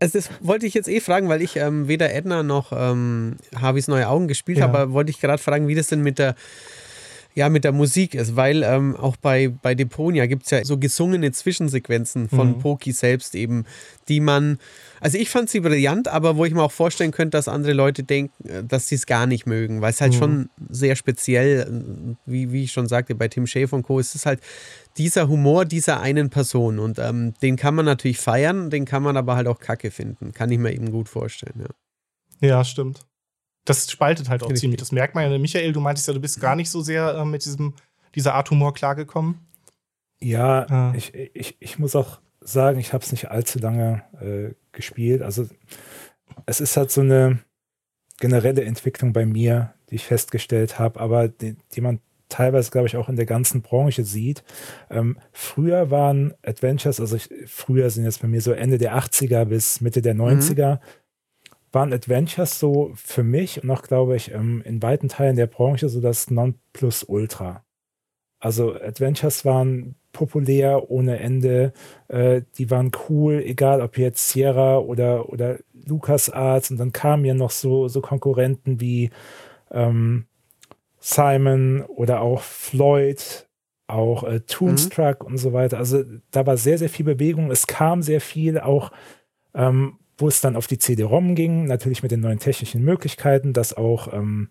Also 0.00 0.20
das 0.20 0.30
wollte 0.40 0.64
ich 0.64 0.72
jetzt 0.72 0.88
eh 0.88 1.00
fragen, 1.00 1.28
weil 1.28 1.42
ich 1.42 1.56
ähm, 1.56 1.86
weder 1.86 2.14
Edna 2.14 2.42
noch 2.42 2.72
ähm, 2.74 3.36
Harveys 3.54 3.88
neue 3.88 4.08
Augen 4.08 4.28
gespielt 4.28 4.56
ja. 4.56 4.64
habe, 4.64 4.78
aber 4.78 4.92
wollte 4.94 5.10
ich 5.10 5.20
gerade 5.20 5.42
fragen, 5.42 5.68
wie 5.68 5.74
das 5.74 5.88
denn 5.88 6.00
mit 6.00 6.18
der 6.18 6.34
ja, 7.34 7.48
mit 7.48 7.64
der 7.64 7.72
Musik 7.72 8.14
ist, 8.14 8.36
weil 8.36 8.62
ähm, 8.62 8.96
auch 8.96 9.16
bei, 9.16 9.48
bei 9.48 9.74
Deponia 9.74 10.26
gibt 10.26 10.44
es 10.44 10.50
ja 10.50 10.64
so 10.64 10.78
gesungene 10.78 11.32
Zwischensequenzen 11.32 12.28
von 12.28 12.48
mhm. 12.48 12.58
Poki 12.58 12.92
selbst 12.92 13.34
eben, 13.34 13.64
die 14.08 14.20
man, 14.20 14.58
also 15.00 15.16
ich 15.16 15.30
fand 15.30 15.48
sie 15.48 15.60
brillant, 15.60 16.08
aber 16.08 16.36
wo 16.36 16.44
ich 16.44 16.52
mir 16.52 16.62
auch 16.62 16.72
vorstellen 16.72 17.10
könnte, 17.10 17.36
dass 17.38 17.48
andere 17.48 17.72
Leute 17.72 18.02
denken, 18.02 18.48
äh, 18.48 18.64
dass 18.64 18.88
sie 18.88 18.96
es 18.96 19.06
gar 19.06 19.26
nicht 19.26 19.46
mögen, 19.46 19.80
weil 19.80 19.90
es 19.90 20.00
halt 20.00 20.12
mhm. 20.14 20.18
schon 20.18 20.50
sehr 20.68 20.94
speziell, 20.94 21.60
äh, 21.60 22.16
wie, 22.26 22.52
wie 22.52 22.64
ich 22.64 22.72
schon 22.72 22.86
sagte, 22.86 23.14
bei 23.14 23.28
Tim 23.28 23.46
Schäfer 23.46 23.76
und 23.76 23.82
Co. 23.82 23.98
ist 23.98 24.14
es 24.14 24.26
halt 24.26 24.40
dieser 24.98 25.28
Humor 25.28 25.64
dieser 25.64 26.00
einen 26.00 26.28
Person 26.28 26.78
und 26.78 26.98
ähm, 26.98 27.32
den 27.40 27.56
kann 27.56 27.74
man 27.74 27.86
natürlich 27.86 28.18
feiern, 28.18 28.68
den 28.68 28.84
kann 28.84 29.02
man 29.02 29.16
aber 29.16 29.36
halt 29.36 29.46
auch 29.46 29.58
kacke 29.58 29.90
finden, 29.90 30.32
kann 30.32 30.50
ich 30.50 30.58
mir 30.58 30.72
eben 30.72 30.90
gut 30.90 31.08
vorstellen, 31.08 31.60
ja. 31.60 31.68
Ja, 32.46 32.64
stimmt 32.64 33.06
das 33.64 33.90
spaltet 33.90 34.28
halt 34.28 34.42
auch 34.42 34.52
ziemlich. 34.52 34.78
Das 34.78 34.92
merkt 34.92 35.14
man 35.14 35.30
ja. 35.30 35.38
Michael, 35.38 35.72
du 35.72 35.80
meintest 35.80 36.08
ja, 36.08 36.14
du 36.14 36.20
bist 36.20 36.40
gar 36.40 36.56
nicht 36.56 36.70
so 36.70 36.80
sehr 36.80 37.14
äh, 37.14 37.24
mit 37.24 37.44
diesem, 37.44 37.74
dieser 38.14 38.34
Art 38.34 38.50
Humor 38.50 38.74
klargekommen. 38.74 39.38
Ja, 40.20 40.66
ah. 40.68 40.92
ich, 40.96 41.14
ich, 41.14 41.56
ich 41.60 41.78
muss 41.78 41.96
auch 41.96 42.20
sagen, 42.40 42.78
ich 42.78 42.92
habe 42.92 43.04
es 43.04 43.12
nicht 43.12 43.30
allzu 43.30 43.58
lange 43.58 44.02
äh, 44.20 44.54
gespielt. 44.72 45.22
Also 45.22 45.48
es 46.46 46.60
ist 46.60 46.76
halt 46.76 46.90
so 46.90 47.00
eine 47.00 47.40
generelle 48.18 48.64
Entwicklung 48.64 49.12
bei 49.12 49.26
mir, 49.26 49.74
die 49.90 49.96
ich 49.96 50.06
festgestellt 50.06 50.78
habe, 50.78 51.00
aber 51.00 51.28
die, 51.28 51.56
die 51.74 51.80
man 51.80 52.00
teilweise, 52.28 52.70
glaube 52.70 52.86
ich, 52.86 52.96
auch 52.96 53.08
in 53.08 53.16
der 53.16 53.26
ganzen 53.26 53.62
Branche 53.62 54.04
sieht. 54.04 54.42
Ähm, 54.90 55.18
früher 55.32 55.90
waren 55.90 56.34
Adventures, 56.42 56.98
also 56.98 57.16
ich, 57.16 57.28
früher 57.46 57.90
sind 57.90 58.04
jetzt 58.04 58.22
bei 58.22 58.28
mir 58.28 58.40
so 58.40 58.52
Ende 58.52 58.78
der 58.78 58.96
80er 58.96 59.44
bis 59.44 59.80
Mitte 59.80 60.00
der 60.00 60.14
90er, 60.14 60.76
mhm 60.76 60.80
waren 61.72 61.92
Adventures 61.92 62.58
so 62.58 62.92
für 62.94 63.22
mich 63.22 63.62
und 63.62 63.70
auch, 63.70 63.82
glaube 63.82 64.16
ich, 64.16 64.30
ähm, 64.32 64.62
in 64.64 64.82
weiten 64.82 65.08
Teilen 65.08 65.36
der 65.36 65.46
Branche 65.46 65.88
so 65.88 66.00
das 66.00 66.30
Nonplusultra. 66.30 67.64
Also 68.38 68.74
Adventures 68.74 69.44
waren 69.44 69.94
populär 70.12 70.90
ohne 70.90 71.18
Ende, 71.18 71.72
äh, 72.08 72.42
die 72.58 72.70
waren 72.70 72.90
cool, 73.08 73.42
egal 73.44 73.80
ob 73.80 73.96
jetzt 73.96 74.28
Sierra 74.28 74.78
oder, 74.78 75.28
oder 75.30 75.58
LucasArts 75.72 76.70
und 76.70 76.78
dann 76.78 76.92
kamen 76.92 77.24
ja 77.24 77.34
noch 77.34 77.50
so, 77.50 77.88
so 77.88 78.00
Konkurrenten 78.00 78.80
wie 78.80 79.10
ähm, 79.70 80.26
Simon 80.98 81.82
oder 81.82 82.20
auch 82.20 82.42
Floyd, 82.42 83.48
auch 83.86 84.24
äh, 84.24 84.40
Toonstruck 84.40 85.22
mhm. 85.22 85.26
und 85.32 85.38
so 85.38 85.52
weiter. 85.52 85.78
Also 85.78 86.04
da 86.30 86.46
war 86.46 86.56
sehr, 86.56 86.78
sehr 86.78 86.88
viel 86.88 87.04
Bewegung. 87.04 87.50
Es 87.50 87.66
kam 87.66 88.02
sehr 88.02 88.20
viel 88.20 88.60
auch 88.60 88.92
ähm, 89.54 89.98
wo 90.22 90.28
es 90.28 90.40
dann 90.40 90.56
auf 90.56 90.68
die 90.68 90.78
CD-ROM 90.78 91.34
ging, 91.34 91.64
natürlich 91.64 92.02
mit 92.02 92.12
den 92.12 92.20
neuen 92.20 92.38
technischen 92.38 92.82
Möglichkeiten, 92.82 93.52
dass 93.52 93.76
auch 93.76 94.12
ähm, 94.12 94.50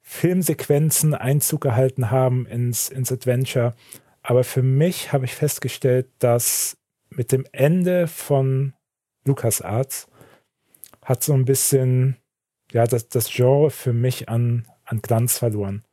Filmsequenzen 0.00 1.14
Einzug 1.14 1.60
gehalten 1.60 2.10
haben 2.10 2.46
ins, 2.46 2.88
ins 2.88 3.12
Adventure. 3.12 3.74
Aber 4.22 4.44
für 4.44 4.62
mich 4.62 5.12
habe 5.12 5.26
ich 5.26 5.34
festgestellt, 5.34 6.08
dass 6.18 6.78
mit 7.10 7.32
dem 7.32 7.44
Ende 7.52 8.06
von 8.06 8.72
LucasArts 9.26 10.08
hat 11.02 11.22
so 11.22 11.34
ein 11.34 11.44
bisschen, 11.44 12.16
ja, 12.72 12.86
das, 12.86 13.08
das 13.08 13.30
Genre 13.30 13.70
für 13.70 13.92
mich 13.92 14.30
an, 14.30 14.66
an 14.84 15.02
Glanz 15.02 15.38
verloren. 15.38 15.84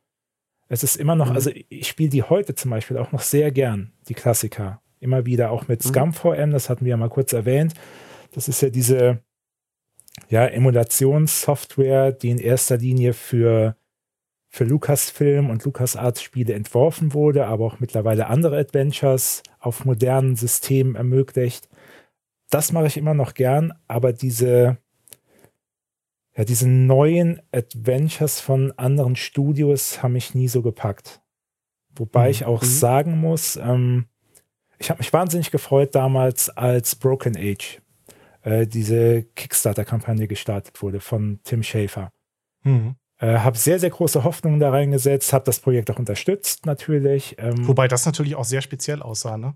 Es 0.68 0.82
ist 0.82 0.96
immer 0.96 1.16
noch, 1.16 1.28
mhm. 1.28 1.34
also 1.34 1.50
ich 1.68 1.86
spiele 1.86 2.08
die 2.08 2.22
heute 2.22 2.54
zum 2.54 2.70
Beispiel 2.70 2.96
auch 2.96 3.12
noch 3.12 3.22
sehr 3.22 3.52
gern, 3.52 3.92
die 4.08 4.14
Klassiker. 4.14 4.80
Immer 5.00 5.26
wieder, 5.26 5.50
auch 5.50 5.68
mit 5.68 5.84
mhm. 5.84 5.88
Scum 5.88 6.12
VM, 6.14 6.50
das 6.52 6.70
hatten 6.70 6.86
wir 6.86 6.90
ja 6.90 6.96
mal 6.96 7.10
kurz 7.10 7.34
erwähnt. 7.34 7.74
Das 8.32 8.48
ist 8.48 8.60
ja 8.62 8.70
diese 8.70 9.22
ja, 10.28 10.46
Emulationssoftware, 10.46 12.12
die 12.12 12.30
in 12.30 12.38
erster 12.38 12.76
Linie 12.76 13.12
für, 13.14 13.76
für 14.48 14.64
Lucasfilm 14.64 15.50
und 15.50 15.64
LucasArts 15.64 16.22
Spiele 16.22 16.54
entworfen 16.54 17.14
wurde, 17.14 17.46
aber 17.46 17.64
auch 17.64 17.80
mittlerweile 17.80 18.26
andere 18.26 18.58
Adventures 18.58 19.42
auf 19.58 19.84
modernen 19.84 20.36
Systemen 20.36 20.94
ermöglicht. 20.94 21.68
Das 22.50 22.72
mache 22.72 22.86
ich 22.86 22.96
immer 22.96 23.14
noch 23.14 23.34
gern, 23.34 23.72
aber 23.86 24.12
diese, 24.12 24.78
ja, 26.36 26.44
diese 26.44 26.68
neuen 26.68 27.40
Adventures 27.52 28.40
von 28.40 28.72
anderen 28.72 29.16
Studios 29.16 30.02
haben 30.02 30.14
mich 30.14 30.34
nie 30.34 30.48
so 30.48 30.62
gepackt. 30.62 31.20
Wobei 31.94 32.26
mhm. 32.26 32.30
ich 32.30 32.44
auch 32.44 32.62
mhm. 32.62 32.66
sagen 32.66 33.18
muss, 33.18 33.56
ähm, 33.56 34.06
ich 34.78 34.90
habe 34.90 34.98
mich 34.98 35.12
wahnsinnig 35.12 35.50
gefreut 35.50 35.94
damals, 35.94 36.48
als 36.48 36.96
Broken 36.96 37.36
Age 37.36 37.82
äh, 38.42 38.66
diese 38.66 39.22
Kickstarter-Kampagne 39.22 40.28
gestartet 40.28 40.82
wurde 40.82 41.00
von 41.00 41.40
Tim 41.44 41.62
Schafer. 41.62 42.10
Mhm. 42.62 42.96
Äh, 43.18 43.38
habe 43.38 43.58
sehr, 43.58 43.78
sehr 43.78 43.90
große 43.90 44.24
Hoffnungen 44.24 44.60
da 44.60 44.70
reingesetzt, 44.70 45.32
habe 45.32 45.44
das 45.44 45.60
Projekt 45.60 45.90
auch 45.90 45.98
unterstützt 45.98 46.64
natürlich. 46.66 47.36
Ähm, 47.38 47.68
Wobei 47.68 47.86
das 47.86 48.06
natürlich 48.06 48.34
auch 48.34 48.44
sehr 48.44 48.62
speziell 48.62 49.02
aussah, 49.02 49.36
ne? 49.36 49.54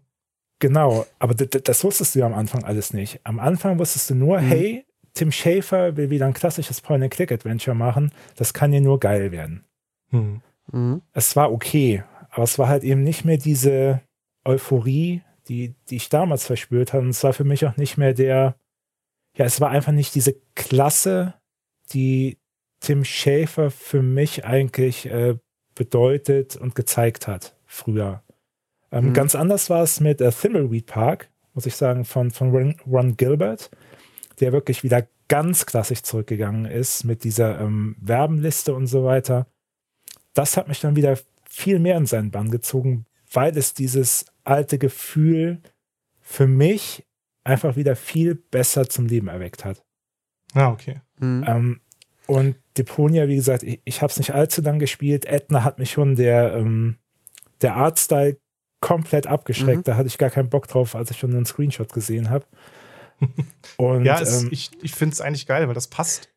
Genau, 0.61 1.05
aber 1.19 1.35
das 1.35 1.85
wusstest 1.85 2.15
du 2.15 2.21
ja 2.21 2.27
am 2.27 2.35
Anfang 2.35 2.65
alles 2.65 2.93
nicht. 2.93 3.21
Am 3.25 3.39
Anfang 3.39 3.79
wusstest 3.79 4.11
du 4.11 4.15
nur, 4.15 4.41
mhm. 4.41 4.47
hey, 4.47 4.87
Tim 5.15 5.33
Schafer 5.33 5.97
will 5.97 6.11
wieder 6.11 6.27
ein 6.27 6.35
klassisches 6.35 6.81
Point-and-Click-Adventure 6.81 7.77
machen. 7.77 8.13
Das 8.37 8.53
kann 8.53 8.73
ja 8.73 8.81
nur 8.81 9.01
geil 9.01 9.33
werden. 9.33 9.65
Mhm. 10.11 10.43
Mhm. 10.71 11.03
Es 11.13 11.37
war 11.37 11.53
okay, 11.53 12.05
aber 12.31 12.45
es 12.45 12.59
war 12.59 12.69
halt 12.69 12.85
eben 12.85 13.03
nicht 13.03 13.25
mehr 13.25 13.37
diese 13.37 14.01
Euphorie, 14.45 15.23
die, 15.49 15.75
die 15.89 15.97
ich 15.97 16.09
damals 16.09 16.47
verspürt 16.47 16.93
habe. 16.93 17.05
Und 17.05 17.11
es 17.11 17.23
war 17.25 17.33
für 17.33 17.45
mich 17.45 17.65
auch 17.67 17.77
nicht 17.77 17.97
mehr 17.97 18.13
der, 18.13 18.57
ja, 19.37 19.45
es 19.45 19.61
war 19.61 19.71
einfach 19.71 19.93
nicht 19.93 20.15
diese 20.15 20.37
Klasse, 20.55 21.35
die 21.93 22.39
Tim 22.81 23.05
Schäfer 23.05 23.71
für 23.71 24.03
mich 24.03 24.45
eigentlich 24.45 25.07
äh, 25.07 25.37
bedeutet 25.75 26.57
und 26.57 26.75
gezeigt 26.75 27.27
hat 27.27 27.57
früher. 27.67 28.23
Ähm, 28.93 29.09
mhm. 29.09 29.13
Ganz 29.15 29.35
anders 29.35 29.71
war 29.71 29.83
es 29.83 30.01
mit 30.01 30.21
äh, 30.21 30.31
Thimbleweed 30.31 30.87
Park, 30.87 31.31
muss 31.55 31.67
ich 31.67 31.77
sagen, 31.77 32.05
von, 32.05 32.31
von 32.31 32.77
Ron 32.87 33.17
Gilbert, 33.17 33.71
der 34.41 34.53
wirklich 34.53 34.85
wieder 34.85 35.07
ganz 35.29 35.67
klassisch 35.67 36.03
zurückgegangen 36.03 36.67
ist 36.67 37.05
mit 37.05 37.25
dieser 37.25 37.61
ähm, 37.61 37.97
Werbenliste 38.01 38.75
und 38.75 38.87
so 38.87 39.05
weiter. 39.05 39.47
Das 40.35 40.57
hat 40.57 40.69
mich 40.69 40.81
dann 40.81 40.97
wieder 40.97 41.19
viel 41.49 41.79
mehr 41.79 41.97
in 41.97 42.07
seinen 42.07 42.31
Bann 42.31 42.51
gezogen, 42.51 43.07
weil 43.33 43.57
es 43.57 43.75
dieses 43.75 44.27
alte 44.45 44.79
Gefühl 44.79 45.61
für 46.21 46.47
mich 46.47 47.05
einfach 47.45 47.77
wieder 47.77 47.95
viel 47.97 48.35
besser 48.35 48.89
zum 48.89 49.07
Leben 49.07 49.29
erweckt 49.29 49.65
hat. 49.65 49.85
Ah, 50.55 50.71
okay. 50.71 51.01
Mhm. 51.19 51.45
Ähm, 51.47 51.81
und 52.27 52.57
Deponia, 52.77 53.29
wie 53.29 53.37
gesagt, 53.37 53.63
ich, 53.63 53.81
ich 53.85 54.03
habe 54.03 54.11
es 54.11 54.19
nicht 54.19 54.35
allzu 54.35 54.63
lang 54.63 54.79
gespielt. 54.79 55.27
Edna 55.27 55.63
hat 55.63 55.79
mich 55.79 55.93
schon 55.93 56.17
der, 56.17 56.55
ähm, 56.55 56.97
der 57.61 57.77
Artstyle 57.77 58.39
komplett 58.81 59.27
abgeschreckt. 59.27 59.79
Mhm. 59.79 59.85
Da 59.85 59.97
hatte 59.97 60.09
ich 60.09 60.19
gar 60.19 60.31
keinen 60.31 60.49
Bock 60.49 60.67
drauf, 60.69 60.95
als 60.95 61.11
ich 61.11 61.19
schon 61.19 61.35
einen 61.35 61.47
Screenshot 61.47 61.93
gesehen 61.93 62.31
habe. 62.31 62.47
ja, 63.79 64.21
es, 64.21 64.43
ähm, 64.43 64.49
ich, 64.51 64.71
ich 64.83 64.93
finde 64.93 65.13
es 65.13 65.21
eigentlich 65.21 65.47
geil, 65.47 65.67
weil 65.69 65.75
das 65.75 65.89
passt. 65.89 66.31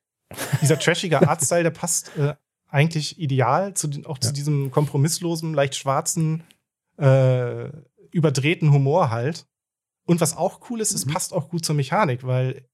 Dieser 0.61 0.77
trashige 0.77 1.27
Artstyle, 1.27 1.63
der 1.63 1.71
passt 1.71 2.11
äh, 2.17 2.35
eigentlich 2.69 3.19
ideal 3.19 3.73
zu 3.73 3.87
den, 3.87 4.05
auch 4.05 4.17
zu 4.17 4.33
diesem 4.33 4.71
kompromisslosen, 4.71 5.53
leicht 5.53 5.75
schwarzen, 5.75 6.43
äh, 6.97 7.69
überdrehten 8.11 8.71
Humor 8.71 9.09
halt. 9.09 9.47
Und 10.07 10.21
was 10.21 10.35
auch 10.35 10.69
cool 10.69 10.81
ist, 10.81 10.93
es 10.93 11.05
mhm. 11.05 11.13
passt 11.13 11.33
auch 11.33 11.49
gut 11.49 11.65
zur 11.65 11.75
Mechanik, 11.75 12.25
weil 12.25 12.65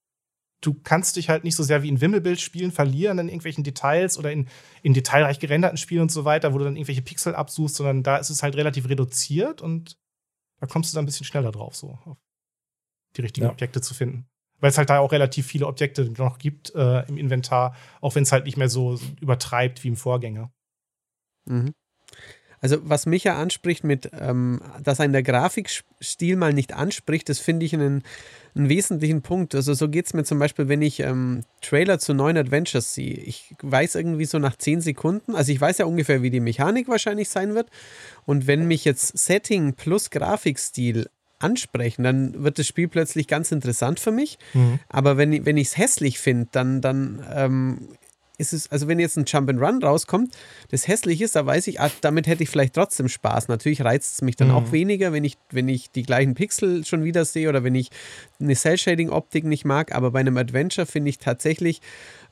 du 0.60 0.72
kannst 0.72 1.16
dich 1.16 1.28
halt 1.28 1.44
nicht 1.44 1.56
so 1.56 1.62
sehr 1.62 1.82
wie 1.82 1.88
in 1.88 2.00
Wimmelbild 2.00 2.40
spielen 2.40 2.72
verlieren 2.72 3.18
in 3.18 3.28
irgendwelchen 3.28 3.64
Details 3.64 4.16
oder 4.16 4.32
in, 4.32 4.48
in 4.82 4.94
detailreich 4.94 5.40
gerenderten 5.40 5.76
Spielen 5.76 6.02
und 6.02 6.12
so 6.12 6.24
weiter, 6.24 6.54
wo 6.54 6.58
du 6.58 6.64
dann 6.64 6.76
irgendwelche 6.76 7.02
Pixel 7.02 7.34
absuchst, 7.34 7.76
sondern 7.76 8.02
da 8.02 8.16
ist 8.16 8.30
es 8.30 8.42
halt 8.42 8.56
relativ 8.56 8.88
reduziert 8.88 9.60
und 9.60 9.98
da 10.60 10.66
kommst 10.66 10.92
du 10.92 10.94
dann 10.94 11.02
ein 11.02 11.06
bisschen 11.06 11.26
schneller 11.26 11.52
drauf, 11.52 11.76
so 11.76 11.98
auf 12.04 12.16
die 13.16 13.22
richtigen 13.22 13.46
ja. 13.46 13.52
Objekte 13.52 13.80
zu 13.80 13.94
finden. 13.94 14.26
Weil 14.60 14.70
es 14.70 14.78
halt 14.78 14.88
da 14.88 15.00
auch 15.00 15.12
relativ 15.12 15.46
viele 15.46 15.66
Objekte 15.66 16.10
noch 16.16 16.38
gibt 16.38 16.74
äh, 16.74 17.06
im 17.08 17.18
Inventar, 17.18 17.76
auch 18.00 18.14
wenn 18.14 18.22
es 18.22 18.32
halt 18.32 18.46
nicht 18.46 18.56
mehr 18.56 18.68
so 18.68 18.98
übertreibt 19.20 19.82
wie 19.84 19.88
im 19.88 19.96
Vorgänger. 19.96 20.52
Mhm. 21.44 21.74
Also 22.64 22.78
was 22.82 23.04
mich 23.04 23.24
ja 23.24 23.36
anspricht 23.36 23.84
mit, 23.84 24.10
ähm, 24.18 24.58
dass 24.82 24.98
ein 24.98 25.12
der 25.12 25.22
Grafikstil 25.22 26.36
mal 26.36 26.54
nicht 26.54 26.72
anspricht, 26.72 27.28
das 27.28 27.38
finde 27.38 27.66
ich 27.66 27.74
einen, 27.74 28.02
einen, 28.54 28.70
wesentlichen 28.70 29.20
Punkt. 29.20 29.54
Also 29.54 29.74
so 29.74 29.90
geht 29.90 30.06
es 30.06 30.14
mir 30.14 30.24
zum 30.24 30.38
Beispiel, 30.38 30.66
wenn 30.66 30.80
ich 30.80 31.00
ähm, 31.00 31.42
Trailer 31.60 31.98
zu 31.98 32.14
neuen 32.14 32.38
Adventures 32.38 32.94
sehe. 32.94 33.16
Ich 33.16 33.54
weiß 33.60 33.96
irgendwie 33.96 34.24
so 34.24 34.38
nach 34.38 34.56
10 34.56 34.80
Sekunden, 34.80 35.34
also 35.34 35.52
ich 35.52 35.60
weiß 35.60 35.76
ja 35.76 35.84
ungefähr, 35.84 36.22
wie 36.22 36.30
die 36.30 36.40
Mechanik 36.40 36.88
wahrscheinlich 36.88 37.28
sein 37.28 37.54
wird. 37.54 37.68
Und 38.24 38.46
wenn 38.46 38.66
mich 38.66 38.86
jetzt 38.86 39.18
Setting 39.18 39.74
plus 39.74 40.08
Grafikstil 40.08 41.10
ansprechen, 41.40 42.02
dann 42.02 42.44
wird 42.44 42.58
das 42.58 42.66
Spiel 42.66 42.88
plötzlich 42.88 43.28
ganz 43.28 43.52
interessant 43.52 44.00
für 44.00 44.10
mich. 44.10 44.38
Mhm. 44.54 44.78
Aber 44.88 45.18
wenn, 45.18 45.44
wenn 45.44 45.58
ich 45.58 45.68
es 45.68 45.76
hässlich 45.76 46.18
finde, 46.18 46.48
dann, 46.50 46.80
dann 46.80 47.22
ähm, 47.30 47.88
ist 48.36 48.52
es, 48.52 48.70
also 48.70 48.88
wenn 48.88 48.98
jetzt 48.98 49.16
ein 49.16 49.24
Jump 49.26 49.48
and 49.48 49.60
Run 49.60 49.82
rauskommt, 49.82 50.34
das 50.70 50.88
hässlich 50.88 51.20
ist, 51.20 51.36
da 51.36 51.46
weiß 51.46 51.68
ich, 51.68 51.80
ah, 51.80 51.90
damit 52.00 52.26
hätte 52.26 52.42
ich 52.42 52.50
vielleicht 52.50 52.74
trotzdem 52.74 53.08
Spaß. 53.08 53.48
Natürlich 53.48 53.84
reizt 53.84 54.14
es 54.14 54.22
mich 54.22 54.34
dann 54.34 54.48
mhm. 54.48 54.54
auch 54.54 54.72
weniger, 54.72 55.12
wenn 55.12 55.22
ich, 55.22 55.36
wenn 55.50 55.68
ich 55.68 55.90
die 55.92 56.02
gleichen 56.02 56.34
Pixel 56.34 56.84
schon 56.84 57.04
wieder 57.04 57.24
sehe 57.24 57.48
oder 57.48 57.62
wenn 57.62 57.76
ich 57.76 57.90
eine 58.40 58.54
Cell-Shading-Optik 58.54 59.44
nicht 59.44 59.64
mag. 59.64 59.94
Aber 59.94 60.10
bei 60.10 60.20
einem 60.20 60.36
Adventure 60.36 60.86
finde 60.86 61.10
ich 61.10 61.18
tatsächlich, 61.18 61.80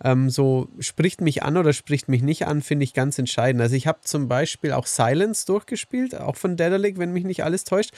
ähm, 0.04 0.28
so 0.28 0.68
spricht 0.80 1.20
mich 1.20 1.44
an 1.44 1.56
oder 1.56 1.72
spricht 1.72 2.08
mich 2.08 2.22
nicht 2.22 2.46
an, 2.46 2.62
finde 2.62 2.84
ich 2.84 2.94
ganz 2.94 3.18
entscheidend. 3.18 3.62
Also 3.62 3.76
ich 3.76 3.86
habe 3.86 4.00
zum 4.02 4.26
Beispiel 4.26 4.72
auch 4.72 4.86
Silence 4.86 5.46
durchgespielt, 5.46 6.16
auch 6.16 6.36
von 6.36 6.56
Daedalic, 6.56 6.98
wenn 6.98 7.12
mich 7.12 7.24
nicht 7.24 7.44
alles 7.44 7.62
täuscht. 7.62 7.92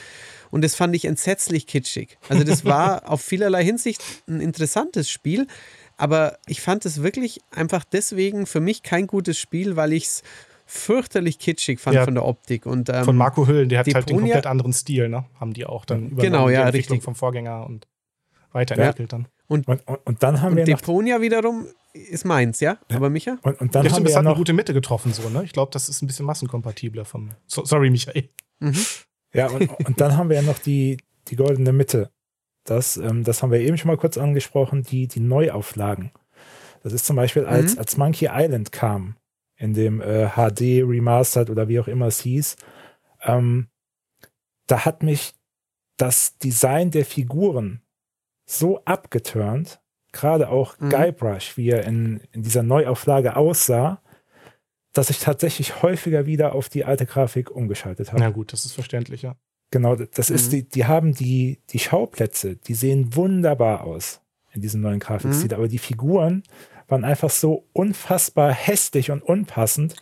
Und 0.50 0.62
das 0.62 0.74
fand 0.74 0.94
ich 0.94 1.06
entsetzlich 1.06 1.66
kitschig. 1.66 2.18
Also 2.28 2.44
das 2.44 2.64
war 2.66 3.10
auf 3.10 3.22
vielerlei 3.22 3.64
Hinsicht 3.64 4.02
ein 4.28 4.40
interessantes 4.40 5.10
Spiel. 5.10 5.46
Aber 5.96 6.38
ich 6.46 6.60
fand 6.60 6.84
es 6.86 7.02
wirklich 7.02 7.40
einfach 7.50 7.84
deswegen 7.84 8.46
für 8.46 8.60
mich 8.60 8.82
kein 8.82 9.06
gutes 9.06 9.38
Spiel, 9.38 9.76
weil 9.76 9.92
ich 9.92 10.04
es 10.04 10.22
fürchterlich 10.66 11.38
kitschig 11.38 11.78
fand 11.78 11.96
ja, 11.96 12.04
von 12.04 12.14
der 12.14 12.24
Optik. 12.24 12.66
Und, 12.66 12.88
ähm, 12.88 13.04
von 13.04 13.16
Marco 13.16 13.46
Hüllen, 13.46 13.68
der 13.68 13.80
hat 13.80 13.86
Deponia, 13.86 14.00
halt 14.00 14.10
den 14.10 14.20
komplett 14.20 14.46
anderen 14.46 14.72
Stil, 14.72 15.08
ne? 15.08 15.26
Haben 15.38 15.52
die 15.52 15.66
auch 15.66 15.84
dann 15.84 16.10
über 16.10 16.22
genau, 16.22 16.48
ja, 16.48 16.62
die 16.62 16.66
Entwicklung 16.68 16.96
richtig. 16.96 17.04
vom 17.04 17.14
Vorgänger 17.14 17.66
und 17.66 17.86
weiterentwickelt 18.52 19.12
ja. 19.12 19.18
dann. 19.18 19.28
Und, 19.46 19.68
und, 19.68 19.82
und, 20.04 20.22
dann 20.22 20.40
haben 20.40 20.52
und 20.52 20.56
wir 20.56 20.64
Deponia 20.64 21.20
wiederum 21.20 21.66
ist 21.92 22.24
meins, 22.24 22.60
ja? 22.60 22.78
Aber 22.92 23.10
Micha? 23.10 23.38
Und, 23.42 23.60
und 23.60 23.74
dann 23.74 23.84
ja, 23.84 23.92
haben 23.92 24.02
wir 24.02 24.08
das 24.08 24.16
hat 24.16 24.26
eine 24.26 24.34
gute 24.34 24.52
Mitte 24.52 24.72
getroffen, 24.72 25.12
so, 25.12 25.28
ne? 25.28 25.44
Ich 25.44 25.52
glaube, 25.52 25.70
das 25.72 25.88
ist 25.88 26.02
ein 26.02 26.06
bisschen 26.06 26.26
massenkompatibler 26.26 27.04
vom. 27.04 27.30
So, 27.46 27.64
sorry, 27.64 27.90
Michael. 27.90 28.30
Mhm. 28.60 28.84
Ja, 29.34 29.48
und, 29.50 29.70
und 29.86 30.00
dann 30.00 30.16
haben 30.16 30.28
wir 30.28 30.36
ja 30.36 30.42
noch 30.42 30.58
die, 30.58 30.96
die 31.28 31.36
goldene 31.36 31.72
Mitte. 31.72 32.10
Das, 32.64 32.96
ähm, 32.96 33.24
das 33.24 33.42
haben 33.42 33.52
wir 33.52 33.60
eben 33.60 33.76
schon 33.76 33.88
mal 33.88 33.96
kurz 33.96 34.16
angesprochen, 34.16 34.82
die, 34.82 35.06
die 35.06 35.20
Neuauflagen. 35.20 36.10
Das 36.82 36.92
ist 36.92 37.06
zum 37.06 37.16
Beispiel, 37.16 37.44
als, 37.44 37.74
mhm. 37.74 37.78
als 37.78 37.96
Monkey 37.96 38.28
Island 38.30 38.72
kam, 38.72 39.16
in 39.56 39.74
dem 39.74 40.00
äh, 40.00 40.30
HD 40.30 40.82
Remastered 40.82 41.50
oder 41.50 41.68
wie 41.68 41.80
auch 41.80 41.88
immer 41.88 42.06
es 42.06 42.20
hieß, 42.20 42.56
ähm, 43.22 43.68
da 44.66 44.84
hat 44.84 45.02
mich 45.02 45.34
das 45.96 46.38
Design 46.38 46.90
der 46.90 47.04
Figuren 47.04 47.82
so 48.46 48.84
abgeturnt, 48.84 49.80
gerade 50.12 50.48
auch 50.48 50.78
mhm. 50.78 50.90
Guybrush, 50.90 51.56
wie 51.56 51.70
er 51.70 51.84
in, 51.84 52.20
in 52.32 52.42
dieser 52.42 52.62
Neuauflage 52.62 53.36
aussah, 53.36 54.02
dass 54.92 55.10
ich 55.10 55.18
tatsächlich 55.18 55.82
häufiger 55.82 56.26
wieder 56.26 56.54
auf 56.54 56.68
die 56.68 56.84
alte 56.84 57.06
Grafik 57.06 57.50
umgeschaltet 57.50 58.12
habe. 58.12 58.20
Na 58.20 58.30
gut, 58.30 58.52
das 58.52 58.64
ist 58.64 58.72
verständlich, 58.72 59.22
ja. 59.22 59.36
Genau, 59.74 59.96
das 59.96 60.30
mhm. 60.30 60.36
ist 60.36 60.52
die, 60.52 60.62
die 60.62 60.84
haben 60.84 61.14
die, 61.14 61.58
die 61.70 61.80
Schauplätze, 61.80 62.54
die 62.54 62.74
sehen 62.74 63.16
wunderbar 63.16 63.82
aus 63.82 64.20
in 64.52 64.60
diesem 64.60 64.80
neuen 64.80 65.00
Grafikstil, 65.00 65.48
mhm. 65.48 65.54
aber 65.54 65.66
die 65.66 65.78
Figuren 65.78 66.44
waren 66.86 67.04
einfach 67.04 67.28
so 67.28 67.66
unfassbar 67.72 68.52
hässlich 68.52 69.10
und 69.10 69.20
unpassend, 69.20 69.96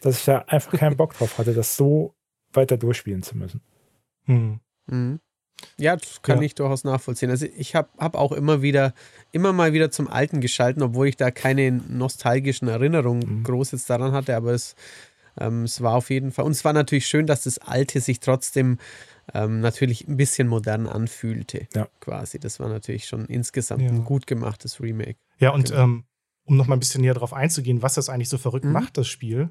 dass 0.00 0.20
ich 0.20 0.26
da 0.26 0.44
einfach 0.46 0.78
keinen 0.78 0.96
Bock 0.96 1.14
drauf 1.14 1.38
hatte, 1.38 1.54
das 1.54 1.76
so 1.76 2.14
weiter 2.52 2.76
durchspielen 2.76 3.24
zu 3.24 3.36
müssen. 3.36 3.62
Mhm. 4.26 4.60
Mhm. 4.86 5.18
Ja, 5.76 5.96
das 5.96 6.22
kann 6.22 6.38
ja. 6.38 6.44
ich 6.44 6.54
durchaus 6.54 6.84
nachvollziehen. 6.84 7.30
Also 7.30 7.46
ich 7.56 7.74
habe 7.74 7.88
hab 7.98 8.14
auch 8.14 8.30
immer 8.30 8.62
wieder, 8.62 8.94
immer 9.32 9.52
mal 9.52 9.72
wieder 9.72 9.90
zum 9.90 10.06
Alten 10.06 10.40
geschalten, 10.40 10.84
obwohl 10.84 11.08
ich 11.08 11.16
da 11.16 11.32
keine 11.32 11.72
nostalgischen 11.72 12.68
Erinnerungen 12.68 13.38
mhm. 13.38 13.42
groß 13.42 13.72
jetzt 13.72 13.90
daran 13.90 14.12
hatte, 14.12 14.36
aber 14.36 14.52
es, 14.52 14.76
ähm, 15.36 15.64
es 15.64 15.80
war 15.80 15.96
auf 15.96 16.10
jeden 16.10 16.30
Fall, 16.30 16.44
und 16.44 16.52
es 16.52 16.64
war 16.64 16.72
natürlich 16.72 17.08
schön, 17.08 17.26
dass 17.26 17.42
das 17.42 17.58
Alte 17.58 18.00
sich 18.00 18.20
trotzdem 18.20 18.78
ähm, 19.34 19.60
natürlich 19.60 20.06
ein 20.06 20.16
bisschen 20.16 20.48
modern 20.48 20.86
anfühlte. 20.86 21.66
Ja. 21.74 21.88
Quasi. 22.00 22.38
Das 22.38 22.60
war 22.60 22.68
natürlich 22.68 23.06
schon 23.06 23.26
insgesamt 23.26 23.82
ja. 23.82 23.88
ein 23.88 24.04
gut 24.04 24.26
gemachtes 24.26 24.80
Remake. 24.80 25.18
Ja, 25.38 25.50
und 25.50 25.70
genau. 25.70 25.82
ähm, 25.82 26.04
um 26.44 26.56
noch 26.56 26.66
mal 26.66 26.76
ein 26.76 26.80
bisschen 26.80 27.00
näher 27.00 27.14
darauf 27.14 27.32
einzugehen, 27.32 27.82
was 27.82 27.94
das 27.94 28.08
eigentlich 28.08 28.28
so 28.28 28.38
verrückt 28.38 28.64
mhm. 28.64 28.72
macht, 28.72 28.96
das 28.96 29.08
Spiel. 29.08 29.50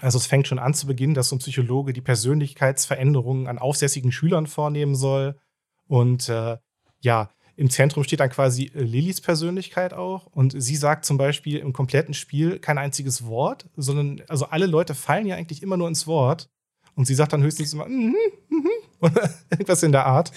Also 0.00 0.18
es 0.18 0.26
fängt 0.26 0.46
schon 0.46 0.58
an 0.58 0.74
zu 0.74 0.86
Beginn, 0.86 1.14
dass 1.14 1.28
so 1.28 1.36
ein 1.36 1.40
Psychologe 1.40 1.92
die 1.92 2.00
Persönlichkeitsveränderungen 2.00 3.46
an 3.46 3.58
aufsässigen 3.58 4.12
Schülern 4.12 4.46
vornehmen 4.46 4.94
soll. 4.94 5.38
Und 5.86 6.28
äh, 6.28 6.56
ja, 7.00 7.30
im 7.56 7.68
Zentrum 7.68 8.04
steht 8.04 8.20
dann 8.20 8.30
quasi 8.30 8.70
äh, 8.74 8.82
Lillys 8.82 9.20
Persönlichkeit 9.20 9.92
auch. 9.92 10.26
Und 10.26 10.54
sie 10.56 10.76
sagt 10.76 11.04
zum 11.04 11.18
Beispiel 11.18 11.58
im 11.58 11.72
kompletten 11.72 12.14
Spiel 12.14 12.58
kein 12.58 12.78
einziges 12.78 13.26
Wort, 13.26 13.68
sondern 13.76 14.22
also 14.28 14.46
alle 14.46 14.66
Leute 14.66 14.94
fallen 14.94 15.26
ja 15.26 15.36
eigentlich 15.36 15.62
immer 15.62 15.76
nur 15.76 15.88
ins 15.88 16.06
Wort. 16.06 16.48
Und 16.94 17.06
sie 17.06 17.14
sagt 17.14 17.32
dann 17.32 17.42
höchstens 17.42 17.72
immer, 17.72 17.86
mm 17.86 18.14
-hmm, 18.14 18.14
mm 18.48 18.82
oder 19.02 19.30
irgendwas 19.50 19.82
in 19.82 19.92
der 19.92 20.06
Art. 20.06 20.32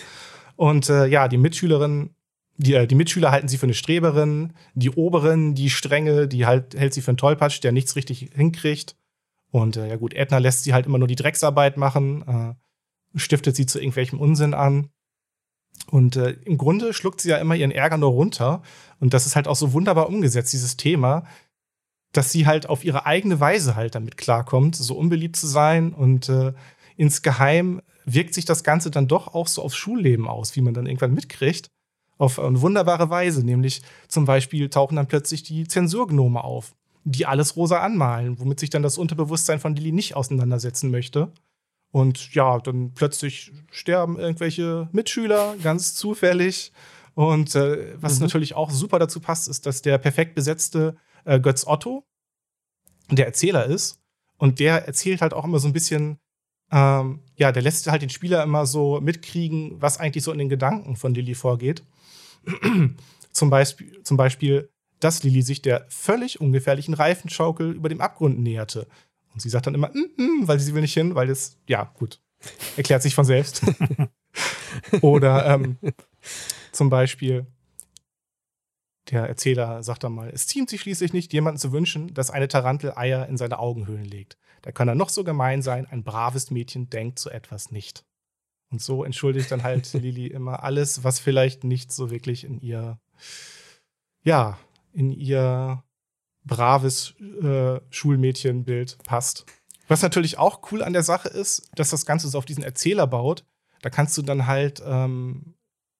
Und 0.56 0.89
äh, 0.89 1.06
ja, 1.06 1.28
die 1.28 1.38
Mitschülerin, 1.38 2.16
die, 2.58 2.74
äh, 2.74 2.88
die 2.88 2.95
Mitschüler 2.95 3.32
halten 3.32 3.47
sie 3.47 3.58
für 3.58 3.66
eine 3.66 3.74
Streberin, 3.74 4.53
die 4.74 4.89
Oberen, 4.89 5.56
die 5.56 5.70
Strenge, 5.70 6.28
die 6.28 6.45
halt, 6.45 6.76
hält 6.76 6.93
sie 6.93 7.01
für 7.01 7.12
einen 7.12 7.18
Tollpatsch, 7.18 7.64
der 7.64 7.72
nichts 7.72 7.95
richtig 7.95 8.32
hinkriegt. 8.34 8.95
Und 9.51 9.78
äh, 9.78 9.88
ja 9.88 9.95
gut, 9.95 10.14
Edna 10.14 10.39
lässt 10.39 10.64
sie 10.64 10.74
halt 10.74 10.86
immer 10.86 10.97
nur 10.97 11.08
die 11.08 11.16
Drecksarbeit 11.16 11.78
machen, 11.78 12.24
äh, 12.28 13.20
stiftet 13.20 13.56
sie 13.56 13.66
zu 13.66 13.80
irgendwelchem 13.80 14.20
Unsinn 14.20 14.53
an. 14.53 14.89
Und 15.91 16.16
äh, 16.16 16.32
im 16.45 16.58
Grunde 16.58 16.93
schluckt 16.93 17.22
sie 17.22 17.30
ja 17.30 17.38
immer 17.38 17.56
ihren 17.56 17.72
Ärger 17.72 17.97
nur 17.97 18.12
runter. 18.12 18.64
Und 18.99 19.14
das 19.14 19.26
ist 19.26 19.36
halt 19.36 19.47
auch 19.47 19.56
so 19.56 19.74
wunderbar 19.74 20.08
umgesetzt, 20.08 20.53
dieses 20.53 20.78
Thema, 20.78 21.26
dass 22.16 22.32
sie 22.32 22.45
halt 22.45 22.70
auf 22.70 22.86
ihre 22.86 23.05
eigene 23.05 23.39
Weise 23.39 23.76
halt 23.76 23.95
damit 23.95 24.18
klarkommt, 24.18 24.76
so 24.76 24.95
unbeliebt 24.95 25.36
zu 25.36 25.47
sein. 25.47 25.93
Und 25.93 26.30
äh, 26.30 26.53
insgeheim 26.95 27.82
wirkt 28.05 28.34
sich 28.34 28.45
das 28.45 28.63
Ganze 28.63 28.91
dann 28.91 29.07
doch 29.07 29.34
auch 29.34 29.47
so 29.47 29.61
aufs 29.61 29.76
Schulleben 29.76 30.28
aus, 30.28 30.55
wie 30.55 30.61
man 30.61 30.74
dann 30.74 30.86
irgendwann 30.86 31.13
mitkriegt. 31.13 31.68
Auf 32.18 32.39
eine 32.39 32.61
wunderbare 32.61 33.09
Weise. 33.09 33.43
Nämlich 33.45 33.82
zum 34.07 34.26
Beispiel 34.26 34.70
tauchen 34.70 34.95
dann 34.95 35.07
plötzlich 35.07 35.43
die 35.43 35.68
Zensurgnome 35.68 36.43
auf, 36.43 36.76
die 37.03 37.26
alles 37.26 37.55
rosa 37.57 37.80
anmalen, 37.80 38.39
womit 38.39 38.59
sich 38.59 38.70
dann 38.70 38.84
das 38.84 38.97
Unterbewusstsein 38.97 39.59
von 39.59 39.76
Lilly 39.76 39.91
nicht 39.91 40.16
auseinandersetzen 40.16 40.91
möchte. 40.91 41.32
Und 41.91 42.34
ja, 42.34 42.59
dann 42.59 42.93
plötzlich 42.93 43.51
sterben 43.72 44.18
irgendwelche 44.18 44.89
Mitschüler 44.91 45.55
ganz 45.61 45.95
zufällig. 45.95 46.72
Und 47.13 47.55
äh, 47.55 47.95
was 47.99 48.16
mhm. 48.16 48.26
natürlich 48.26 48.53
auch 48.53 48.72
super 48.72 48.99
dazu 48.99 49.20
passt, 49.20 49.47
ist, 49.47 49.66
dass 49.66 49.82
der 49.82 49.97
perfekt 49.97 50.36
besetzte 50.36 50.95
äh, 51.26 51.39
Götz 51.39 51.67
Otto 51.67 52.05
der 53.09 53.26
Erzähler 53.26 53.65
ist. 53.65 53.99
Und 54.38 54.59
der 54.59 54.86
erzählt 54.86 55.21
halt 55.21 55.34
auch 55.34 55.45
immer 55.45 55.59
so 55.59 55.67
ein 55.67 55.73
bisschen, 55.73 56.19
ähm, 56.71 57.19
ja, 57.36 57.51
der 57.51 57.61
lässt 57.61 57.88
halt 57.88 58.01
den 58.01 58.09
Spieler 58.09 58.43
immer 58.43 58.65
so 58.65 58.99
mitkriegen, 58.99 59.82
was 59.82 59.99
eigentlich 59.99 60.23
so 60.23 60.32
in 60.32 60.39
den 60.39 60.49
Gedanken 60.49 60.95
von 60.95 61.13
Lilly 61.13 61.36
vorgeht. 61.36 61.84
zum, 63.32 63.49
Beispiel, 63.49 64.01
zum 64.03 64.17
Beispiel, 64.17 64.69
dass 64.99 65.23
Lilly 65.23 65.41
sich 65.41 65.61
der 65.61 65.86
völlig 65.89 66.41
ungefährlichen 66.41 66.93
Reifenschaukel 66.93 67.71
über 67.73 67.89
dem 67.89 68.01
Abgrund 68.01 68.39
näherte. 68.39 68.88
Und 69.34 69.41
sie 69.41 69.49
sagt 69.49 69.67
dann 69.67 69.76
immer, 69.76 69.89
mm, 69.89 70.21
mm, 70.21 70.47
weil 70.47 70.59
sie 70.59 70.73
will 70.73 70.82
nicht 70.82 70.93
hin, 70.93 71.15
weil 71.15 71.30
es, 71.30 71.57
ja, 71.67 71.91
gut, 71.97 72.21
erklärt 72.76 73.03
sich 73.03 73.15
von 73.15 73.26
selbst. 73.26 73.61
Oder 75.01 75.45
ähm, 75.45 75.78
zum 76.71 76.89
Beispiel, 76.89 77.45
der 79.12 79.28
Erzähler 79.28 79.84
sagt 79.84 80.03
dann 80.03 80.14
mal, 80.14 80.30
es 80.34 80.47
ziemt 80.47 80.70
sich 80.70 80.82
schließlich 80.82 81.14
nicht, 81.14 81.34
jemanden 81.34 81.60
zu 81.60 81.72
wünschen, 81.72 82.14
dass 82.14 82.32
eine 82.32 82.47
Tarantel 82.47 82.93
Eier 82.95 83.28
in 83.28 83.38
seine 83.38 83.60
Augenhöhlen 83.60 84.06
legt. 84.06 84.38
Da 84.62 84.72
kann 84.72 84.88
er 84.88 84.95
noch 84.95 85.10
so 85.10 85.24
gemein 85.24 85.62
sein, 85.62 85.86
ein 85.86 86.03
braves 86.03 86.49
Mädchen 86.49 86.89
denkt 86.89 87.20
so 87.20 87.30
etwas 87.30 87.72
nicht. 87.72 88.03
Und 88.72 88.82
so 88.82 89.03
entschuldigt 89.03 89.51
dann 89.51 89.64
halt 89.64 89.93
Lili 89.93 90.28
immer 90.28 90.64
alles, 90.64 91.03
was 91.03 91.20
vielleicht 91.20 91.64
nicht 91.64 91.91
so 91.91 92.10
wirklich 92.10 92.43
in 92.43 92.60
ihr, 92.60 92.99
ja, 94.24 94.58
in 94.91 95.12
ihr 95.12 95.84
braves 96.43 97.14
äh, 97.20 97.80
Schulmädchenbild 97.89 98.97
passt. 99.03 99.45
Was 99.88 100.01
natürlich 100.01 100.39
auch 100.39 100.72
cool 100.72 100.82
an 100.82 100.93
der 100.93 101.03
Sache 101.03 101.30
ist, 101.30 101.70
dass 101.76 101.91
das 101.91 102.06
Ganze 102.06 102.28
so 102.28 102.38
auf 102.38 102.45
diesen 102.45 102.64
Erzähler 102.64 103.06
baut. 103.06 103.45
Da 103.82 103.91
kannst 103.91 104.18
du 104.18 104.24
dann 104.24 104.47
halt 104.47 104.82
ähm, 104.84 105.53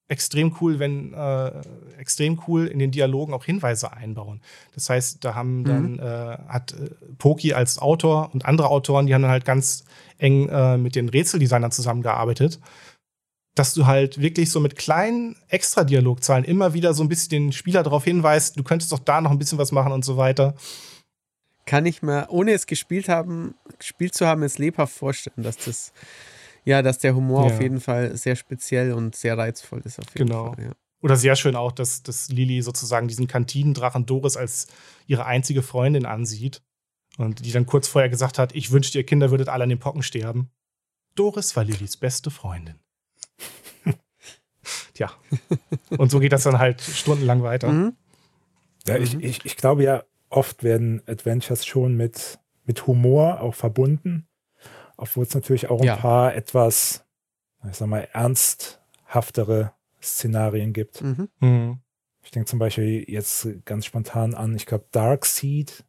extrem 0.08 0.56
cool, 0.62 0.80
wenn 0.80 1.14
äh, 1.14 1.51
extrem 1.97 2.39
cool 2.47 2.68
in 2.68 2.80
den 2.80 2.91
Dialogen 2.91 3.34
auch 3.34 3.45
Hinweise 3.45 3.91
einbauen. 3.91 4.41
Das 4.74 4.89
heißt, 4.89 5.24
da 5.24 5.34
haben 5.34 5.60
mhm. 5.60 5.66
dann 5.66 5.99
äh, 5.99 6.38
hat 6.47 6.74
äh, 6.74 6.89
Poki 7.18 7.53
als 7.53 7.80
Autor 7.80 8.30
und 8.34 8.45
andere 8.45 8.70
Autoren, 8.70 9.08
die 9.08 9.14
haben 9.14 9.24
dann 9.24 9.32
halt 9.32 9.45
ganz 9.45 9.84
eng 10.18 10.47
äh, 10.49 10.78
mit 10.78 10.95
den 10.95 11.10
Rätseldesignern 11.10 11.72
zusammengearbeitet 11.72 12.60
dass 13.56 13.74
du 13.74 13.86
halt 13.86 14.22
wirklich 14.22 14.51
so 14.51 14.60
mit 14.60 14.76
kleinen 14.76 15.38
Extra-Dialogzahlen 15.47 16.43
immer 16.43 16.74
wieder 16.74 16.93
so 16.93 17.03
ein 17.03 17.10
bisschen 17.10 17.30
den 17.30 17.51
Spieler 17.53 17.84
darauf 17.84 18.03
hinweist, 18.03 18.60
du 18.60 18.64
könntest 18.64 18.91
doch 18.91 18.99
da 18.99 19.22
noch 19.22 19.32
ein 19.32 19.39
bisschen 19.39 19.58
was 19.58 19.72
machen 19.72 19.93
und 19.93 20.03
so 20.03 20.18
weiter. 20.18 20.56
Kann 21.66 21.86
ich 21.86 22.03
mir, 22.03 22.28
ohne 22.30 22.51
es 22.51 22.68
gespielt 22.68 23.10
haben, 23.10 23.56
gespielt 23.80 24.14
zu 24.14 24.28
haben, 24.28 24.43
es 24.43 24.58
lebhaft 24.58 24.93
vorstellen, 24.93 25.41
dass 25.41 25.58
das, 25.58 25.93
ja, 26.66 26.82
dass 26.82 26.97
der 26.97 27.16
Humor 27.16 27.47
ja. 27.47 27.53
auf 27.53 27.61
jeden 27.61 27.80
Fall 27.80 28.18
sehr 28.18 28.36
speziell 28.36 28.91
und 28.91 29.16
sehr 29.16 29.38
reizvoll 29.38 29.82
ist. 29.86 29.99
Auf 29.99 30.13
jeden 30.13 30.28
genau. 30.28 30.53
Fall, 30.53 30.66
ja. 30.66 30.72
Oder 31.01 31.16
sehr 31.16 31.36
schön 31.36 31.55
auch, 31.55 31.72
dass, 31.72 32.01
dass 32.01 32.30
Lili 32.30 32.61
sozusagen 32.63 33.07
diesen 33.07 33.28
Kantinendrachen 33.28 34.07
Doris 34.07 34.36
als 34.38 34.68
ihre 35.05 35.26
einzige 35.26 35.61
Freundin 35.61 36.05
ansieht. 36.05 36.63
Und 37.18 37.45
die 37.45 37.51
dann 37.51 37.68
kurz 37.68 37.88
vorher 37.88 38.09
gesagt 38.09 38.39
hat, 38.39 38.55
ich 38.55 38.72
wünschte, 38.72 38.97
ihr 38.97 39.05
Kinder 39.05 39.30
würdet 39.30 39.47
alle 39.47 39.63
an 39.63 39.70
den 39.70 39.80
Pocken 39.80 40.01
sterben. 40.01 40.49
Doris 41.13 41.55
war 41.55 41.63
Lilis 41.63 41.95
beste 41.95 42.32
Freundin. 42.32 42.80
Tja. 44.93 45.11
Und 45.97 46.11
so 46.11 46.20
geht 46.20 46.34
das 46.34 46.43
dann 46.43 46.59
halt 46.59 46.82
stundenlang 46.82 47.43
weiter. 47.43 47.72
Mhm. 47.72 47.95
Ja, 48.88 48.97
ich, 48.97 49.16
ich, 49.16 49.45
ich 49.45 49.55
glaube 49.55 49.84
ja, 49.84 50.03
oft 50.30 50.63
werden 50.63 51.01
Adventures 51.07 51.66
schon 51.66 51.95
mit, 51.95 52.39
mit 52.66 52.88
Humor 52.88 53.41
auch 53.41 53.55
verbunden. 53.55 54.28
Obwohl 54.97 55.23
es 55.23 55.33
natürlich 55.33 55.69
auch 55.69 55.81
ein 55.81 55.87
ja. 55.87 55.95
paar 55.95 56.35
etwas, 56.35 57.05
ich 57.69 57.75
sag 57.75 57.87
mal, 57.87 58.07
ernsthaftere 58.13 59.73
Szenarien 60.01 60.73
gibt. 60.73 61.01
Mhm. 61.01 61.29
Mhm. 61.39 61.79
Ich 62.23 62.31
denke 62.31 62.49
zum 62.49 62.59
Beispiel 62.59 63.05
jetzt 63.07 63.47
ganz 63.65 63.85
spontan 63.85 64.33
an, 64.33 64.55
ich 64.55 64.65
glaube, 64.65 64.85
Dark 64.91 65.25
Seed 65.25 65.83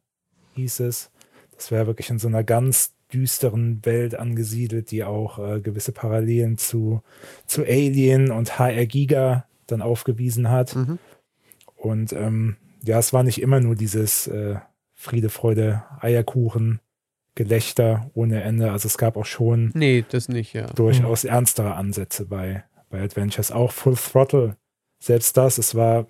hieß 0.53 0.81
es. 0.81 1.11
Das 1.55 1.71
wäre 1.71 1.87
wirklich 1.87 2.09
in 2.09 2.19
so 2.19 2.27
einer 2.27 2.43
ganz 2.43 2.93
düsteren 3.11 3.83
Welt 3.85 4.15
angesiedelt, 4.15 4.91
die 4.91 5.03
auch 5.03 5.39
äh, 5.39 5.61
gewisse 5.61 5.91
Parallelen 5.91 6.57
zu, 6.57 7.01
zu 7.45 7.63
Alien 7.63 8.31
und 8.31 8.59
HR 8.59 8.85
Giga 8.85 9.45
dann 9.65 9.81
aufgewiesen 9.81 10.49
hat. 10.49 10.75
Mhm. 10.75 10.99
Und 11.75 12.13
ähm, 12.13 12.57
ja, 12.83 12.99
es 12.99 13.13
war 13.13 13.23
nicht 13.23 13.41
immer 13.41 13.59
nur 13.59 13.75
dieses 13.75 14.27
äh, 14.27 14.57
Friede, 14.93 15.29
Freude, 15.29 15.83
Eierkuchen, 15.99 16.79
Gelächter 17.37 18.09
ohne 18.15 18.41
Ende. 18.41 18.71
Also 18.71 18.87
es 18.87 18.97
gab 18.97 19.15
auch 19.15 19.25
schon 19.25 19.71
nee, 19.75 20.03
das 20.09 20.27
nicht, 20.27 20.53
ja. 20.53 20.65
durchaus 20.73 21.23
mhm. 21.23 21.29
ernstere 21.29 21.75
Ansätze 21.75 22.25
bei, 22.25 22.63
bei 22.89 23.01
Adventures. 23.01 23.51
Auch 23.51 23.71
Full 23.71 23.95
Throttle, 23.95 24.57
selbst 24.99 25.37
das, 25.37 25.57
es 25.57 25.75
war 25.75 26.07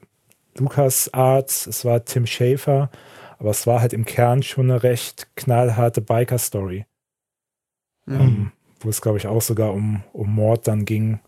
Lukas 0.58 1.14
Arts, 1.14 1.68
es 1.68 1.86
war 1.86 2.04
Tim 2.06 2.26
Schafer, 2.26 2.90
aber 3.38 3.52
es 3.52 3.68
war 3.68 3.82
halt 3.82 3.94
im 3.94 4.06
Kern 4.06 4.42
schon 4.42 4.72
eine 4.72 4.82
recht 4.82 5.28
knallharte 5.36 6.02
Biker-Story. 6.02 6.86
Mhm. 8.06 8.16
Ähm, 8.16 8.52
wo 8.80 8.90
es, 8.90 9.02
glaube 9.02 9.18
ich, 9.18 9.28
auch 9.28 9.42
sogar 9.42 9.74
um, 9.74 10.04
um 10.14 10.34
Mord 10.34 10.68
dann 10.68 10.86
ging. 10.86 11.20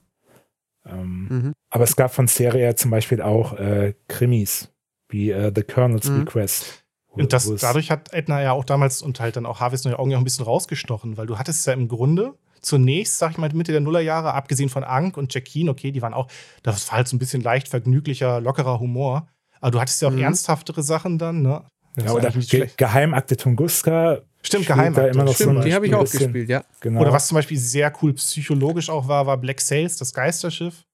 Ähm, 0.86 1.28
mhm. 1.30 1.54
Aber 1.70 1.84
es 1.84 1.96
gab 1.96 2.14
von 2.14 2.28
Serie 2.28 2.74
zum 2.76 2.90
Beispiel 2.90 3.22
auch 3.22 3.54
äh, 3.54 3.96
Krimis, 4.08 4.72
wie 5.10 5.32
äh, 5.32 5.52
The 5.54 5.64
Colonel's 5.64 6.10
mhm. 6.10 6.22
Request. 6.22 6.79
Und 7.12 7.34
das, 7.34 7.54
dadurch 7.56 7.92
hat 7.92 8.14
Edna 8.14 8.42
ja 8.42 8.52
auch 8.52 8.64
damals 8.64 9.02
und 9.02 9.20
halt 9.20 9.36
dann 9.36 9.46
auch 9.46 9.60
Harveys 9.60 9.84
neue 9.84 9.98
Augen 9.98 10.12
ja 10.12 10.18
auch 10.18 10.22
ein 10.22 10.26
bisschen 10.26 10.46
rausgestochen, 10.46 11.18
weil 11.18 11.28
du 11.28 11.38
hattest 11.38 11.66
ja 11.66 11.74
im 11.74 11.88
Grunde 11.88 12.36
zunächst, 12.62 13.18
sag 13.18 13.32
ich 13.32 13.38
mal, 13.38 13.50
Mitte 13.54 13.72
der 13.72 13.82
Nullerjahre, 13.82 14.34
abgesehen 14.34 14.70
von 14.70 14.84
Ank 14.84 15.18
und 15.18 15.34
Jacqueline, 15.34 15.72
okay, 15.72 15.92
die 15.92 16.02
waren 16.02 16.14
auch, 16.14 16.28
das 16.62 16.88
war 16.90 16.98
halt 16.98 17.08
so 17.08 17.16
ein 17.16 17.20
bisschen 17.20 17.42
leicht 17.42 17.68
vergnüglicher, 17.68 18.42
lockerer 18.42 18.80
Humor. 18.80 19.28
Aber 19.62 19.72
du 19.72 19.82
hattest 19.82 20.02
ja 20.02 20.08
auch 20.08 20.14
mhm. 20.14 20.24
ernsthaftere 20.24 20.84
Sachen 20.84 21.18
dann, 21.18 21.42
ne? 21.42 21.64
ja, 21.98 22.12
oder 22.12 22.32
Ge 22.32 22.70
Geheimakte 22.78 23.38
Tunguska. 23.38 24.20
Stimmt, 24.42 24.68
Geheimakte. 24.68 25.10
immer 25.10 25.26
noch 25.26 25.34
Stimmt, 25.34 25.58
so 25.58 25.64
die 25.64 25.74
habe 25.74 25.88
ich 25.88 25.94
auch 25.94 26.02
bisschen. 26.02 26.32
gespielt, 26.32 26.50
ja. 26.50 26.64
Genau. 26.80 27.02
Oder 27.02 27.12
was 27.12 27.28
zum 27.28 27.36
Beispiel 27.36 27.58
sehr 27.58 27.92
cool 28.02 28.14
psychologisch 28.14 28.90
auch 28.90 29.08
war, 29.08 29.26
war 29.26 29.38
Black 29.38 29.60
Sails, 29.60 29.98
das 29.98 30.14
Geisterschiff. 30.14 30.86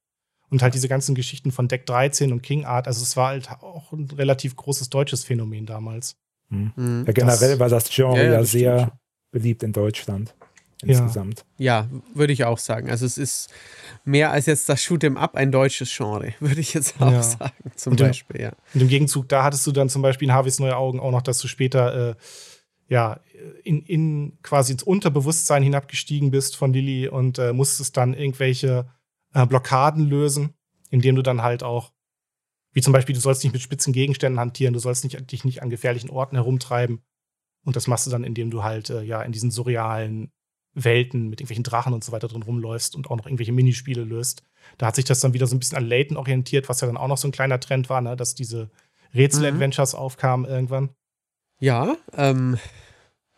Und 0.50 0.62
halt 0.62 0.74
diese 0.74 0.88
ganzen 0.88 1.16
Geschichten 1.16 1.52
von 1.52 1.68
Deck 1.68 1.86
13 1.86 2.32
und 2.32 2.42
King 2.42 2.66
Art. 2.66 2.88
Also 2.88 3.02
es 3.02 3.18
war 3.18 3.30
halt 3.30 3.50
auch 3.62 3.92
ein 3.92 4.10
relativ 4.12 4.56
großes 4.56 4.90
deutsches 4.90 5.24
Phänomen 5.24 5.66
damals. 5.66 6.18
Mhm. 6.50 7.04
Ja, 7.08 7.14
generell 7.14 7.52
das, 7.52 7.60
war 7.60 7.70
das 7.70 7.90
Genre 7.90 8.18
ja, 8.18 8.32
ja 8.32 8.40
das 8.40 8.52
sehr 8.52 8.80
stimmt. 8.80 8.94
beliebt 9.32 9.64
in 9.64 9.74
Deutschland 9.74 10.36
insgesamt. 10.84 11.46
Ja, 11.58 11.88
würde 12.14 12.34
ich 12.34 12.44
auch 12.46 12.58
sagen. 12.58 12.90
Also 12.90 13.06
es 13.06 13.18
ist 13.18 13.50
mehr 14.04 14.32
als 14.32 14.46
jetzt 14.46 14.70
das 14.70 14.82
Shoot'em 14.82 15.18
Up 15.18 15.36
ein 15.36 15.52
deutsches 15.52 15.96
Genre, 15.96 16.34
würde 16.40 16.62
ich 16.62 16.74
jetzt 16.74 17.02
auch 17.02 17.12
ja. 17.12 17.24
sagen, 17.24 17.72
zum 17.76 17.92
und 17.92 18.00
Beispiel, 18.00 18.42
ja. 18.42 18.52
Und 18.74 18.82
im 18.82 18.88
Gegenzug, 18.88 19.30
da 19.30 19.44
hattest 19.44 19.66
du 19.68 19.72
dann 19.72 19.90
zum 19.90 20.02
Beispiel 20.02 20.28
in 20.28 20.34
Harveys 20.34 20.60
Neue 20.60 20.76
Augen 20.76 21.00
auch 21.00 21.12
noch, 21.12 21.22
dass 21.22 21.40
du 21.40 21.48
später 21.48 22.12
äh, 22.12 22.16
ja, 22.88 23.20
in, 23.64 23.82
in 23.82 24.38
quasi 24.44 24.74
ins 24.74 24.84
Unterbewusstsein 24.84 25.64
hinabgestiegen 25.64 26.30
bist 26.30 26.56
von 26.56 26.72
Lilly 26.72 27.08
und 27.08 27.40
äh, 27.40 27.52
musstest 27.52 27.98
dann 27.98 28.14
irgendwelche 28.14 28.86
äh, 29.36 29.46
Blockaden 29.46 30.08
lösen, 30.08 30.56
indem 30.90 31.16
du 31.16 31.22
dann 31.22 31.44
halt 31.44 31.62
auch, 31.62 31.92
wie 32.72 32.82
zum 32.82 32.94
Beispiel, 32.94 33.14
du 33.14 33.22
sollst 33.22 33.44
nicht 33.44 33.54
mit 33.54 33.62
spitzen 33.62 33.94
Gegenständen 33.94 34.40
hantieren, 34.40 34.74
du 34.74 34.80
sollst 34.80 35.04
nicht, 35.04 35.32
dich 35.32 35.46
nicht 35.46 35.62
an 35.62 35.70
gefährlichen 35.70 36.10
Orten 36.10 36.36
herumtreiben. 36.36 37.04
Und 37.64 37.76
das 37.76 37.88
machst 37.88 38.08
du 38.08 38.12
dann, 38.12 38.24
indem 38.24 38.50
du 38.50 38.64
halt 38.64 38.90
äh, 38.90 39.02
ja 39.02 39.22
in 39.22 39.32
diesen 39.32 39.52
surrealen 39.52 40.32
Welten 40.74 41.30
mit 41.30 41.40
irgendwelchen 41.40 41.64
Drachen 41.64 41.94
und 41.94 42.04
so 42.04 42.12
weiter 42.12 42.28
drin 42.28 42.44
rumläufst 42.44 42.96
und 42.96 43.10
auch 43.10 43.16
noch 43.16 43.26
irgendwelche 43.26 43.54
Minispiele 43.54 44.04
löst. 44.04 44.44
Da 44.78 44.88
hat 44.88 44.96
sich 44.96 45.06
das 45.06 45.20
dann 45.20 45.34
wieder 45.34 45.48
so 45.48 45.56
ein 45.56 45.60
bisschen 45.60 45.78
an 45.78 45.86
Layton 45.86 46.18
orientiert, 46.18 46.70
was 46.70 46.82
ja 46.82 46.88
dann 46.88 46.98
auch 46.98 47.08
noch 47.08 47.18
so 47.18 47.28
ein 47.28 47.32
kleiner 47.32 47.60
Trend 47.60 47.90
war, 47.90 48.02
ne? 48.02 48.16
dass 48.16 48.36
diese 48.36 48.70
Rätsel-Adventures 49.14 49.94
mhm. 49.94 50.00
aufkamen 50.00 50.50
irgendwann. 50.50 50.90
Ja, 51.60 51.96
ähm, 52.14 52.58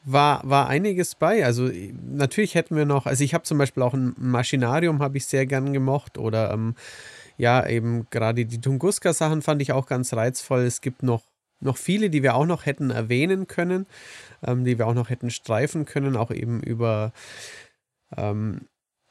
war, 0.08 0.42
war 0.50 0.68
einiges 0.68 1.16
bei. 1.16 1.46
Also 1.46 1.70
natürlich 2.02 2.56
hätten 2.56 2.76
wir 2.76 2.86
noch, 2.86 3.06
also 3.06 3.24
ich 3.24 3.34
habe 3.34 3.44
zum 3.44 3.58
Beispiel 3.58 3.84
auch 3.84 3.94
ein 3.94 4.16
Maschinarium, 4.18 5.00
habe 5.02 5.18
ich 5.18 5.26
sehr 5.26 5.46
gern 5.46 5.74
gemocht 5.74 6.18
oder 6.18 6.52
ähm, 6.52 6.76
ja, 7.38 7.68
eben 7.68 8.08
gerade 8.10 8.46
die 8.46 8.62
Tunguska-Sachen 8.62 9.42
fand 9.42 9.62
ich 9.62 9.74
auch 9.74 9.86
ganz 9.86 10.14
reizvoll. 10.14 10.62
Es 10.62 10.82
gibt 10.82 11.04
noch 11.04 11.24
noch 11.60 11.78
viele, 11.78 12.12
die 12.12 12.22
wir 12.22 12.36
auch 12.36 12.46
noch 12.46 12.68
hätten 12.68 12.92
erwähnen 12.92 13.48
können, 13.48 13.88
ähm, 14.46 14.64
die 14.64 14.78
wir 14.78 14.86
auch 14.86 14.94
noch 14.94 15.10
hätten 15.10 15.32
streifen 15.32 15.86
können, 15.86 16.16
auch 16.16 16.30
eben 16.30 16.62
über 16.62 17.12
ähm, 18.16 18.62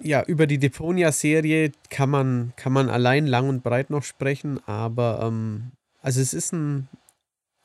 ja, 0.00 0.22
über 0.22 0.46
die 0.46 0.58
Deponia-Serie 0.58 1.72
kann 1.90 2.10
man, 2.10 2.52
kann 2.56 2.72
man 2.72 2.88
allein 2.88 3.26
lang 3.26 3.48
und 3.48 3.62
breit 3.62 3.90
noch 3.90 4.04
sprechen, 4.04 4.60
aber 4.66 5.20
ähm, 5.22 5.72
also 6.02 6.20
es 6.20 6.34
ist 6.34 6.52
ein, 6.52 6.88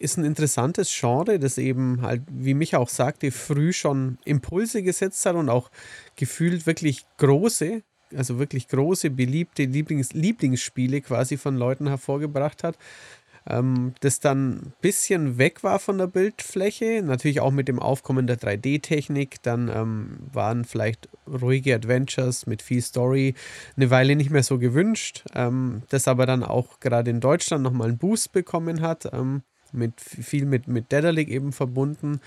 ist 0.02 0.18
ein 0.18 0.26
interessantes 0.26 0.94
Genre, 1.00 1.40
das 1.40 1.58
eben 1.58 2.02
halt, 2.02 2.24
wie 2.30 2.54
Micha 2.54 2.78
auch 2.78 2.90
sagte, 2.90 3.32
früh 3.32 3.72
schon 3.72 4.18
Impulse 4.26 4.84
gesetzt 4.84 5.26
hat 5.26 5.36
und 5.36 5.50
auch 5.50 5.70
gefühlt 6.16 6.66
wirklich 6.66 7.06
große, 7.18 7.84
also 8.16 8.40
wirklich 8.40 8.68
große, 8.68 9.10
beliebte 9.12 9.64
Lieblings 9.64 10.14
Lieblingsspiele 10.14 11.02
quasi 11.02 11.38
von 11.38 11.56
Leuten 11.56 11.88
hervorgebracht 11.88 12.64
hat 12.64 12.78
ähm, 13.50 13.94
das 14.02 14.20
dann 14.20 14.52
ein 14.52 14.74
bisschen 14.82 15.38
weg 15.38 15.64
war 15.64 15.80
von 15.80 15.98
der 15.98 16.08
Bildfläche. 16.08 17.02
Natürlich 17.04 17.40
auch 17.42 17.52
mit 17.52 17.68
dem 17.68 17.80
Aufkommen 17.80 18.28
der 18.28 18.38
3D-Technik. 18.38 19.42
Dann 19.42 19.70
ähm, 19.70 20.18
waren 20.32 20.66
vielleicht 20.66 21.10
ruhige 21.28 21.74
Adventures 21.76 22.46
mit 22.46 22.62
viel 22.62 22.82
Story 22.82 23.34
eine 23.76 23.90
Weile 23.90 24.16
nicht 24.16 24.30
mehr 24.30 24.44
so 24.44 24.60
gewünscht. 24.60 25.24
Ähm, 25.34 25.84
das 25.90 26.08
aber 26.08 26.26
dann 26.26 26.44
auch 26.44 26.80
gerade 26.80 27.10
in 27.10 27.20
Deutschland 27.20 27.64
nochmal 27.64 27.90
einen 27.90 27.98
Boost 27.98 28.32
bekommen 28.32 28.82
hat. 28.82 29.12
Ähm, 29.12 29.42
mit 29.74 30.02
viel 30.02 30.46
mit, 30.46 30.68
mit 30.68 30.92
Dedalic 30.92 31.30
eben 31.30 31.52
verbunden. 31.52 32.20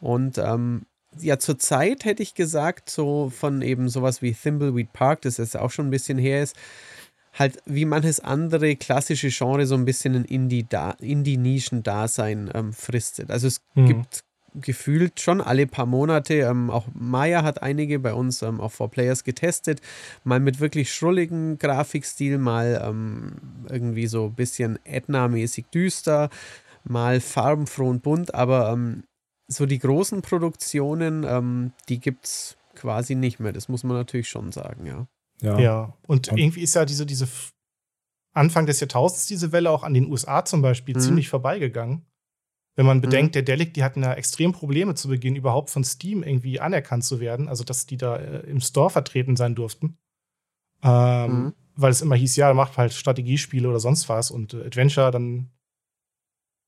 Und 0.00 0.38
ähm, 0.38 0.82
ja, 1.18 1.38
zur 1.38 1.58
Zeit 1.58 2.04
hätte 2.04 2.22
ich 2.22 2.34
gesagt, 2.34 2.90
so 2.90 3.30
von 3.30 3.62
eben 3.62 3.88
sowas 3.88 4.22
wie 4.22 4.32
Thimbleweed 4.32 4.92
Park, 4.92 5.22
das 5.22 5.36
jetzt 5.36 5.56
auch 5.56 5.70
schon 5.70 5.88
ein 5.88 5.90
bisschen 5.90 6.18
her 6.18 6.42
ist, 6.42 6.56
halt 7.34 7.58
wie 7.64 7.84
manches 7.84 8.20
andere 8.20 8.76
klassische 8.76 9.30
Genre 9.30 9.66
so 9.66 9.74
ein 9.74 9.84
bisschen 9.84 10.14
ein 10.14 10.24
Indie-Nischen-Dasein 10.24 12.50
ähm, 12.54 12.72
fristet. 12.72 13.30
Also 13.30 13.48
es 13.48 13.60
mhm. 13.74 13.86
gibt 13.86 14.24
gefühlt 14.54 15.20
schon 15.20 15.40
alle 15.40 15.66
paar 15.66 15.86
Monate, 15.86 16.34
ähm, 16.34 16.70
auch 16.70 16.86
Maya 16.92 17.42
hat 17.42 17.62
einige 17.62 17.98
bei 17.98 18.12
uns 18.12 18.42
ähm, 18.42 18.60
auf 18.60 18.78
4Players 18.80 19.24
getestet, 19.24 19.80
mal 20.24 20.40
mit 20.40 20.60
wirklich 20.60 20.92
schrulligen 20.92 21.56
Grafikstil, 21.58 22.36
mal 22.36 22.82
ähm, 22.84 23.32
irgendwie 23.70 24.06
so 24.06 24.26
ein 24.26 24.34
bisschen 24.34 24.78
Edna-mäßig 24.84 25.64
düster, 25.72 26.28
mal 26.84 27.20
farbenfroh 27.20 27.88
und 27.88 28.02
bunt, 28.02 28.34
aber 28.34 28.70
ähm, 28.72 29.04
so 29.48 29.66
die 29.66 29.78
großen 29.78 30.22
Produktionen, 30.22 31.24
ähm, 31.24 31.72
die 31.88 32.00
gibt 32.00 32.24
es 32.26 32.56
quasi 32.74 33.14
nicht 33.14 33.40
mehr, 33.40 33.52
das 33.52 33.68
muss 33.68 33.84
man 33.84 33.96
natürlich 33.96 34.28
schon 34.28 34.52
sagen, 34.52 34.86
ja. 34.86 35.06
Ja. 35.40 35.58
ja. 35.58 35.96
Und, 36.06 36.28
und, 36.28 36.38
irgendwie 36.38 36.62
ist 36.62 36.74
ja 36.74 36.84
diese, 36.84 37.04
diese 37.04 37.28
Anfang 38.32 38.66
des 38.66 38.80
Jahrtausends 38.80 39.26
diese 39.26 39.52
Welle 39.52 39.70
auch 39.70 39.82
an 39.82 39.94
den 39.94 40.10
USA 40.10 40.44
zum 40.44 40.62
Beispiel 40.62 40.94
mhm. 40.96 41.00
ziemlich 41.00 41.28
vorbeigegangen. 41.28 42.06
Wenn 42.74 42.86
man 42.86 43.02
bedenkt, 43.02 43.32
mhm. 43.32 43.32
der 43.32 43.42
Delic, 43.42 43.74
die 43.74 43.84
hatten 43.84 44.02
ja 44.02 44.14
extrem 44.14 44.52
Probleme 44.52 44.94
zu 44.94 45.08
Beginn, 45.08 45.36
überhaupt 45.36 45.68
von 45.68 45.84
Steam 45.84 46.22
irgendwie 46.22 46.58
anerkannt 46.58 47.04
zu 47.04 47.20
werden, 47.20 47.48
also 47.48 47.64
dass 47.64 47.84
die 47.84 47.98
da 47.98 48.16
äh, 48.16 48.40
im 48.48 48.60
Store 48.60 48.88
vertreten 48.88 49.36
sein 49.36 49.54
durften. 49.54 49.98
Ähm, 50.82 51.30
mhm. 51.30 51.52
Weil 51.74 51.90
es 51.90 52.00
immer 52.00 52.16
hieß, 52.16 52.36
ja, 52.36 52.54
macht 52.54 52.78
halt 52.78 52.94
Strategiespiele 52.94 53.68
oder 53.68 53.80
sonst 53.80 54.08
was 54.08 54.30
und 54.30 54.54
äh, 54.54 54.64
Adventure, 54.64 55.10
dann 55.10 55.50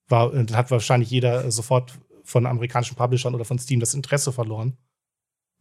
war, 0.09 0.35
äh, 0.35 0.47
hat 0.53 0.71
wahrscheinlich 0.71 1.11
jeder 1.11 1.51
sofort 1.51 1.99
von 2.25 2.47
amerikanischen 2.47 2.97
Publishern 2.97 3.35
oder 3.35 3.45
von 3.45 3.59
Steam 3.59 3.81
das 3.81 3.95
Interesse 3.95 4.33
verloren. 4.33 4.77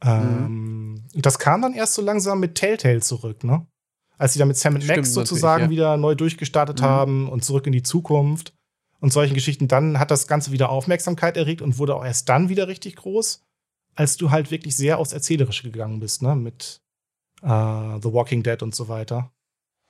Mhm. 0.04 0.10
Ähm, 0.10 1.04
das 1.14 1.40
kam 1.40 1.62
dann 1.62 1.74
erst 1.74 1.94
so 1.94 2.02
langsam 2.02 2.40
mit 2.40 2.56
Telltale 2.56 3.02
zurück, 3.02 3.44
ne? 3.44 3.66
Als 4.18 4.34
sie 4.34 4.40
dann 4.40 4.48
mit 4.48 4.58
Sam 4.58 4.74
Max 4.86 5.14
sozusagen 5.14 5.66
ja. 5.66 5.70
wieder 5.70 5.98
neu 5.98 6.16
durchgestartet 6.16 6.82
mhm. 6.82 6.86
haben 6.86 7.30
und 7.30 7.44
zurück 7.44 7.66
in 7.68 7.74
die 7.74 7.84
Zukunft 7.84 8.54
und 9.00 9.12
solchen 9.12 9.34
Geschichten, 9.34 9.68
dann 9.68 10.00
hat 10.00 10.12
das 10.12 10.28
Ganze 10.28 10.52
wieder 10.52 10.70
Aufmerksamkeit 10.70 11.36
erregt 11.36 11.62
und 11.62 11.78
wurde 11.78 11.96
auch 11.96 12.06
erst 12.06 12.30
dann 12.30 12.48
wieder 12.48 12.68
richtig 12.68 12.96
groß, 12.96 13.44
als 13.96 14.18
du 14.18 14.32
halt 14.32 14.52
wirklich 14.52 14.78
sehr 14.78 15.00
aufs 15.00 15.14
Erzählerische 15.14 15.70
gegangen 15.70 16.00
bist, 16.00 16.22
ne? 16.22 16.36
Mit 16.36 16.82
uh, 17.42 18.00
The 18.02 18.14
Walking 18.14 18.44
Dead 18.44 18.62
und 18.62 18.76
so 18.76 18.88
weiter. 18.88 19.33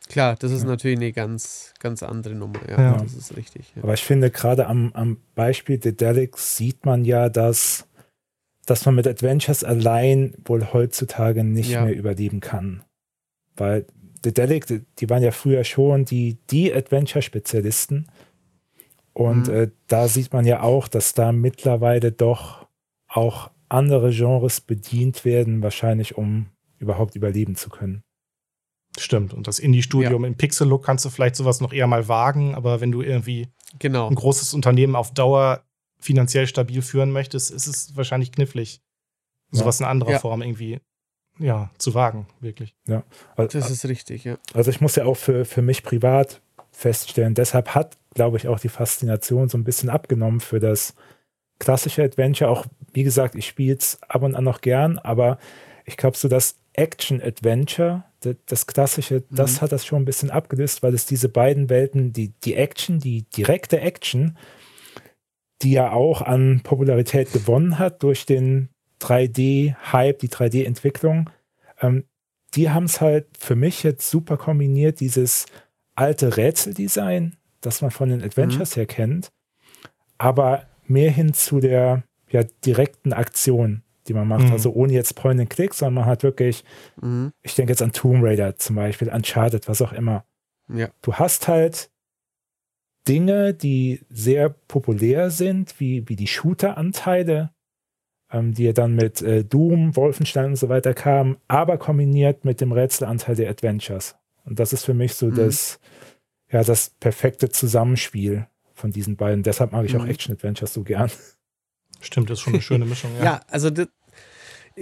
Klar, 0.09 0.35
das 0.37 0.51
ist 0.51 0.63
ja. 0.63 0.69
natürlich 0.69 0.97
eine 0.97 1.13
ganz, 1.13 1.73
ganz 1.79 2.03
andere 2.03 2.35
Nummer. 2.35 2.59
Ja, 2.69 2.81
ja. 2.81 2.97
das 2.97 3.13
ist 3.13 3.35
richtig. 3.37 3.73
Ja. 3.75 3.83
Aber 3.83 3.93
ich 3.93 4.03
finde, 4.03 4.29
gerade 4.29 4.67
am, 4.67 4.91
am 4.93 5.17
Beispiel 5.33 5.77
Dedelic 5.77 6.37
sieht 6.37 6.85
man 6.85 7.05
ja, 7.05 7.29
dass 7.29 7.87
dass 8.65 8.85
man 8.85 8.95
mit 8.95 9.07
Adventures 9.07 9.63
allein 9.63 10.35
wohl 10.45 10.71
heutzutage 10.71 11.43
nicht 11.43 11.71
mehr 11.71 11.95
überleben 11.95 12.39
kann. 12.39 12.83
Weil 13.55 13.85
The 14.23 14.33
Delic, 14.33 14.65
die 14.99 15.09
waren 15.09 15.21
ja 15.21 15.31
früher 15.31 15.63
schon 15.63 16.05
die, 16.05 16.37
die 16.49 16.73
Adventure-Spezialisten. 16.73 18.07
Und 19.11 19.47
mhm. 19.47 19.53
äh, 19.53 19.67
da 19.87 20.07
sieht 20.07 20.31
man 20.31 20.45
ja 20.45 20.61
auch, 20.61 20.87
dass 20.87 21.13
da 21.13 21.31
mittlerweile 21.31 22.11
doch 22.11 22.67
auch 23.07 23.51
andere 23.67 24.11
Genres 24.11 24.61
bedient 24.61 25.25
werden, 25.25 25.61
wahrscheinlich 25.61 26.17
um 26.17 26.47
überhaupt 26.79 27.15
überleben 27.15 27.55
zu 27.55 27.69
können. 27.69 28.03
Stimmt. 28.97 29.33
Und 29.33 29.47
das 29.47 29.59
Indie-Studium 29.59 30.23
ja. 30.23 30.27
im 30.27 30.35
Pixel-Look 30.35 30.85
kannst 30.85 31.03
du 31.05 31.09
vielleicht 31.09 31.35
sowas 31.35 31.61
noch 31.61 31.73
eher 31.73 31.87
mal 31.87 32.07
wagen, 32.07 32.53
aber 32.53 32.79
wenn 32.79 32.91
du 32.91 33.01
irgendwie 33.01 33.47
genau. 33.79 34.07
ein 34.07 34.15
großes 34.15 34.53
Unternehmen 34.53 34.95
auf 34.95 35.13
Dauer 35.13 35.63
finanziell 35.99 36.47
stabil 36.47 36.81
führen 36.81 37.11
möchtest, 37.11 37.49
ist 37.51 37.67
es 37.67 37.95
wahrscheinlich 37.95 38.31
knifflig, 38.31 38.81
sowas 39.51 39.79
in 39.79 39.85
anderer 39.85 40.11
ja. 40.11 40.19
Form 40.19 40.41
irgendwie 40.41 40.79
ja, 41.39 41.71
zu 41.77 41.93
wagen, 41.93 42.27
wirklich. 42.39 42.75
Ja, 42.87 43.03
also, 43.35 43.57
das 43.57 43.71
ist 43.71 43.85
richtig, 43.85 44.23
ja. 44.23 44.37
Also 44.53 44.69
ich 44.69 44.81
muss 44.81 44.95
ja 44.95 45.05
auch 45.05 45.17
für, 45.17 45.45
für 45.45 45.61
mich 45.61 45.83
privat 45.83 46.41
feststellen, 46.71 47.33
deshalb 47.33 47.69
hat, 47.69 47.97
glaube 48.13 48.37
ich, 48.37 48.47
auch 48.47 48.59
die 48.59 48.69
Faszination 48.69 49.49
so 49.49 49.57
ein 49.57 49.63
bisschen 49.63 49.89
abgenommen 49.89 50.39
für 50.39 50.59
das 50.59 50.93
klassische 51.59 52.03
Adventure. 52.03 52.49
Auch, 52.49 52.65
wie 52.93 53.03
gesagt, 53.03 53.35
ich 53.35 53.47
spiele 53.47 53.77
es 53.77 53.99
ab 54.03 54.23
und 54.23 54.35
an 54.35 54.43
noch 54.43 54.61
gern, 54.61 54.99
aber 54.99 55.39
ich 55.85 55.97
glaube, 55.97 56.17
so 56.17 56.27
das 56.27 56.57
Action-Adventure, 56.73 58.03
das, 58.25 58.35
das, 58.45 58.67
klassische, 58.67 59.23
mhm. 59.29 59.35
das 59.35 59.61
hat 59.61 59.71
das 59.71 59.85
schon 59.85 60.01
ein 60.01 60.05
bisschen 60.05 60.31
abgelöst, 60.31 60.83
weil 60.83 60.93
es 60.93 61.05
diese 61.05 61.29
beiden 61.29 61.69
Welten, 61.69 62.13
die, 62.13 62.29
die 62.43 62.55
Action, 62.55 62.99
die 62.99 63.23
direkte 63.35 63.79
Action, 63.79 64.37
die 65.61 65.71
ja 65.71 65.91
auch 65.91 66.21
an 66.21 66.61
Popularität 66.63 67.31
gewonnen 67.31 67.79
hat 67.79 68.03
durch 68.03 68.25
den 68.25 68.69
3D-Hype, 69.01 70.19
die 70.19 70.29
3D-Entwicklung. 70.29 71.29
Ähm, 71.81 72.05
die 72.55 72.69
haben 72.69 72.85
es 72.85 73.01
halt 73.01 73.27
für 73.37 73.55
mich 73.55 73.83
jetzt 73.83 74.09
super 74.09 74.37
kombiniert, 74.37 74.99
dieses 74.99 75.45
alte 75.95 76.37
Rätseldesign, 76.37 77.35
das 77.61 77.81
man 77.81 77.91
von 77.91 78.09
den 78.09 78.21
Adventures 78.21 78.75
mhm. 78.75 78.79
her 78.79 78.85
kennt, 78.85 79.31
aber 80.17 80.67
mehr 80.85 81.11
hin 81.11 81.33
zu 81.33 81.59
der 81.59 82.03
ja, 82.29 82.43
direkten 82.65 83.13
Aktion, 83.13 83.83
die 84.07 84.13
man 84.13 84.27
macht. 84.27 84.45
Mhm. 84.45 84.51
Also 84.51 84.71
ohne 84.73 84.93
jetzt 84.93 85.15
Point 85.15 85.39
and 85.39 85.49
Click, 85.49 85.73
sondern 85.73 85.95
man 85.95 86.05
hat 86.05 86.23
wirklich, 86.23 86.63
mhm. 87.01 87.31
ich 87.41 87.55
denke 87.55 87.71
jetzt 87.71 87.81
an 87.81 87.91
Tomb 87.91 88.23
Raider 88.23 88.55
zum 88.57 88.75
Beispiel, 88.75 89.09
Uncharted, 89.09 89.67
was 89.67 89.81
auch 89.81 89.93
immer. 89.93 90.25
Ja. 90.67 90.89
Du 91.01 91.13
hast 91.13 91.47
halt 91.47 91.89
Dinge, 93.07 93.53
die 93.53 94.01
sehr 94.09 94.49
populär 94.49 95.29
sind, 95.29 95.79
wie, 95.79 96.07
wie 96.07 96.15
die 96.15 96.27
Shooter-Anteile, 96.27 97.51
ähm, 98.31 98.53
die 98.53 98.63
ja 98.63 98.73
dann 98.73 98.95
mit 98.95 99.21
äh, 99.21 99.43
Doom, 99.43 99.95
Wolfenstein 99.95 100.51
und 100.51 100.55
so 100.55 100.69
weiter 100.69 100.93
kamen, 100.93 101.37
aber 101.47 101.77
kombiniert 101.77 102.45
mit 102.45 102.61
dem 102.61 102.71
Rätselanteil 102.71 103.35
der 103.35 103.49
Adventures. 103.49 104.15
Und 104.45 104.59
das 104.59 104.73
ist 104.73 104.85
für 104.85 104.93
mich 104.93 105.15
so 105.15 105.27
mhm. 105.27 105.35
das, 105.35 105.79
ja, 106.49 106.63
das 106.63 106.91
perfekte 106.99 107.49
Zusammenspiel 107.49 108.47
von 108.73 108.91
diesen 108.91 109.15
beiden. 109.15 109.43
Deshalb 109.43 109.71
mag 109.71 109.85
ich 109.85 109.93
mhm. 109.93 110.01
auch 110.01 110.07
Action-Adventures 110.07 110.73
so 110.73 110.83
gern. 110.83 111.11
Stimmt, 112.03 112.29
das 112.29 112.39
ist 112.39 112.43
schon 112.43 112.53
eine 112.53 112.61
schöne 112.61 112.85
Mischung. 112.85 113.11
Ja, 113.17 113.23
ja 113.23 113.41
also 113.49 113.69
das, 113.69 113.87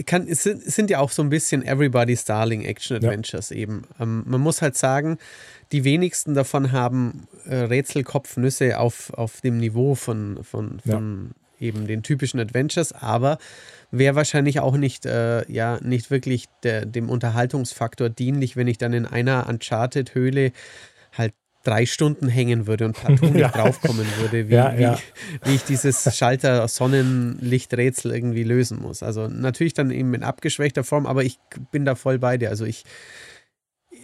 kann, 0.05 0.27
es, 0.27 0.43
sind, 0.43 0.65
es 0.65 0.75
sind 0.75 0.89
ja 0.89 0.99
auch 0.99 1.11
so 1.11 1.21
ein 1.21 1.29
bisschen 1.29 1.63
Everybody's 1.63 2.25
Darling 2.25 2.63
Action 2.63 2.97
Adventures 2.97 3.49
ja. 3.49 3.57
eben. 3.57 3.83
Ähm, 3.99 4.23
man 4.25 4.41
muss 4.41 4.61
halt 4.61 4.77
sagen, 4.77 5.17
die 5.71 5.83
wenigsten 5.83 6.33
davon 6.33 6.71
haben 6.71 7.27
äh, 7.45 7.55
Rätselkopfnüsse 7.55 8.79
auf, 8.79 9.13
auf 9.13 9.41
dem 9.41 9.57
Niveau 9.57 9.95
von, 9.95 10.43
von, 10.43 10.79
von 10.79 11.31
ja. 11.59 11.67
eben 11.67 11.87
den 11.87 12.03
typischen 12.03 12.39
Adventures, 12.39 12.93
aber 12.93 13.37
wäre 13.91 14.15
wahrscheinlich 14.15 14.59
auch 14.61 14.77
nicht, 14.77 15.05
äh, 15.05 15.49
ja, 15.51 15.77
nicht 15.81 16.09
wirklich 16.09 16.45
der, 16.63 16.85
dem 16.85 17.09
Unterhaltungsfaktor 17.09 18.09
dienlich, 18.09 18.55
wenn 18.55 18.67
ich 18.67 18.77
dann 18.77 18.93
in 18.93 19.05
einer 19.05 19.47
Uncharted-Höhle 19.47 20.53
drei 21.63 21.85
Stunden 21.85 22.27
hängen 22.27 22.67
würde 22.67 22.85
und 22.85 22.93
partout 23.01 23.27
nicht 23.27 23.37
ja. 23.37 23.49
draufkommen 23.49 24.05
würde, 24.19 24.49
wie, 24.49 24.53
ja, 24.53 24.73
ja. 24.73 24.97
Wie, 25.43 25.49
wie, 25.49 25.55
ich 25.55 25.63
dieses 25.63 26.15
Schalter 26.15 26.67
Sonnenlichträtsel 26.67 28.13
irgendwie 28.13 28.43
lösen 28.43 28.81
muss. 28.81 29.03
Also 29.03 29.27
natürlich 29.27 29.73
dann 29.73 29.91
eben 29.91 30.13
in 30.13 30.23
abgeschwächter 30.23 30.83
Form, 30.83 31.05
aber 31.05 31.23
ich 31.23 31.39
bin 31.71 31.85
da 31.85 31.95
voll 31.95 32.19
bei 32.19 32.37
dir. 32.37 32.49
Also 32.49 32.65
ich, 32.65 32.83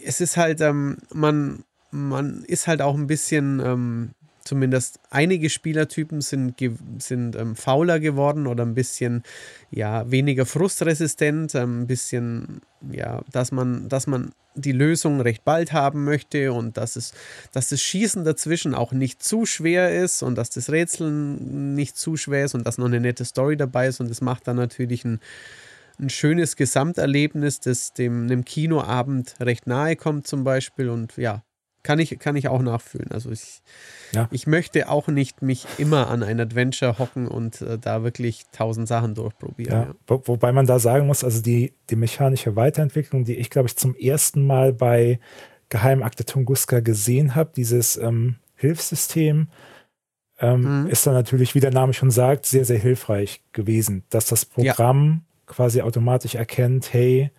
es 0.04 0.20
ist 0.20 0.36
halt, 0.36 0.60
ähm, 0.60 0.98
man, 1.12 1.64
man 1.90 2.44
ist 2.44 2.66
halt 2.66 2.82
auch 2.82 2.94
ein 2.94 3.06
bisschen 3.06 3.60
ähm, 3.60 4.10
zumindest 4.48 4.98
einige 5.10 5.50
Spielertypen 5.50 6.22
sind, 6.22 6.54
sind 6.98 7.36
ähm, 7.36 7.54
fauler 7.54 8.00
geworden 8.00 8.46
oder 8.46 8.64
ein 8.64 8.74
bisschen 8.74 9.22
ja, 9.70 10.10
weniger 10.10 10.46
frustresistent, 10.46 11.54
ähm, 11.54 11.82
ein 11.82 11.86
bisschen, 11.86 12.62
ja, 12.90 13.20
dass 13.30 13.52
man, 13.52 13.90
dass 13.90 14.06
man 14.06 14.32
die 14.54 14.72
Lösung 14.72 15.20
recht 15.20 15.44
bald 15.44 15.72
haben 15.72 16.04
möchte 16.04 16.52
und 16.52 16.78
dass, 16.78 16.96
es, 16.96 17.12
dass 17.52 17.68
das 17.68 17.82
Schießen 17.82 18.24
dazwischen 18.24 18.74
auch 18.74 18.92
nicht 18.92 19.22
zu 19.22 19.44
schwer 19.44 20.02
ist 20.02 20.22
und 20.22 20.36
dass 20.36 20.48
das 20.48 20.70
Rätseln 20.70 21.74
nicht 21.74 21.98
zu 21.98 22.16
schwer 22.16 22.46
ist 22.46 22.54
und 22.54 22.66
dass 22.66 22.78
noch 22.78 22.86
eine 22.86 23.00
nette 23.00 23.26
Story 23.26 23.56
dabei 23.56 23.88
ist 23.88 24.00
und 24.00 24.08
das 24.08 24.22
macht 24.22 24.48
dann 24.48 24.56
natürlich 24.56 25.04
ein, 25.04 25.20
ein 26.00 26.08
schönes 26.08 26.56
Gesamterlebnis, 26.56 27.60
das 27.60 27.92
dem 27.92 28.24
einem 28.24 28.46
Kinoabend 28.46 29.34
recht 29.40 29.66
nahe 29.66 29.94
kommt 29.94 30.26
zum 30.26 30.42
Beispiel 30.42 30.88
und 30.88 31.16
ja, 31.18 31.42
kann 31.88 32.00
ich, 32.00 32.18
kann 32.18 32.36
ich 32.36 32.48
auch 32.48 32.60
nachfühlen. 32.60 33.10
Also 33.12 33.30
ich, 33.30 33.62
ja. 34.12 34.28
ich 34.30 34.46
möchte 34.46 34.90
auch 34.90 35.08
nicht 35.08 35.40
mich 35.40 35.66
immer 35.78 36.10
an 36.10 36.22
ein 36.22 36.38
Adventure 36.38 36.98
hocken 36.98 37.26
und 37.26 37.62
äh, 37.62 37.78
da 37.78 38.02
wirklich 38.02 38.42
tausend 38.52 38.86
Sachen 38.86 39.14
durchprobieren. 39.14 39.72
Ja. 39.72 39.82
Ja. 39.84 39.94
Wo, 40.06 40.22
wobei 40.26 40.52
man 40.52 40.66
da 40.66 40.78
sagen 40.80 41.06
muss, 41.06 41.24
also 41.24 41.40
die, 41.40 41.72
die 41.88 41.96
mechanische 41.96 42.56
Weiterentwicklung, 42.56 43.24
die 43.24 43.36
ich, 43.36 43.48
glaube 43.48 43.68
ich, 43.68 43.76
zum 43.76 43.96
ersten 43.96 44.46
Mal 44.46 44.74
bei 44.74 45.18
Geheimakte 45.70 46.26
Tunguska 46.26 46.80
gesehen 46.80 47.34
habe, 47.34 47.52
dieses 47.56 47.96
ähm, 47.96 48.36
Hilfssystem, 48.56 49.48
ähm, 50.40 50.82
mhm. 50.82 50.88
ist 50.88 51.06
dann 51.06 51.14
natürlich, 51.14 51.54
wie 51.54 51.60
der 51.60 51.72
Name 51.72 51.94
schon 51.94 52.10
sagt, 52.10 52.44
sehr, 52.44 52.66
sehr 52.66 52.78
hilfreich 52.78 53.40
gewesen, 53.52 54.04
dass 54.10 54.26
das 54.26 54.44
Programm 54.44 55.22
quasi 55.46 55.80
automatisch 55.80 56.34
erkennt, 56.34 56.92
hey, 56.92 57.30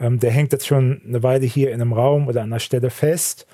ähm, 0.00 0.18
der 0.18 0.32
hängt 0.32 0.50
jetzt 0.50 0.66
schon 0.66 1.02
eine 1.06 1.22
Weile 1.22 1.46
hier 1.46 1.70
in 1.70 1.80
einem 1.80 1.92
Raum 1.92 2.26
oder 2.26 2.42
an 2.42 2.48
einer 2.48 2.58
Stelle 2.58 2.90
fest 2.90 3.46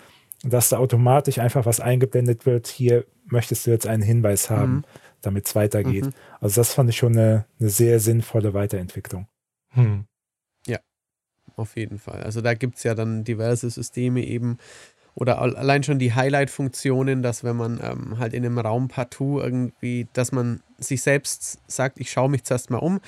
dass 0.43 0.68
da 0.68 0.78
automatisch 0.78 1.39
einfach 1.39 1.66
was 1.66 1.80
eingeblendet 1.80 2.47
wird, 2.47 2.68
hier 2.68 3.05
möchtest 3.26 3.66
du 3.66 3.70
jetzt 3.70 3.86
einen 3.86 4.03
Hinweis 4.03 4.51
haben, 4.51 4.72
mhm. 4.72 4.84
damit 5.20 5.47
es 5.47 5.55
weitergeht. 5.55 6.07
Mhm. 6.07 6.12
Also 6.41 6.61
das 6.61 6.74
fand 6.74 6.91
ich 6.91 6.97
schon 6.97 7.16
eine, 7.16 7.47
eine 7.59 7.70
sehr 7.70 8.01
sinnvolle 8.01 8.55
Weiterentwicklung. 8.55 9.26
Hm. 9.70 10.07
Ja, 10.66 10.78
auf 11.57 11.76
jeden 11.76 11.99
Fall. 11.99 12.22
Also 12.22 12.41
da 12.41 12.55
gibt 12.55 12.76
es 12.76 12.84
ja 12.84 12.95
dann 12.95 13.24
diverse 13.24 13.68
Systeme 13.68 14.24
eben, 14.24 14.59
oder 15.14 15.41
allein 15.41 15.82
schon 15.82 15.99
die 15.99 16.14
Highlight-Funktionen, 16.14 17.22
dass 17.22 17.43
wenn 17.43 17.57
man 17.57 17.80
ähm, 17.82 18.18
halt 18.20 18.34
in 18.34 18.47
einem 18.47 18.59
Raum 18.59 18.86
partout 18.86 19.41
irgendwie, 19.41 20.07
dass 20.12 20.30
man 20.30 20.62
sich 20.78 21.03
selbst 21.03 21.59
sagt, 21.66 21.99
ich 21.99 22.12
schaue 22.12 22.30
mich 22.30 22.45
zuerst 22.45 22.70
mal 22.70 22.78
um, 22.78 23.01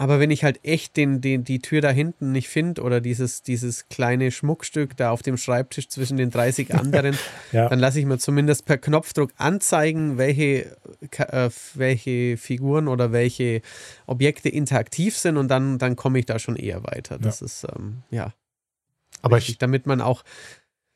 aber 0.00 0.18
wenn 0.18 0.30
ich 0.30 0.44
halt 0.44 0.64
echt 0.64 0.96
den, 0.96 1.20
den, 1.20 1.44
die 1.44 1.58
Tür 1.58 1.82
da 1.82 1.90
hinten 1.90 2.32
nicht 2.32 2.48
finde 2.48 2.80
oder 2.80 3.02
dieses, 3.02 3.42
dieses 3.42 3.90
kleine 3.90 4.30
Schmuckstück 4.30 4.96
da 4.96 5.10
auf 5.10 5.20
dem 5.20 5.36
Schreibtisch 5.36 5.90
zwischen 5.90 6.16
den 6.16 6.30
30 6.30 6.74
anderen, 6.78 7.18
ja. 7.52 7.68
dann 7.68 7.78
lasse 7.78 8.00
ich 8.00 8.06
mir 8.06 8.16
zumindest 8.16 8.64
per 8.64 8.78
Knopfdruck 8.78 9.30
anzeigen, 9.36 10.16
welche, 10.16 10.74
äh, 11.18 11.50
welche 11.74 12.38
Figuren 12.38 12.88
oder 12.88 13.12
welche 13.12 13.60
Objekte 14.06 14.48
interaktiv 14.48 15.18
sind 15.18 15.36
und 15.36 15.48
dann, 15.48 15.76
dann 15.76 15.96
komme 15.96 16.18
ich 16.18 16.24
da 16.24 16.38
schon 16.38 16.56
eher 16.56 16.82
weiter. 16.82 17.18
Das 17.18 17.40
ja. 17.40 17.44
ist, 17.44 17.66
ähm, 17.76 17.98
ja. 18.10 18.32
Aber 19.20 19.36
wichtig, 19.36 19.56
ich, 19.56 19.58
damit 19.58 19.84
man 19.84 20.00
auch 20.00 20.24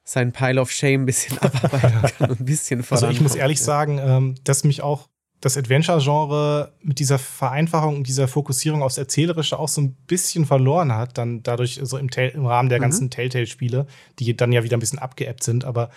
sein 0.03 0.33
Pile 0.33 0.59
of 0.59 0.71
Shame 0.71 1.03
ein 1.03 1.07
bisschen 1.07 1.37
abarbeiten 1.43 2.11
kann 2.19 2.31
und 2.31 2.41
ein 2.41 2.47
bisschen 2.47 2.83
vorankommt. 2.83 3.11
Also 3.11 3.15
ich 3.15 3.21
muss 3.21 3.35
ehrlich 3.35 3.61
sagen, 3.61 4.01
ähm, 4.03 4.35
dass 4.45 4.65
mich 4.65 4.81
auch 4.81 5.11
das 5.45 5.59
Adventure-Genre 5.59 6.73
mit 6.81 6.99
dieser 6.99 7.19
Vereinfachung 7.19 7.97
und 7.97 8.09
dieser 8.09 8.29
Fokussierung 8.29 8.83
aufs 8.83 8.97
Erzählerische 8.97 9.59
auch 9.59 9.69
so 9.69 9.83
ein 9.83 9.95
bisschen 10.07 10.47
verloren 10.47 10.93
hat, 10.93 11.19
dann 11.19 11.43
dadurch 11.43 11.81
so 11.83 11.99
im, 11.99 12.09
im 12.09 12.47
Rahmen 12.47 12.71
der 12.71 12.79
mhm. 12.79 12.83
ganzen 12.83 13.11
Telltale-Spiele, 13.11 13.87
die 14.19 14.37
dann 14.37 14.53
ja 14.53 14.65
wieder 14.65 14.77
ein 14.77 14.81
bisschen 14.81 14.99
abgeappt 14.99 15.43
sind. 15.43 15.65
Aber 15.65 15.91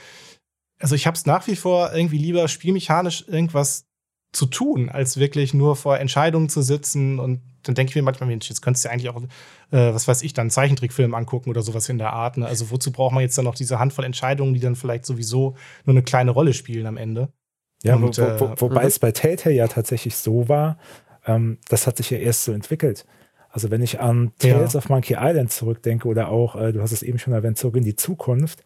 also 0.80 0.96
ich 0.96 1.08
habe 1.08 1.16
es 1.16 1.26
nach 1.26 1.48
wie 1.48 1.56
vor 1.56 1.94
irgendwie 1.94 2.18
lieber 2.18 2.48
spielmechanisch 2.50 3.26
irgendwas 3.28 3.86
zu 4.34 4.48
tun, 4.48 4.90
als 4.90 5.16
wirklich 5.18 5.54
nur 5.54 5.78
vor 5.78 5.98
Entscheidungen 5.98 6.50
zu 6.50 6.62
sitzen. 6.62 7.18
Und 7.18 7.42
dann 7.64 7.76
denke 7.76 7.92
ich 7.92 7.96
mir 7.96 8.02
manchmal, 8.02 8.28
Mensch, 8.28 8.50
jetzt 8.50 8.62
könntest 8.62 8.84
du 8.84 8.90
ja 8.90 8.94
eigentlich 8.94 9.10
auch, 9.10 9.22
äh, 9.72 9.94
was 9.94 10.10
weiß 10.10 10.24
ich, 10.24 10.34
dann 10.34 10.44
einen 10.44 10.52
Zeichentrickfilm 10.52 11.14
angucken 11.16 11.50
oder 11.50 11.62
sowas 11.62 11.88
in 11.88 11.98
der 11.98 12.12
Art. 12.12 12.36
Ne? 12.36 12.46
Also 12.46 12.70
wozu 12.70 12.92
braucht 12.92 13.14
man 13.14 13.22
jetzt 13.22 13.38
dann 13.38 13.46
noch 13.46 13.56
diese 13.56 13.80
Handvoll 13.80 14.04
Entscheidungen, 14.04 14.54
die 14.54 14.60
dann 14.60 14.76
vielleicht 14.76 15.06
sowieso 15.06 15.56
nur 15.86 15.96
eine 15.96 16.04
kleine 16.04 16.32
Rolle 16.32 16.54
spielen 16.54 16.86
am 16.86 16.98
Ende? 16.98 17.32
Ja, 17.84 17.96
und, 17.96 18.18
wo, 18.18 18.22
wo, 18.22 18.46
äh, 18.46 18.62
wobei 18.62 18.84
äh, 18.84 18.88
es 18.88 19.00
bei 19.00 19.12
Telltale 19.12 19.56
ja 19.56 19.68
tatsächlich 19.68 20.16
so 20.16 20.50
war, 20.50 20.78
ähm, 21.26 21.60
das 21.70 21.88
hat 21.88 21.98
sich 21.98 22.10
ja 22.10 22.18
erst 22.18 22.44
so 22.44 22.52
entwickelt. 22.52 23.06
Also 23.50 23.72
wenn 23.72 23.82
ich 23.82 24.00
an 24.00 24.34
Tales 24.40 24.74
ja. 24.74 24.80
of 24.80 24.90
Monkey 24.90 25.16
Island 25.20 25.52
zurückdenke 25.52 26.08
oder 26.08 26.30
auch, 26.30 26.56
äh, 26.56 26.74
du 26.74 26.82
hast 26.82 26.92
es 26.92 27.04
eben 27.04 27.20
schon 27.20 27.34
erwähnt, 27.34 27.58
zurück 27.58 27.76
in 27.76 27.84
die 27.84 27.96
Zukunft, 27.96 28.64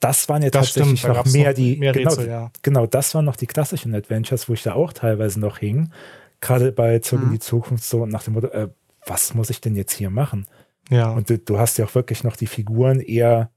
das 0.00 0.28
waren 0.28 0.42
ja 0.42 0.50
das 0.50 0.72
tatsächlich 0.72 1.00
stimmt, 1.00 1.16
noch 1.16 1.26
mehr 1.26 1.54
die, 1.54 1.76
mehr 1.76 1.92
genau, 1.92 2.10
Rätsel, 2.10 2.28
ja. 2.28 2.50
genau, 2.62 2.86
das 2.86 3.14
waren 3.14 3.24
noch 3.24 3.36
die 3.36 3.46
klassischen 3.46 3.94
Adventures, 3.94 4.48
wo 4.48 4.54
ich 4.54 4.62
da 4.62 4.74
auch 4.74 4.92
teilweise 4.92 5.38
noch 5.38 5.58
hing. 5.58 5.92
Gerade 6.40 6.72
bei 6.72 6.98
Zurück 6.98 7.22
mhm. 7.22 7.28
in 7.28 7.32
die 7.34 7.38
Zukunft 7.38 7.84
so 7.84 8.04
nach 8.04 8.24
dem 8.24 8.34
Motto, 8.34 8.48
äh, 8.48 8.68
was 9.06 9.34
muss 9.34 9.50
ich 9.50 9.60
denn 9.60 9.76
jetzt 9.76 9.92
hier 9.92 10.10
machen? 10.10 10.46
Ja. 10.90 11.10
Und 11.10 11.30
du, 11.30 11.38
du 11.38 11.58
hast 11.58 11.78
ja 11.78 11.84
auch 11.84 11.94
wirklich 11.94 12.24
noch 12.24 12.36
die 12.36 12.48
Figuren 12.48 13.00
eher 13.00 13.50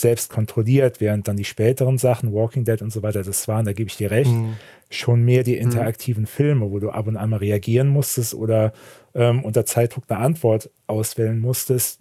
selbst 0.00 0.30
kontrolliert, 0.30 1.00
während 1.00 1.28
dann 1.28 1.36
die 1.36 1.44
späteren 1.44 1.98
Sachen, 1.98 2.32
Walking 2.32 2.64
Dead 2.64 2.80
und 2.82 2.92
so 2.92 3.02
weiter, 3.02 3.22
das 3.22 3.46
waren, 3.48 3.64
da 3.64 3.72
gebe 3.72 3.88
ich 3.88 3.96
dir 3.96 4.10
recht, 4.10 4.30
mhm. 4.30 4.56
schon 4.90 5.22
mehr 5.22 5.42
die 5.42 5.56
mhm. 5.56 5.62
interaktiven 5.62 6.22
mhm. 6.22 6.28
Filme, 6.28 6.70
wo 6.70 6.78
du 6.78 6.90
ab 6.90 7.06
und 7.06 7.16
an 7.16 7.30
mal 7.30 7.36
reagieren 7.36 7.88
musstest 7.88 8.34
oder 8.34 8.72
ähm, 9.14 9.44
unter 9.44 9.64
Zeitdruck 9.66 10.04
eine 10.08 10.20
Antwort 10.20 10.70
auswählen 10.86 11.38
musstest, 11.38 12.00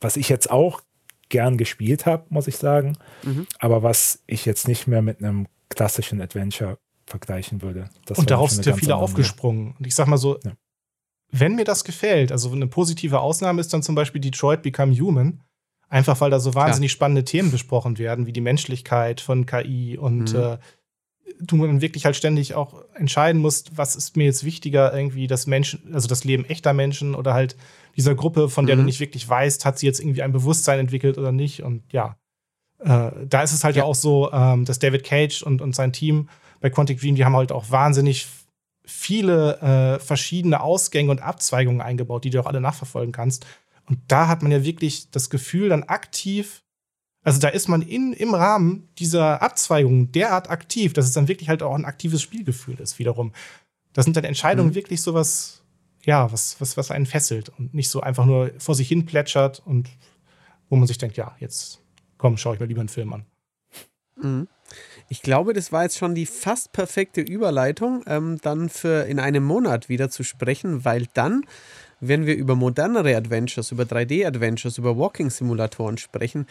was 0.00 0.16
ich 0.16 0.28
jetzt 0.28 0.50
auch 0.50 0.82
gern 1.28 1.56
gespielt 1.56 2.06
habe, 2.06 2.26
muss 2.28 2.46
ich 2.46 2.56
sagen, 2.56 2.98
mhm. 3.22 3.46
aber 3.58 3.82
was 3.82 4.22
ich 4.26 4.44
jetzt 4.44 4.68
nicht 4.68 4.86
mehr 4.86 5.02
mit 5.02 5.22
einem 5.22 5.46
klassischen 5.70 6.20
Adventure 6.20 6.78
vergleichen 7.06 7.62
würde. 7.62 7.88
Das 8.06 8.18
und 8.18 8.30
darauf 8.30 8.50
sind 8.50 8.66
ja 8.66 8.74
viele 8.74 8.96
aufgesprungen. 8.96 9.74
Und 9.78 9.86
ich 9.86 9.94
sag 9.94 10.06
mal 10.06 10.18
so, 10.18 10.38
ja. 10.44 10.52
wenn 11.30 11.54
mir 11.54 11.64
das 11.64 11.84
gefällt, 11.84 12.32
also 12.32 12.52
eine 12.52 12.66
positive 12.66 13.20
Ausnahme 13.20 13.60
ist 13.60 13.72
dann 13.72 13.82
zum 13.82 13.94
Beispiel 13.94 14.20
Detroit 14.20 14.62
Become 14.62 14.98
Human, 14.98 15.40
Einfach 15.92 16.22
weil 16.22 16.30
da 16.30 16.40
so 16.40 16.54
wahnsinnig 16.54 16.90
ja. 16.90 16.94
spannende 16.94 17.22
Themen 17.22 17.50
besprochen 17.50 17.98
werden, 17.98 18.24
wie 18.24 18.32
die 18.32 18.40
Menschlichkeit 18.40 19.20
von 19.20 19.44
KI 19.44 19.98
und 19.98 20.32
mhm. 20.32 20.40
äh, 20.40 20.58
du 21.38 21.66
dann 21.66 21.82
wirklich 21.82 22.06
halt 22.06 22.16
ständig 22.16 22.54
auch 22.54 22.82
entscheiden 22.94 23.42
musst, 23.42 23.76
was 23.76 23.94
ist 23.94 24.16
mir 24.16 24.24
jetzt 24.24 24.42
wichtiger, 24.42 24.94
irgendwie 24.94 25.26
das 25.26 25.46
Menschen, 25.46 25.92
also 25.92 26.08
das 26.08 26.24
Leben 26.24 26.46
echter 26.46 26.72
Menschen 26.72 27.14
oder 27.14 27.34
halt 27.34 27.56
dieser 27.94 28.14
Gruppe, 28.14 28.48
von 28.48 28.64
der 28.64 28.76
mhm. 28.76 28.80
du 28.80 28.86
nicht 28.86 29.00
wirklich 29.00 29.28
weißt, 29.28 29.66
hat 29.66 29.78
sie 29.78 29.84
jetzt 29.84 30.00
irgendwie 30.00 30.22
ein 30.22 30.32
Bewusstsein 30.32 30.78
entwickelt 30.78 31.18
oder 31.18 31.30
nicht. 31.30 31.62
Und 31.62 31.82
ja, 31.92 32.16
äh, 32.78 33.10
da 33.28 33.42
ist 33.42 33.52
es 33.52 33.62
halt 33.62 33.76
ja, 33.76 33.82
ja 33.82 33.86
auch 33.86 33.94
so, 33.94 34.32
ähm, 34.32 34.64
dass 34.64 34.78
David 34.78 35.04
Cage 35.04 35.42
und, 35.42 35.60
und 35.60 35.74
sein 35.74 35.92
Team 35.92 36.30
bei 36.62 36.70
Quantic 36.70 37.02
Dream, 37.02 37.16
die 37.16 37.26
haben 37.26 37.36
halt 37.36 37.52
auch 37.52 37.70
wahnsinnig 37.70 38.28
viele 38.86 39.60
äh, 39.60 39.98
verschiedene 39.98 40.62
Ausgänge 40.62 41.10
und 41.10 41.20
Abzweigungen 41.20 41.82
eingebaut, 41.82 42.24
die 42.24 42.30
du 42.30 42.40
auch 42.40 42.46
alle 42.46 42.62
nachverfolgen 42.62 43.12
kannst. 43.12 43.44
Und 43.86 43.98
da 44.08 44.28
hat 44.28 44.42
man 44.42 44.52
ja 44.52 44.64
wirklich 44.64 45.10
das 45.10 45.30
Gefühl, 45.30 45.68
dann 45.68 45.82
aktiv, 45.84 46.62
also 47.22 47.40
da 47.40 47.48
ist 47.48 47.68
man 47.68 47.82
in, 47.82 48.12
im 48.12 48.34
Rahmen 48.34 48.88
dieser 48.98 49.42
Abzweigung 49.42 50.12
derart 50.12 50.50
aktiv, 50.50 50.92
dass 50.92 51.06
es 51.06 51.12
dann 51.12 51.28
wirklich 51.28 51.48
halt 51.48 51.62
auch 51.62 51.74
ein 51.74 51.84
aktives 51.84 52.22
Spielgefühl 52.22 52.80
ist, 52.80 52.98
wiederum. 52.98 53.32
Da 53.92 54.02
sind 54.02 54.16
dann 54.16 54.24
Entscheidungen 54.24 54.70
mhm. 54.70 54.74
wirklich 54.74 55.02
sowas, 55.02 55.62
ja, 56.04 56.32
was, 56.32 56.60
was, 56.60 56.76
was 56.76 56.90
einen 56.90 57.06
fesselt 57.06 57.50
und 57.58 57.74
nicht 57.74 57.90
so 57.90 58.00
einfach 58.00 58.24
nur 58.24 58.52
vor 58.58 58.74
sich 58.74 58.88
hin 58.88 59.06
plätschert 59.06 59.62
und 59.64 59.90
wo 60.68 60.76
man 60.76 60.86
sich 60.86 60.98
denkt, 60.98 61.16
ja, 61.16 61.36
jetzt 61.38 61.80
komm, 62.18 62.36
schau 62.36 62.54
ich 62.54 62.60
mir 62.60 62.66
lieber 62.66 62.80
einen 62.80 62.88
Film 62.88 63.12
an. 63.12 63.26
Mhm. 64.16 64.48
Ich 65.12 65.20
glaube, 65.20 65.52
das 65.52 65.72
war 65.72 65.82
jetzt 65.82 65.98
schon 65.98 66.14
die 66.14 66.24
fast 66.24 66.72
perfekte 66.72 67.20
Überleitung, 67.20 68.02
ähm, 68.06 68.38
dann 68.40 68.70
für 68.70 69.04
in 69.04 69.20
einem 69.20 69.44
Monat 69.44 69.90
wieder 69.90 70.08
zu 70.08 70.22
sprechen, 70.22 70.86
weil 70.86 71.06
dann 71.12 71.44
wenn 72.00 72.24
wir 72.24 72.34
über 72.34 72.56
modernere 72.56 73.14
Adventures, 73.14 73.72
über 73.72 73.82
3D-Adventures, 73.84 74.78
über 74.78 74.96
Walking-Simulatoren 74.96 75.98
sprechen, 75.98 76.46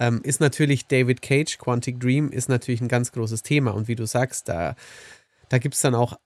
ähm, 0.00 0.20
ist 0.24 0.40
natürlich 0.40 0.86
David 0.86 1.20
Cage, 1.20 1.58
Quantic 1.58 2.00
Dream, 2.00 2.30
ist 2.30 2.48
natürlich 2.48 2.80
ein 2.80 2.88
ganz 2.88 3.12
großes 3.12 3.42
Thema. 3.42 3.72
Und 3.72 3.86
wie 3.86 3.96
du 3.96 4.06
sagst, 4.06 4.48
da, 4.48 4.76
da 5.50 5.58
gibt 5.58 5.74
es 5.74 5.82
dann 5.82 5.94
auch 5.94 6.16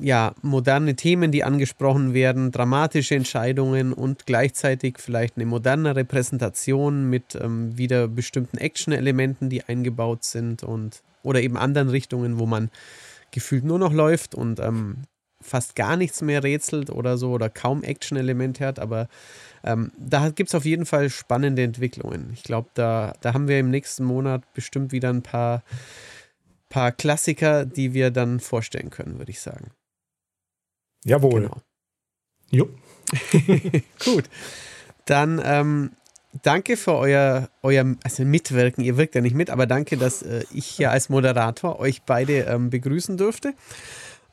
ja, 0.00 0.34
moderne 0.42 0.96
Themen, 0.96 1.30
die 1.30 1.44
angesprochen 1.44 2.12
werden, 2.12 2.50
dramatische 2.50 3.14
Entscheidungen 3.14 3.92
und 3.92 4.26
gleichzeitig 4.26 4.98
vielleicht 4.98 5.36
eine 5.36 5.46
modernere 5.46 6.04
Präsentation 6.04 7.08
mit 7.08 7.36
ähm, 7.36 7.78
wieder 7.78 8.08
bestimmten 8.08 8.58
Action-Elementen, 8.58 9.48
die 9.48 9.62
eingebaut 9.62 10.24
sind 10.24 10.64
und 10.64 11.02
oder 11.26 11.42
eben 11.42 11.56
anderen 11.56 11.88
Richtungen, 11.88 12.38
wo 12.38 12.46
man 12.46 12.70
gefühlt 13.32 13.64
nur 13.64 13.78
noch 13.78 13.92
läuft 13.92 14.34
und 14.34 14.60
ähm, 14.60 15.02
fast 15.42 15.76
gar 15.76 15.96
nichts 15.96 16.22
mehr 16.22 16.42
rätselt 16.42 16.90
oder 16.90 17.18
so 17.18 17.32
oder 17.32 17.50
kaum 17.50 17.82
Action-Elemente 17.82 18.64
hat, 18.64 18.78
aber 18.78 19.08
ähm, 19.64 19.92
da 19.98 20.30
gibt 20.30 20.50
es 20.50 20.54
auf 20.54 20.64
jeden 20.64 20.86
Fall 20.86 21.10
spannende 21.10 21.62
Entwicklungen. 21.62 22.30
Ich 22.32 22.42
glaube, 22.42 22.70
da, 22.74 23.12
da 23.20 23.34
haben 23.34 23.48
wir 23.48 23.58
im 23.58 23.70
nächsten 23.70 24.04
Monat 24.04 24.52
bestimmt 24.54 24.92
wieder 24.92 25.10
ein 25.10 25.22
paar, 25.22 25.62
paar 26.68 26.92
Klassiker, 26.92 27.66
die 27.66 27.92
wir 27.92 28.10
dann 28.10 28.40
vorstellen 28.40 28.90
können, 28.90 29.18
würde 29.18 29.30
ich 29.30 29.40
sagen. 29.40 29.70
Jawohl. 31.04 31.42
Genau. 31.42 31.60
Jo. 32.50 32.68
Gut. 34.04 34.24
Dann 35.04 35.40
ähm, 35.44 35.90
danke 36.42 36.76
für 36.76 36.94
euer, 36.94 37.48
euer 37.62 37.96
also 38.02 38.24
Mitwirken. 38.24 38.82
Ihr 38.84 38.96
wirkt 38.96 39.14
ja 39.14 39.20
nicht 39.20 39.34
mit, 39.34 39.50
aber 39.50 39.66
danke, 39.66 39.96
dass 39.96 40.22
äh, 40.22 40.44
ich 40.52 40.66
hier 40.66 40.90
als 40.90 41.08
Moderator 41.08 41.78
euch 41.78 42.02
beide 42.02 42.40
ähm, 42.40 42.70
begrüßen 42.70 43.16
durfte. 43.16 43.54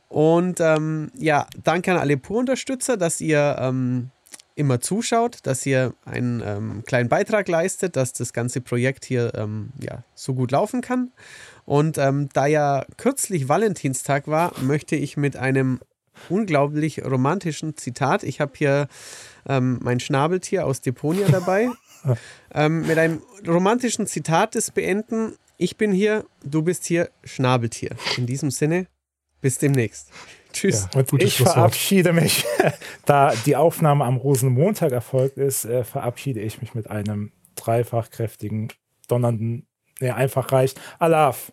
Und 0.09 0.59
ähm, 0.59 1.11
ja, 1.17 1.47
danke 1.63 1.91
an 1.91 1.97
alle 1.97 2.17
Pur-Unterstützer, 2.17 2.97
dass 2.97 3.19
ihr 3.19 3.55
ähm, 3.59 4.11
immer 4.55 4.79
zuschaut, 4.79 5.39
dass 5.43 5.65
ihr 5.65 5.93
einen 6.05 6.41
ähm, 6.45 6.83
kleinen 6.85 7.09
Beitrag 7.09 7.47
leistet, 7.47 7.95
dass 7.95 8.13
das 8.13 8.33
ganze 8.33 8.61
Projekt 8.61 9.05
hier 9.05 9.33
ähm, 9.35 9.71
ja, 9.79 10.03
so 10.13 10.33
gut 10.33 10.51
laufen 10.51 10.81
kann. 10.81 11.11
Und 11.65 11.97
ähm, 11.97 12.29
da 12.33 12.45
ja 12.45 12.85
kürzlich 12.97 13.49
Valentinstag 13.49 14.27
war, 14.27 14.53
möchte 14.61 14.95
ich 14.95 15.17
mit 15.17 15.35
einem 15.35 15.79
unglaublich 16.29 17.03
romantischen 17.03 17.75
Zitat, 17.77 18.23
ich 18.23 18.39
habe 18.39 18.53
hier 18.55 18.87
ähm, 19.47 19.79
mein 19.81 19.99
Schnabeltier 19.99 20.65
aus 20.65 20.81
Deponia 20.81 21.27
dabei, 21.29 21.69
ähm, 22.53 22.87
mit 22.87 22.97
einem 22.97 23.21
romantischen 23.47 24.07
Zitat 24.07 24.55
des 24.55 24.71
beenden. 24.71 25.35
Ich 25.57 25.77
bin 25.77 25.91
hier, 25.91 26.25
du 26.43 26.61
bist 26.61 26.85
hier, 26.85 27.09
Schnabeltier. 27.23 27.91
In 28.17 28.25
diesem 28.25 28.51
Sinne, 28.51 28.87
bis 29.41 29.57
demnächst. 29.57 30.09
Tschüss. 30.53 30.87
Ja, 30.93 31.03
ich 31.17 31.37
verabschiede 31.37 32.13
mich, 32.13 32.45
da 33.05 33.33
die 33.45 33.55
Aufnahme 33.55 34.05
am 34.05 34.17
Rosenmontag 34.17 34.91
erfolgt 34.91 35.37
ist, 35.37 35.65
äh, 35.65 35.83
verabschiede 35.83 36.39
ich 36.41 36.61
mich 36.61 36.75
mit 36.75 36.89
einem 36.89 37.31
dreifach 37.55 38.09
kräftigen, 38.09 38.69
donnernden, 39.07 39.67
ne, 39.99 40.15
einfach 40.15 40.51
reicht. 40.51 40.79
Alaf. 40.99 41.51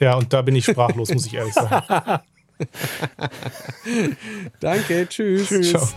Ja, 0.00 0.16
und 0.16 0.32
da 0.32 0.42
bin 0.42 0.56
ich 0.56 0.64
sprachlos, 0.64 1.12
muss 1.12 1.26
ich 1.26 1.34
ehrlich 1.34 1.54
sagen. 1.54 2.22
Danke, 4.60 5.06
tschüss. 5.08 5.48
Tschüss. 5.48 5.70
Ciao. 5.70 5.88